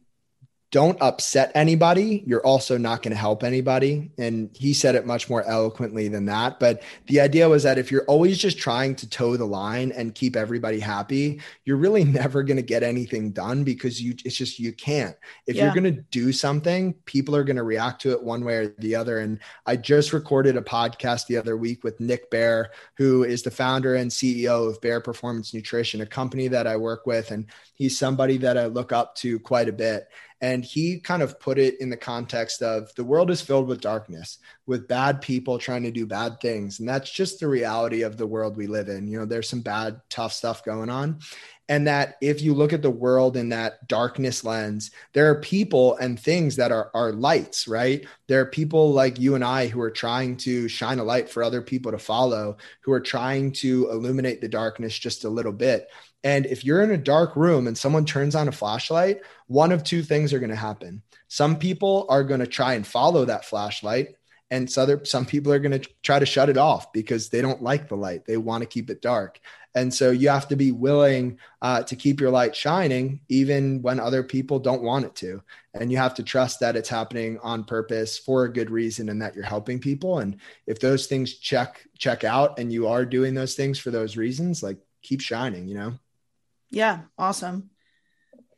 don't 0.72 1.02
upset 1.02 1.52
anybody, 1.56 2.24
you're 2.28 2.46
also 2.46 2.78
not 2.78 3.02
going 3.02 3.12
to 3.14 3.18
help 3.18 3.42
anybody. 3.42 4.12
And 4.18 4.50
he 4.54 4.74
said 4.74 4.96
it 4.96 5.06
much 5.06 5.30
more 5.30 5.44
eloquently 5.44 6.10
than 6.10 6.26
that. 6.26 6.60
But 6.60 6.84
the 7.08 7.22
idea 7.22 7.48
was 7.48 7.64
that 7.64 7.78
if 7.78 7.90
you're 7.90 8.04
always 8.04 8.38
just 8.38 8.58
trying 8.58 8.94
to 8.96 9.10
toe 9.10 9.38
the 9.38 9.46
line 9.46 9.94
and 9.94 10.14
keep 10.14 10.36
everybody 10.36 10.82
happy, 10.82 11.40
you're 11.64 11.78
really 11.78 12.04
never 12.18 12.44
going 12.44 12.58
to 12.58 12.64
get 12.64 12.84
anything 12.84 13.32
done 13.32 13.64
because 13.64 14.02
you 14.02 14.14
it's 14.26 14.36
just 14.36 14.60
you 14.60 14.74
can't. 14.74 15.16
If 15.46 15.56
yeah. 15.56 15.66
you're 15.66 15.74
going 15.74 15.96
to 15.96 16.02
do 16.12 16.34
something, 16.34 16.94
people 17.06 17.34
are 17.36 17.46
going 17.46 17.56
to 17.56 17.64
react 17.64 18.02
to 18.02 18.12
it 18.12 18.22
one 18.22 18.44
way 18.44 18.56
or 18.56 18.76
the 18.80 18.96
other. 18.96 19.20
And 19.20 19.40
I 19.66 19.78
just 19.78 20.12
recorded 20.12 20.58
a 20.58 20.62
podcast 20.62 21.28
the 21.28 21.38
other 21.38 21.56
week 21.56 21.86
with 21.86 22.02
Nick 22.02 22.30
Bare, 22.30 22.72
who 22.98 23.24
is 23.24 23.42
the 23.42 23.52
founder 23.52 23.96
and 23.96 24.12
CEO 24.12 24.70
of 24.70 24.82
Bare 24.82 25.00
Performance 25.00 25.54
Nutrition, 25.54 26.02
a 26.02 26.06
company 26.06 26.50
that 26.50 26.68
I 26.68 26.76
work 26.76 27.06
with. 27.06 27.32
And 27.32 27.46
he's 27.74 27.98
somebody 27.98 28.36
that 28.38 28.58
I 28.58 28.66
look 28.66 28.92
up 28.92 29.16
to 29.16 29.40
quite 29.40 29.70
a 29.70 29.74
bit. 29.74 30.10
And 30.40 30.64
he 30.64 31.00
kind 31.00 31.24
of 31.24 31.40
put 31.40 31.58
it 31.58 31.82
in 31.82 31.90
the 31.90 31.98
context 31.98 32.62
of 32.62 32.94
the 32.96 33.04
world 33.04 33.32
is 33.32 33.42
filled 33.42 33.68
with 33.68 33.82
darkness, 33.82 34.38
with 34.68 34.88
bad 34.88 35.20
people 35.20 35.58
trying 35.58 35.84
to 35.84 35.92
do 35.92 36.06
bad 36.06 36.40
things. 36.40 36.80
And 36.80 36.88
that's 36.88 37.12
just 37.12 37.40
the 37.40 37.48
reality 37.48 38.04
of 38.04 38.18
the 38.18 38.28
world 38.28 38.56
we 38.56 38.68
live 38.68 38.88
in. 38.88 39.08
You 39.08 39.20
know, 39.20 39.26
there's 39.26 39.50
some 39.50 39.62
bad, 39.62 40.00
tough 40.10 40.34
stuff 40.34 40.64
going 40.64 40.90
on. 40.90 41.20
And 41.70 41.88
that 41.88 42.16
if 42.22 42.42
you 42.42 42.54
look 42.54 42.72
at 42.72 42.82
the 42.82 42.90
world 42.90 43.36
in 43.36 43.50
that 43.50 43.88
darkness 43.88 44.44
lens, 44.44 44.92
there 45.14 45.30
are 45.30 45.42
people 45.42 45.98
and 45.98 46.20
things 46.20 46.56
that 46.56 46.72
are, 46.72 46.90
are 46.94 47.12
lights, 47.12 47.68
right? 47.68 48.06
There 48.28 48.40
are 48.40 48.46
people 48.46 48.94
like 48.94 49.20
you 49.20 49.36
and 49.36 49.44
I 49.44 49.68
who 49.68 49.82
are 49.82 49.92
trying 49.92 50.38
to 50.38 50.68
shine 50.70 51.00
a 51.00 51.04
light 51.04 51.30
for 51.30 51.44
other 51.44 51.62
people 51.62 51.92
to 51.92 51.98
follow, 51.98 52.58
who 52.82 52.94
are 52.94 53.02
trying 53.02 53.52
to 53.54 53.90
illuminate 53.92 54.40
the 54.40 54.48
darkness 54.48 54.98
just 54.98 55.26
a 55.26 55.30
little 55.30 55.52
bit. 55.52 55.90
And 56.24 56.46
if 56.46 56.64
you're 56.64 56.82
in 56.82 56.92
a 56.92 56.98
dark 56.98 57.36
room 57.36 57.68
and 57.68 57.78
someone 57.78 58.06
turns 58.06 58.36
on 58.36 58.48
a 58.48 58.52
flashlight, 58.54 59.22
one 59.48 59.72
of 59.72 59.84
two 59.84 60.04
things 60.04 60.34
are 60.34 60.40
going 60.40 60.50
to 60.50 60.56
happen. 60.56 61.02
Some 61.28 61.58
people 61.58 62.06
are 62.10 62.24
going 62.24 62.40
to 62.40 62.48
try 62.48 62.74
and 62.74 62.88
follow 62.88 63.26
that 63.26 63.46
flashlight, 63.46 64.16
and 64.50 64.72
so 64.72 64.84
other, 64.84 65.04
some 65.04 65.26
people 65.26 65.52
are 65.52 65.60
going 65.60 65.80
to 65.80 65.90
try 66.04 66.20
to 66.20 66.26
shut 66.26 66.50
it 66.50 66.58
off 66.58 66.94
because 66.94 67.30
they 67.30 67.42
don't 67.42 67.62
like 67.62 67.90
the 67.90 67.98
light. 67.98 68.26
They 68.26 68.38
want 68.38 68.62
to 68.62 68.68
keep 68.68 68.90
it 68.90 69.02
dark. 69.02 69.40
And 69.78 69.94
so 69.94 70.10
you 70.10 70.30
have 70.30 70.48
to 70.48 70.56
be 70.56 70.72
willing 70.72 71.38
uh, 71.62 71.84
to 71.84 71.96
keep 71.96 72.20
your 72.20 72.32
light 72.32 72.56
shining, 72.56 73.20
even 73.30 73.80
when 73.84 74.00
other 74.00 74.24
people 74.24 74.58
don't 74.58 74.82
want 74.82 75.06
it 75.06 75.14
to. 75.18 75.44
And 75.76 75.92
you 75.92 75.98
have 75.98 76.16
to 76.16 76.24
trust 76.24 76.60
that 76.62 76.76
it's 76.76 76.90
happening 76.90 77.38
on 77.44 77.64
purpose 77.64 78.18
for 78.18 78.46
a 78.46 78.52
good 78.52 78.72
reason 78.72 79.10
and 79.10 79.22
that 79.22 79.36
you're 79.36 79.46
helping 79.46 79.80
people. 79.80 80.18
And 80.18 80.38
if 80.66 80.80
those 80.80 81.06
things 81.06 81.36
check 81.36 81.86
check 81.96 82.24
out 82.24 82.58
and 82.58 82.74
you 82.74 82.88
are 82.88 83.06
doing 83.06 83.36
those 83.36 83.54
things 83.54 83.78
for 83.78 83.92
those 83.92 84.18
reasons, 84.18 84.64
like 84.64 84.80
keep 85.04 85.22
shining, 85.22 85.68
you 85.68 85.76
know? 85.76 85.94
Yeah, 86.72 87.02
awesome. 87.16 87.70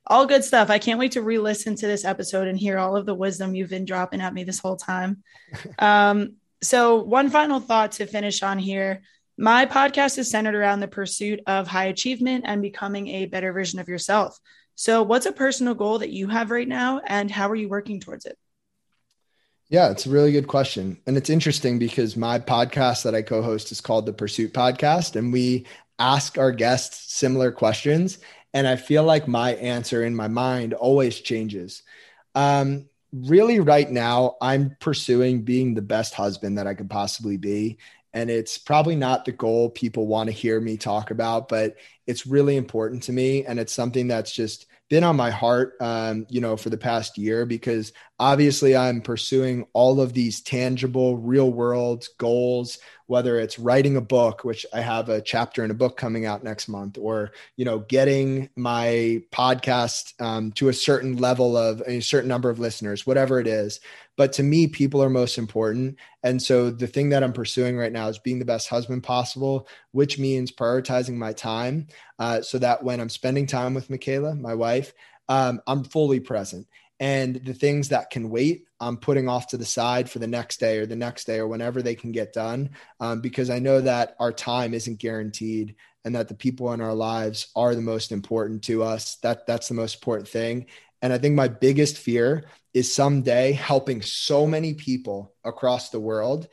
All 0.07 0.25
good 0.25 0.45
stuff. 0.45 0.69
I 0.69 0.79
can't 0.79 0.99
wait 0.99 1.11
to 1.11 1.21
re-listen 1.21 1.75
to 1.75 1.85
this 1.85 2.05
episode 2.05 2.47
and 2.47 2.57
hear 2.57 2.79
all 2.79 2.95
of 2.95 3.05
the 3.05 3.13
wisdom 3.13 3.53
you've 3.55 3.69
been 3.69 3.83
dropping 3.83 4.21
at 4.21 4.33
me 4.33 4.45
this 4.45 4.59
whole 4.59 4.77
time. 4.77 5.21
um, 5.79 6.35
so 6.61 7.03
one 7.03 7.29
final 7.29 7.59
thought 7.59 7.91
to 7.93 8.05
finish 8.05 8.41
on 8.41 8.57
here. 8.57 9.01
My 9.41 9.65
podcast 9.65 10.17
is 10.17 10.29
centered 10.29 10.53
around 10.53 10.81
the 10.81 10.89
pursuit 10.89 11.39
of 11.47 11.65
high 11.65 11.85
achievement 11.85 12.43
and 12.45 12.61
becoming 12.61 13.07
a 13.07 13.25
better 13.25 13.53
version 13.53 13.79
of 13.79 13.87
yourself. 13.87 14.37
So, 14.75 15.01
what's 15.01 15.27
a 15.27 15.31
personal 15.31 15.75
goal 15.75 15.99
that 15.99 16.09
you 16.09 16.27
have 16.27 16.51
right 16.51 16.67
now, 16.67 16.99
and 17.05 17.31
how 17.31 17.49
are 17.49 17.55
you 17.55 17.69
working 17.69 18.01
towards 18.01 18.25
it? 18.25 18.37
Yeah, 19.69 19.91
it's 19.91 20.05
a 20.05 20.09
really 20.09 20.33
good 20.33 20.49
question. 20.49 20.99
And 21.07 21.15
it's 21.15 21.29
interesting 21.29 21.79
because 21.79 22.17
my 22.17 22.37
podcast 22.37 23.03
that 23.03 23.15
I 23.15 23.21
co 23.21 23.41
host 23.41 23.71
is 23.71 23.79
called 23.79 24.05
the 24.05 24.11
Pursuit 24.11 24.53
Podcast. 24.53 25.15
And 25.15 25.31
we 25.31 25.67
ask 25.99 26.37
our 26.37 26.51
guests 26.51 27.13
similar 27.13 27.49
questions. 27.49 28.17
And 28.53 28.67
I 28.67 28.75
feel 28.75 29.05
like 29.05 29.25
my 29.25 29.51
answer 29.53 30.03
in 30.03 30.17
my 30.17 30.27
mind 30.27 30.73
always 30.73 31.17
changes. 31.17 31.83
Um, 32.35 32.89
really, 33.13 33.61
right 33.61 33.89
now, 33.89 34.35
I'm 34.41 34.75
pursuing 34.81 35.43
being 35.43 35.75
the 35.75 35.81
best 35.81 36.13
husband 36.13 36.57
that 36.57 36.67
I 36.67 36.73
could 36.73 36.89
possibly 36.89 37.37
be. 37.37 37.77
And 38.13 38.29
it's 38.29 38.57
probably 38.57 38.95
not 38.95 39.25
the 39.25 39.31
goal 39.31 39.69
people 39.69 40.07
want 40.07 40.27
to 40.27 40.33
hear 40.33 40.59
me 40.59 40.77
talk 40.77 41.11
about, 41.11 41.47
but 41.47 41.75
it's 42.07 42.25
really 42.25 42.57
important 42.57 43.03
to 43.03 43.13
me. 43.13 43.45
And 43.45 43.59
it's 43.59 43.73
something 43.73 44.07
that's 44.07 44.31
just 44.31 44.65
been 44.89 45.03
on 45.03 45.15
my 45.15 45.29
heart, 45.29 45.75
um, 45.79 46.25
you 46.29 46.41
know, 46.41 46.57
for 46.57 46.69
the 46.69 46.77
past 46.77 47.17
year 47.17 47.45
because 47.45 47.93
obviously 48.17 48.75
I'm 48.75 49.01
pursuing 49.01 49.65
all 49.73 50.01
of 50.01 50.13
these 50.13 50.41
tangible, 50.41 51.17
real 51.17 51.51
world 51.51 52.05
goals, 52.17 52.79
whether 53.09 53.39
it's 53.39 53.57
writing 53.57 53.97
a 53.97 54.01
book, 54.01 54.43
which 54.43 54.67
I 54.71 54.81
have 54.81 55.09
a 55.09 55.19
chapter 55.19 55.63
in 55.63 55.71
a 55.71 55.73
book 55.73 55.97
coming 55.97 56.27
out 56.27 56.43
next 56.43 56.67
month, 56.67 56.95
or 56.95 57.31
you 57.55 57.65
know, 57.65 57.79
getting 57.79 58.51
my 58.55 59.23
podcast 59.31 60.13
um, 60.21 60.51
to 60.53 60.69
a 60.69 60.73
certain 60.73 61.17
level 61.17 61.57
of 61.57 61.81
a 61.87 62.01
certain 62.01 62.29
number 62.29 62.51
of 62.51 62.59
listeners, 62.59 63.07
whatever 63.07 63.39
it 63.39 63.47
is. 63.47 63.79
But 64.15 64.31
to 64.33 64.43
me, 64.43 64.67
people 64.67 65.01
are 65.01 65.09
most 65.09 65.39
important. 65.39 65.97
And 66.21 66.39
so 66.39 66.69
the 66.69 66.85
thing 66.85 67.09
that 67.09 67.23
I'm 67.23 67.33
pursuing 67.33 67.77
right 67.77 67.91
now 67.91 68.09
is 68.09 68.19
being 68.19 68.37
the 68.37 68.45
best 68.45 68.69
husband 68.69 69.01
possible, 69.01 69.67
which 69.91 70.19
means 70.19 70.51
prioritizing 70.51 71.15
my 71.15 71.33
time 71.33 71.87
uh, 72.19 72.41
so 72.41 72.59
that 72.59 72.83
when 72.83 72.99
I'm 72.99 73.09
spending 73.09 73.47
time 73.47 73.73
with 73.73 73.89
Michaela, 73.89 74.35
my 74.35 74.53
wife, 74.53 74.93
um, 75.29 75.61
I'm 75.65 75.83
fully 75.83 76.19
present. 76.19 76.67
And 76.99 77.35
the 77.35 77.53
things 77.53 77.89
that 77.89 78.09
can 78.09 78.29
wait, 78.29 78.65
I'm 78.79 78.97
putting 78.97 79.29
off 79.29 79.47
to 79.47 79.57
the 79.57 79.65
side 79.65 80.09
for 80.09 80.19
the 80.19 80.27
next 80.27 80.59
day 80.59 80.79
or 80.79 80.85
the 80.85 80.95
next 80.95 81.25
day 81.25 81.39
or 81.39 81.47
whenever 81.47 81.81
they 81.81 81.95
can 81.95 82.11
get 82.11 82.33
done, 82.33 82.71
um, 82.99 83.21
because 83.21 83.49
I 83.49 83.59
know 83.59 83.79
that 83.81 84.15
our 84.19 84.33
time 84.33 84.73
isn't 84.73 84.99
guaranteed 84.99 85.75
and 86.03 86.15
that 86.15 86.27
the 86.27 86.33
people 86.33 86.73
in 86.73 86.81
our 86.81 86.93
lives 86.93 87.51
are 87.55 87.75
the 87.75 87.81
most 87.81 88.11
important 88.11 88.63
to 88.63 88.83
us. 88.83 89.15
That 89.17 89.47
that's 89.47 89.67
the 89.67 89.75
most 89.75 89.95
important 89.95 90.27
thing. 90.27 90.67
And 91.01 91.13
I 91.13 91.17
think 91.17 91.35
my 91.35 91.47
biggest 91.47 91.97
fear 91.97 92.45
is 92.73 92.93
someday 92.93 93.53
helping 93.53 94.01
so 94.01 94.45
many 94.45 94.73
people 94.73 95.33
across 95.43 95.89
the 95.89 95.99
world, 95.99 96.47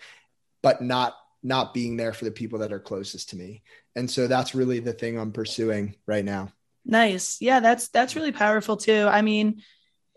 but 0.63 0.81
not 0.81 1.17
not 1.43 1.75
being 1.75 1.97
there 1.97 2.13
for 2.13 2.25
the 2.25 2.31
people 2.31 2.61
that 2.61 2.73
are 2.73 2.81
closest 2.81 3.31
to 3.31 3.37
me. 3.37 3.63
And 3.95 4.11
so 4.11 4.27
that's 4.27 4.55
really 4.55 4.81
the 4.81 4.93
thing 4.93 5.19
I'm 5.19 5.33
pursuing 5.33 5.95
right 6.07 6.25
now. 6.25 6.53
Nice. 6.85 7.41
Yeah, 7.41 7.61
that's 7.61 7.89
that's 7.89 8.17
really 8.17 8.33
powerful 8.33 8.77
too. 8.77 9.07
I 9.09 9.23
mean, 9.23 9.63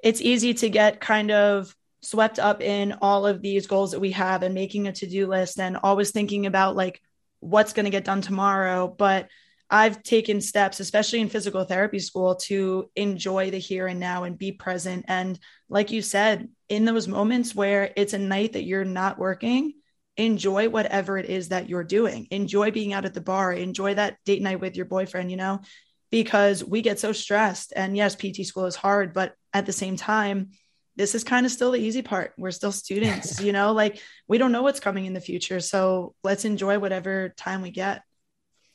it's 0.03 0.21
easy 0.21 0.53
to 0.55 0.69
get 0.69 0.99
kind 0.99 1.31
of 1.31 1.75
swept 2.01 2.39
up 2.39 2.61
in 2.61 2.93
all 3.01 3.27
of 3.27 3.41
these 3.41 3.67
goals 3.67 3.91
that 3.91 3.99
we 3.99 4.11
have 4.11 4.43
and 4.43 4.55
making 4.55 4.87
a 4.87 4.91
to-do 4.91 5.27
list 5.27 5.59
and 5.59 5.77
always 5.83 6.11
thinking 6.11 6.45
about 6.45 6.75
like 6.75 7.01
what's 7.39 7.73
going 7.73 7.85
to 7.85 7.89
get 7.89 8.05
done 8.05 8.21
tomorrow, 8.21 8.87
but 8.87 9.27
I've 9.69 10.01
taken 10.01 10.41
steps, 10.41 10.79
especially 10.79 11.19
in 11.21 11.29
physical 11.29 11.63
therapy 11.63 11.99
school, 11.99 12.35
to 12.47 12.89
enjoy 12.95 13.51
the 13.51 13.59
here 13.59 13.85
and 13.85 13.99
now 13.99 14.23
and 14.23 14.37
be 14.37 14.51
present. 14.51 15.05
And 15.07 15.39
like 15.69 15.91
you 15.91 16.01
said, 16.01 16.49
in 16.69 16.85
those 16.85 17.07
moments 17.07 17.53
where 17.53 17.91
it's 17.95 18.13
a 18.13 18.17
night 18.17 18.53
that 18.53 18.63
you're 18.63 18.85
not 18.85 19.19
working, 19.19 19.73
enjoy 20.17 20.69
whatever 20.69 21.17
it 21.17 21.29
is 21.29 21.49
that 21.49 21.69
you're 21.69 21.83
doing. 21.83 22.27
Enjoy 22.31 22.71
being 22.71 22.93
out 22.93 23.05
at 23.05 23.13
the 23.13 23.21
bar, 23.21 23.53
enjoy 23.53 23.93
that 23.93 24.17
date 24.25 24.41
night 24.41 24.59
with 24.59 24.75
your 24.75 24.85
boyfriend, 24.85 25.29
you 25.29 25.37
know, 25.37 25.61
because 26.09 26.63
we 26.63 26.81
get 26.81 26.99
so 26.99 27.11
stressed. 27.11 27.71
And 27.75 27.95
yes, 27.95 28.15
PT 28.15 28.45
school 28.45 28.65
is 28.65 28.75
hard, 28.75 29.13
but 29.13 29.35
at 29.53 29.65
the 29.65 29.73
same 29.73 29.95
time, 29.95 30.51
this 30.95 31.15
is 31.15 31.23
kind 31.23 31.45
of 31.45 31.51
still 31.51 31.71
the 31.71 31.79
easy 31.79 32.01
part. 32.01 32.33
We're 32.37 32.51
still 32.51 32.71
students, 32.71 33.41
you 33.41 33.53
know, 33.53 33.71
like 33.71 34.01
we 34.27 34.37
don't 34.37 34.51
know 34.51 34.63
what's 34.63 34.79
coming 34.81 35.05
in 35.05 35.13
the 35.13 35.21
future. 35.21 35.59
So 35.59 36.13
let's 36.23 36.45
enjoy 36.45 36.77
whatever 36.79 37.29
time 37.37 37.61
we 37.61 37.71
get. 37.71 38.03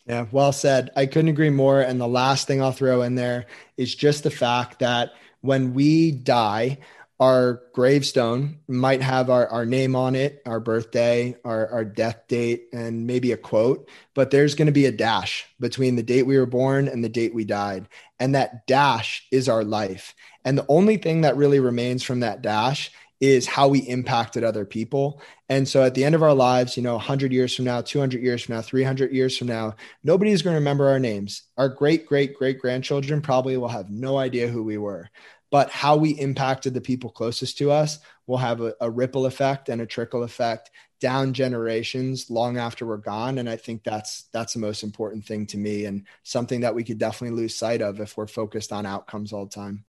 Yeah, 0.07 0.27
well 0.33 0.53
said. 0.53 0.91
I 0.97 1.07
couldn't 1.07 1.29
agree 1.29 1.51
more. 1.51 1.81
And 1.81 2.01
the 2.01 2.09
last 2.09 2.47
thing 2.47 2.63
I'll 2.63 2.73
throw 2.73 3.03
in 3.03 3.15
there 3.15 3.47
is 3.77 3.95
just 3.95 4.23
the 4.23 4.31
fact 4.31 4.81
that 4.81 5.13
when 5.41 5.75
we 5.75 6.13
die, 6.13 6.79
our 7.21 7.63
gravestone 7.73 8.59
might 8.69 9.01
have 9.01 9.31
our, 9.31 9.47
our 9.49 9.65
name 9.65 9.95
on 9.95 10.15
it, 10.15 10.43
our 10.47 10.61
birthday, 10.61 11.37
our, 11.45 11.69
our 11.69 11.85
death 11.85 12.27
date, 12.29 12.69
and 12.73 13.07
maybe 13.07 13.33
a 13.33 13.37
quote, 13.37 13.89
but 14.15 14.31
there's 14.31 14.55
going 14.55 14.67
to 14.67 14.73
be 14.73 14.87
a 14.87 14.93
dash 14.93 15.47
between 15.61 15.97
the 15.97 16.03
date 16.03 16.25
we 16.25 16.39
were 16.39 16.47
born 16.47 16.89
and 16.89 17.05
the 17.05 17.09
date 17.09 17.35
we 17.35 17.45
died. 17.45 17.89
And 18.19 18.35
that 18.35 18.67
dash 18.67 19.27
is 19.31 19.49
our 19.49 19.63
life. 19.63 20.15
And 20.45 20.57
the 20.59 20.67
only 20.69 20.97
thing 20.97 21.23
that 21.23 21.37
really 21.37 21.61
remains 21.61 22.03
from 22.03 22.21
that 22.21 22.43
dash 22.43 22.91
is 23.21 23.47
how 23.47 23.69
we 23.69 23.79
impacted 23.81 24.45
other 24.45 24.65
people. 24.65 25.23
And 25.49 25.67
so 25.67 25.83
at 25.83 25.95
the 25.95 26.05
end 26.05 26.15
of 26.15 26.23
our 26.23 26.35
lives, 26.35 26.77
you 26.77 26.83
know, 26.83 26.95
100 26.95 27.33
years 27.33 27.55
from 27.55 27.65
now, 27.65 27.81
200 27.81 28.23
years 28.23 28.43
from 28.43 28.57
now, 28.57 28.63
300 28.63 29.13
years 29.13 29.39
from 29.39 29.47
now, 29.47 29.77
nobody 30.03 30.31
is 30.31 30.43
going 30.43 30.55
to 30.55 30.59
remember 30.59 30.89
our 30.89 30.99
names. 30.99 31.43
Our 31.57 31.69
great, 31.69 32.07
great, 32.07 32.35
great 32.35 32.59
grandchildren 32.59 33.23
probably 33.23 33.57
will 33.57 33.69
have 33.69 33.91
no 33.91 34.19
idea 34.19 34.49
who 34.49 34.63
we 34.63 34.79
were. 34.79 35.09
But 35.51 35.71
how 35.71 35.97
we 35.97 36.11
impacted 36.11 36.75
the 36.75 36.81
people 36.81 37.11
closest 37.11 37.57
to 37.59 37.71
us 37.71 38.01
will 38.27 38.39
have 38.39 38.61
a, 38.61 38.75
a 38.81 38.91
ripple 38.91 39.27
effect 39.27 39.69
and 39.69 39.81
a 39.81 39.87
trickle 39.87 40.25
effect 40.25 40.71
down 41.01 41.33
generations 41.33 42.29
long 42.29 42.59
after 42.59 42.85
we're 42.85 42.97
gone. 42.97 43.39
And 43.39 43.49
I 43.49 43.57
think 43.57 43.85
that's 43.85 44.25
that's 44.33 44.55
the 44.55 44.59
most 44.59 44.83
important 44.83 45.25
thing 45.25 45.47
to 45.47 45.59
me 45.59 45.85
and 45.85 46.07
something 46.25 46.63
that 46.63 46.75
we 46.75 46.83
could 46.83 46.99
definitely 46.99 47.37
lose 47.37 47.55
sight 47.55 47.83
of 47.83 48.01
if 48.01 48.17
we're 48.17 48.27
focused 48.27 48.73
on 48.73 48.85
outcomes 48.85 49.33
all 49.33 49.45
the 49.45 49.55
time. 49.55 49.85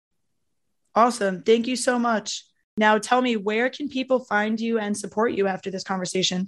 Awesome. 0.95 1.43
Thank 1.43 1.67
you 1.67 1.75
so 1.75 1.99
much. 1.99 2.45
Now 2.77 2.97
tell 2.97 3.21
me 3.21 3.37
where 3.37 3.69
can 3.69 3.89
people 3.89 4.19
find 4.19 4.59
you 4.59 4.79
and 4.79 4.97
support 4.97 5.33
you 5.33 5.47
after 5.47 5.71
this 5.71 5.83
conversation? 5.83 6.47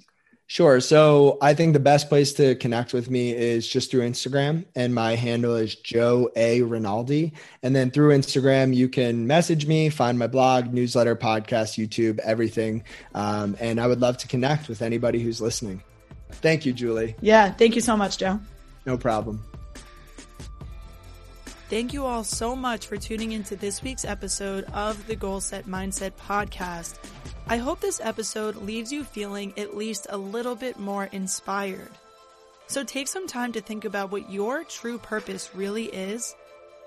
Sure. 0.49 0.79
So 0.79 1.37
I 1.41 1.53
think 1.53 1.73
the 1.73 1.79
best 1.79 2.07
place 2.07 2.31
to 2.33 2.55
connect 2.55 2.93
with 2.93 3.09
me 3.09 3.35
is 3.35 3.67
just 3.67 3.91
through 3.91 4.07
Instagram, 4.09 4.65
and 4.75 4.95
my 4.95 5.15
handle 5.15 5.55
is 5.55 5.75
Joe 5.75 6.31
A 6.37 6.61
Rinaldi. 6.61 7.33
And 7.63 7.75
then 7.75 7.91
through 7.91 8.17
Instagram, 8.17 8.73
you 8.73 8.87
can 8.87 9.27
message 9.27 9.67
me, 9.67 9.89
find 9.89 10.17
my 10.17 10.27
blog, 10.27 10.73
newsletter, 10.73 11.17
podcast, 11.17 11.77
YouTube, 11.77 12.19
everything. 12.19 12.85
Um, 13.13 13.57
and 13.59 13.79
I 13.79 13.87
would 13.87 13.99
love 13.99 14.17
to 14.19 14.27
connect 14.29 14.69
with 14.69 14.81
anybody 14.81 15.19
who's 15.19 15.41
listening. 15.41 15.83
Thank 16.31 16.65
you, 16.65 16.71
Julie. 16.71 17.15
Yeah. 17.19 17.51
Thank 17.51 17.75
you 17.75 17.81
so 17.81 17.97
much, 17.97 18.17
Joe. 18.17 18.39
No 18.85 18.97
problem. 18.97 19.43
Thank 21.70 21.91
you 21.91 22.05
all 22.05 22.24
so 22.24 22.55
much 22.55 22.88
for 22.88 22.95
tuning 22.95 23.34
into 23.34 23.57
this 23.57 23.84
week's 23.84 24.05
episode 24.05 24.63
of 24.74 25.05
the 25.05 25.18
Goal 25.18 25.41
Set 25.41 25.65
Mindset 25.65 26.11
podcast. 26.13 26.95
I 27.47 27.57
hope 27.57 27.82
this 27.82 27.99
episode 28.01 28.55
leaves 28.55 28.89
you 28.89 29.03
feeling 29.03 29.53
at 29.57 29.76
least 29.76 30.07
a 30.09 30.18
little 30.18 30.55
bit 30.55 30.80
more 30.80 31.09
inspired. 31.11 31.91
So 32.68 32.86
take 32.86 33.09
some 33.09 33.28
time 33.28 33.51
to 33.51 33.59
think 33.59 33.84
about 33.84 34.11
what 34.11 34.32
your 34.32 34.63
true 34.63 34.97
purpose 34.97 35.49
really 35.53 35.88
is 35.88 36.38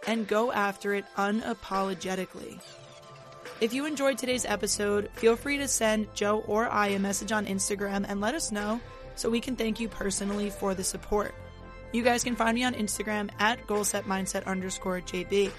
and 0.07 0.27
go 0.27 0.51
after 0.51 0.95
it 0.95 1.05
unapologetically. 1.19 2.59
If 3.61 3.75
you 3.75 3.85
enjoyed 3.85 4.17
today's 4.17 4.47
episode, 4.47 5.11
feel 5.17 5.37
free 5.37 5.59
to 5.59 5.69
send 5.69 6.15
Joe 6.15 6.43
or 6.47 6.71
I 6.71 6.89
a 6.89 6.99
message 6.99 7.33
on 7.33 7.45
Instagram 7.45 8.07
and 8.09 8.23
let 8.23 8.35
us 8.35 8.51
know 8.51 8.81
so 9.15 9.29
we 9.29 9.43
can 9.43 9.57
thank 9.57 9.79
you 9.79 9.91
personally 9.91 10.49
for 10.49 10.73
the 10.73 10.85
support. 10.85 11.35
You 11.93 12.03
guys 12.03 12.23
can 12.23 12.37
find 12.37 12.55
me 12.55 12.65
on 12.65 12.75
Instagram 12.75 13.31
at 13.39 13.67
goalsetmindset 13.67 14.45
underscore 14.47 15.01
JB. 15.01 15.51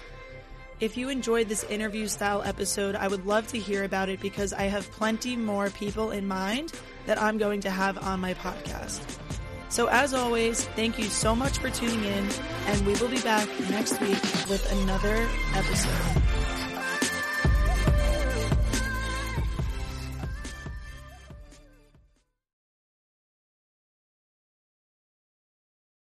If 0.80 0.96
you 0.96 1.10
enjoyed 1.10 1.48
this 1.48 1.62
interview 1.64 2.08
style 2.08 2.42
episode, 2.42 2.96
I 2.96 3.06
would 3.06 3.26
love 3.26 3.46
to 3.48 3.58
hear 3.58 3.84
about 3.84 4.08
it 4.08 4.20
because 4.20 4.52
I 4.52 4.62
have 4.62 4.90
plenty 4.92 5.36
more 5.36 5.70
people 5.70 6.10
in 6.10 6.26
mind 6.26 6.72
that 7.06 7.20
I'm 7.20 7.38
going 7.38 7.60
to 7.60 7.70
have 7.70 7.98
on 7.98 8.20
my 8.20 8.34
podcast. 8.34 9.00
So, 9.68 9.86
as 9.86 10.12
always, 10.12 10.64
thank 10.68 10.98
you 10.98 11.04
so 11.04 11.36
much 11.36 11.58
for 11.58 11.70
tuning 11.70 12.04
in, 12.04 12.28
and 12.66 12.86
we 12.86 12.94
will 12.94 13.08
be 13.08 13.20
back 13.20 13.48
next 13.70 14.00
week 14.00 14.20
with 14.48 14.66
another 14.82 15.28
episode. 15.54 16.22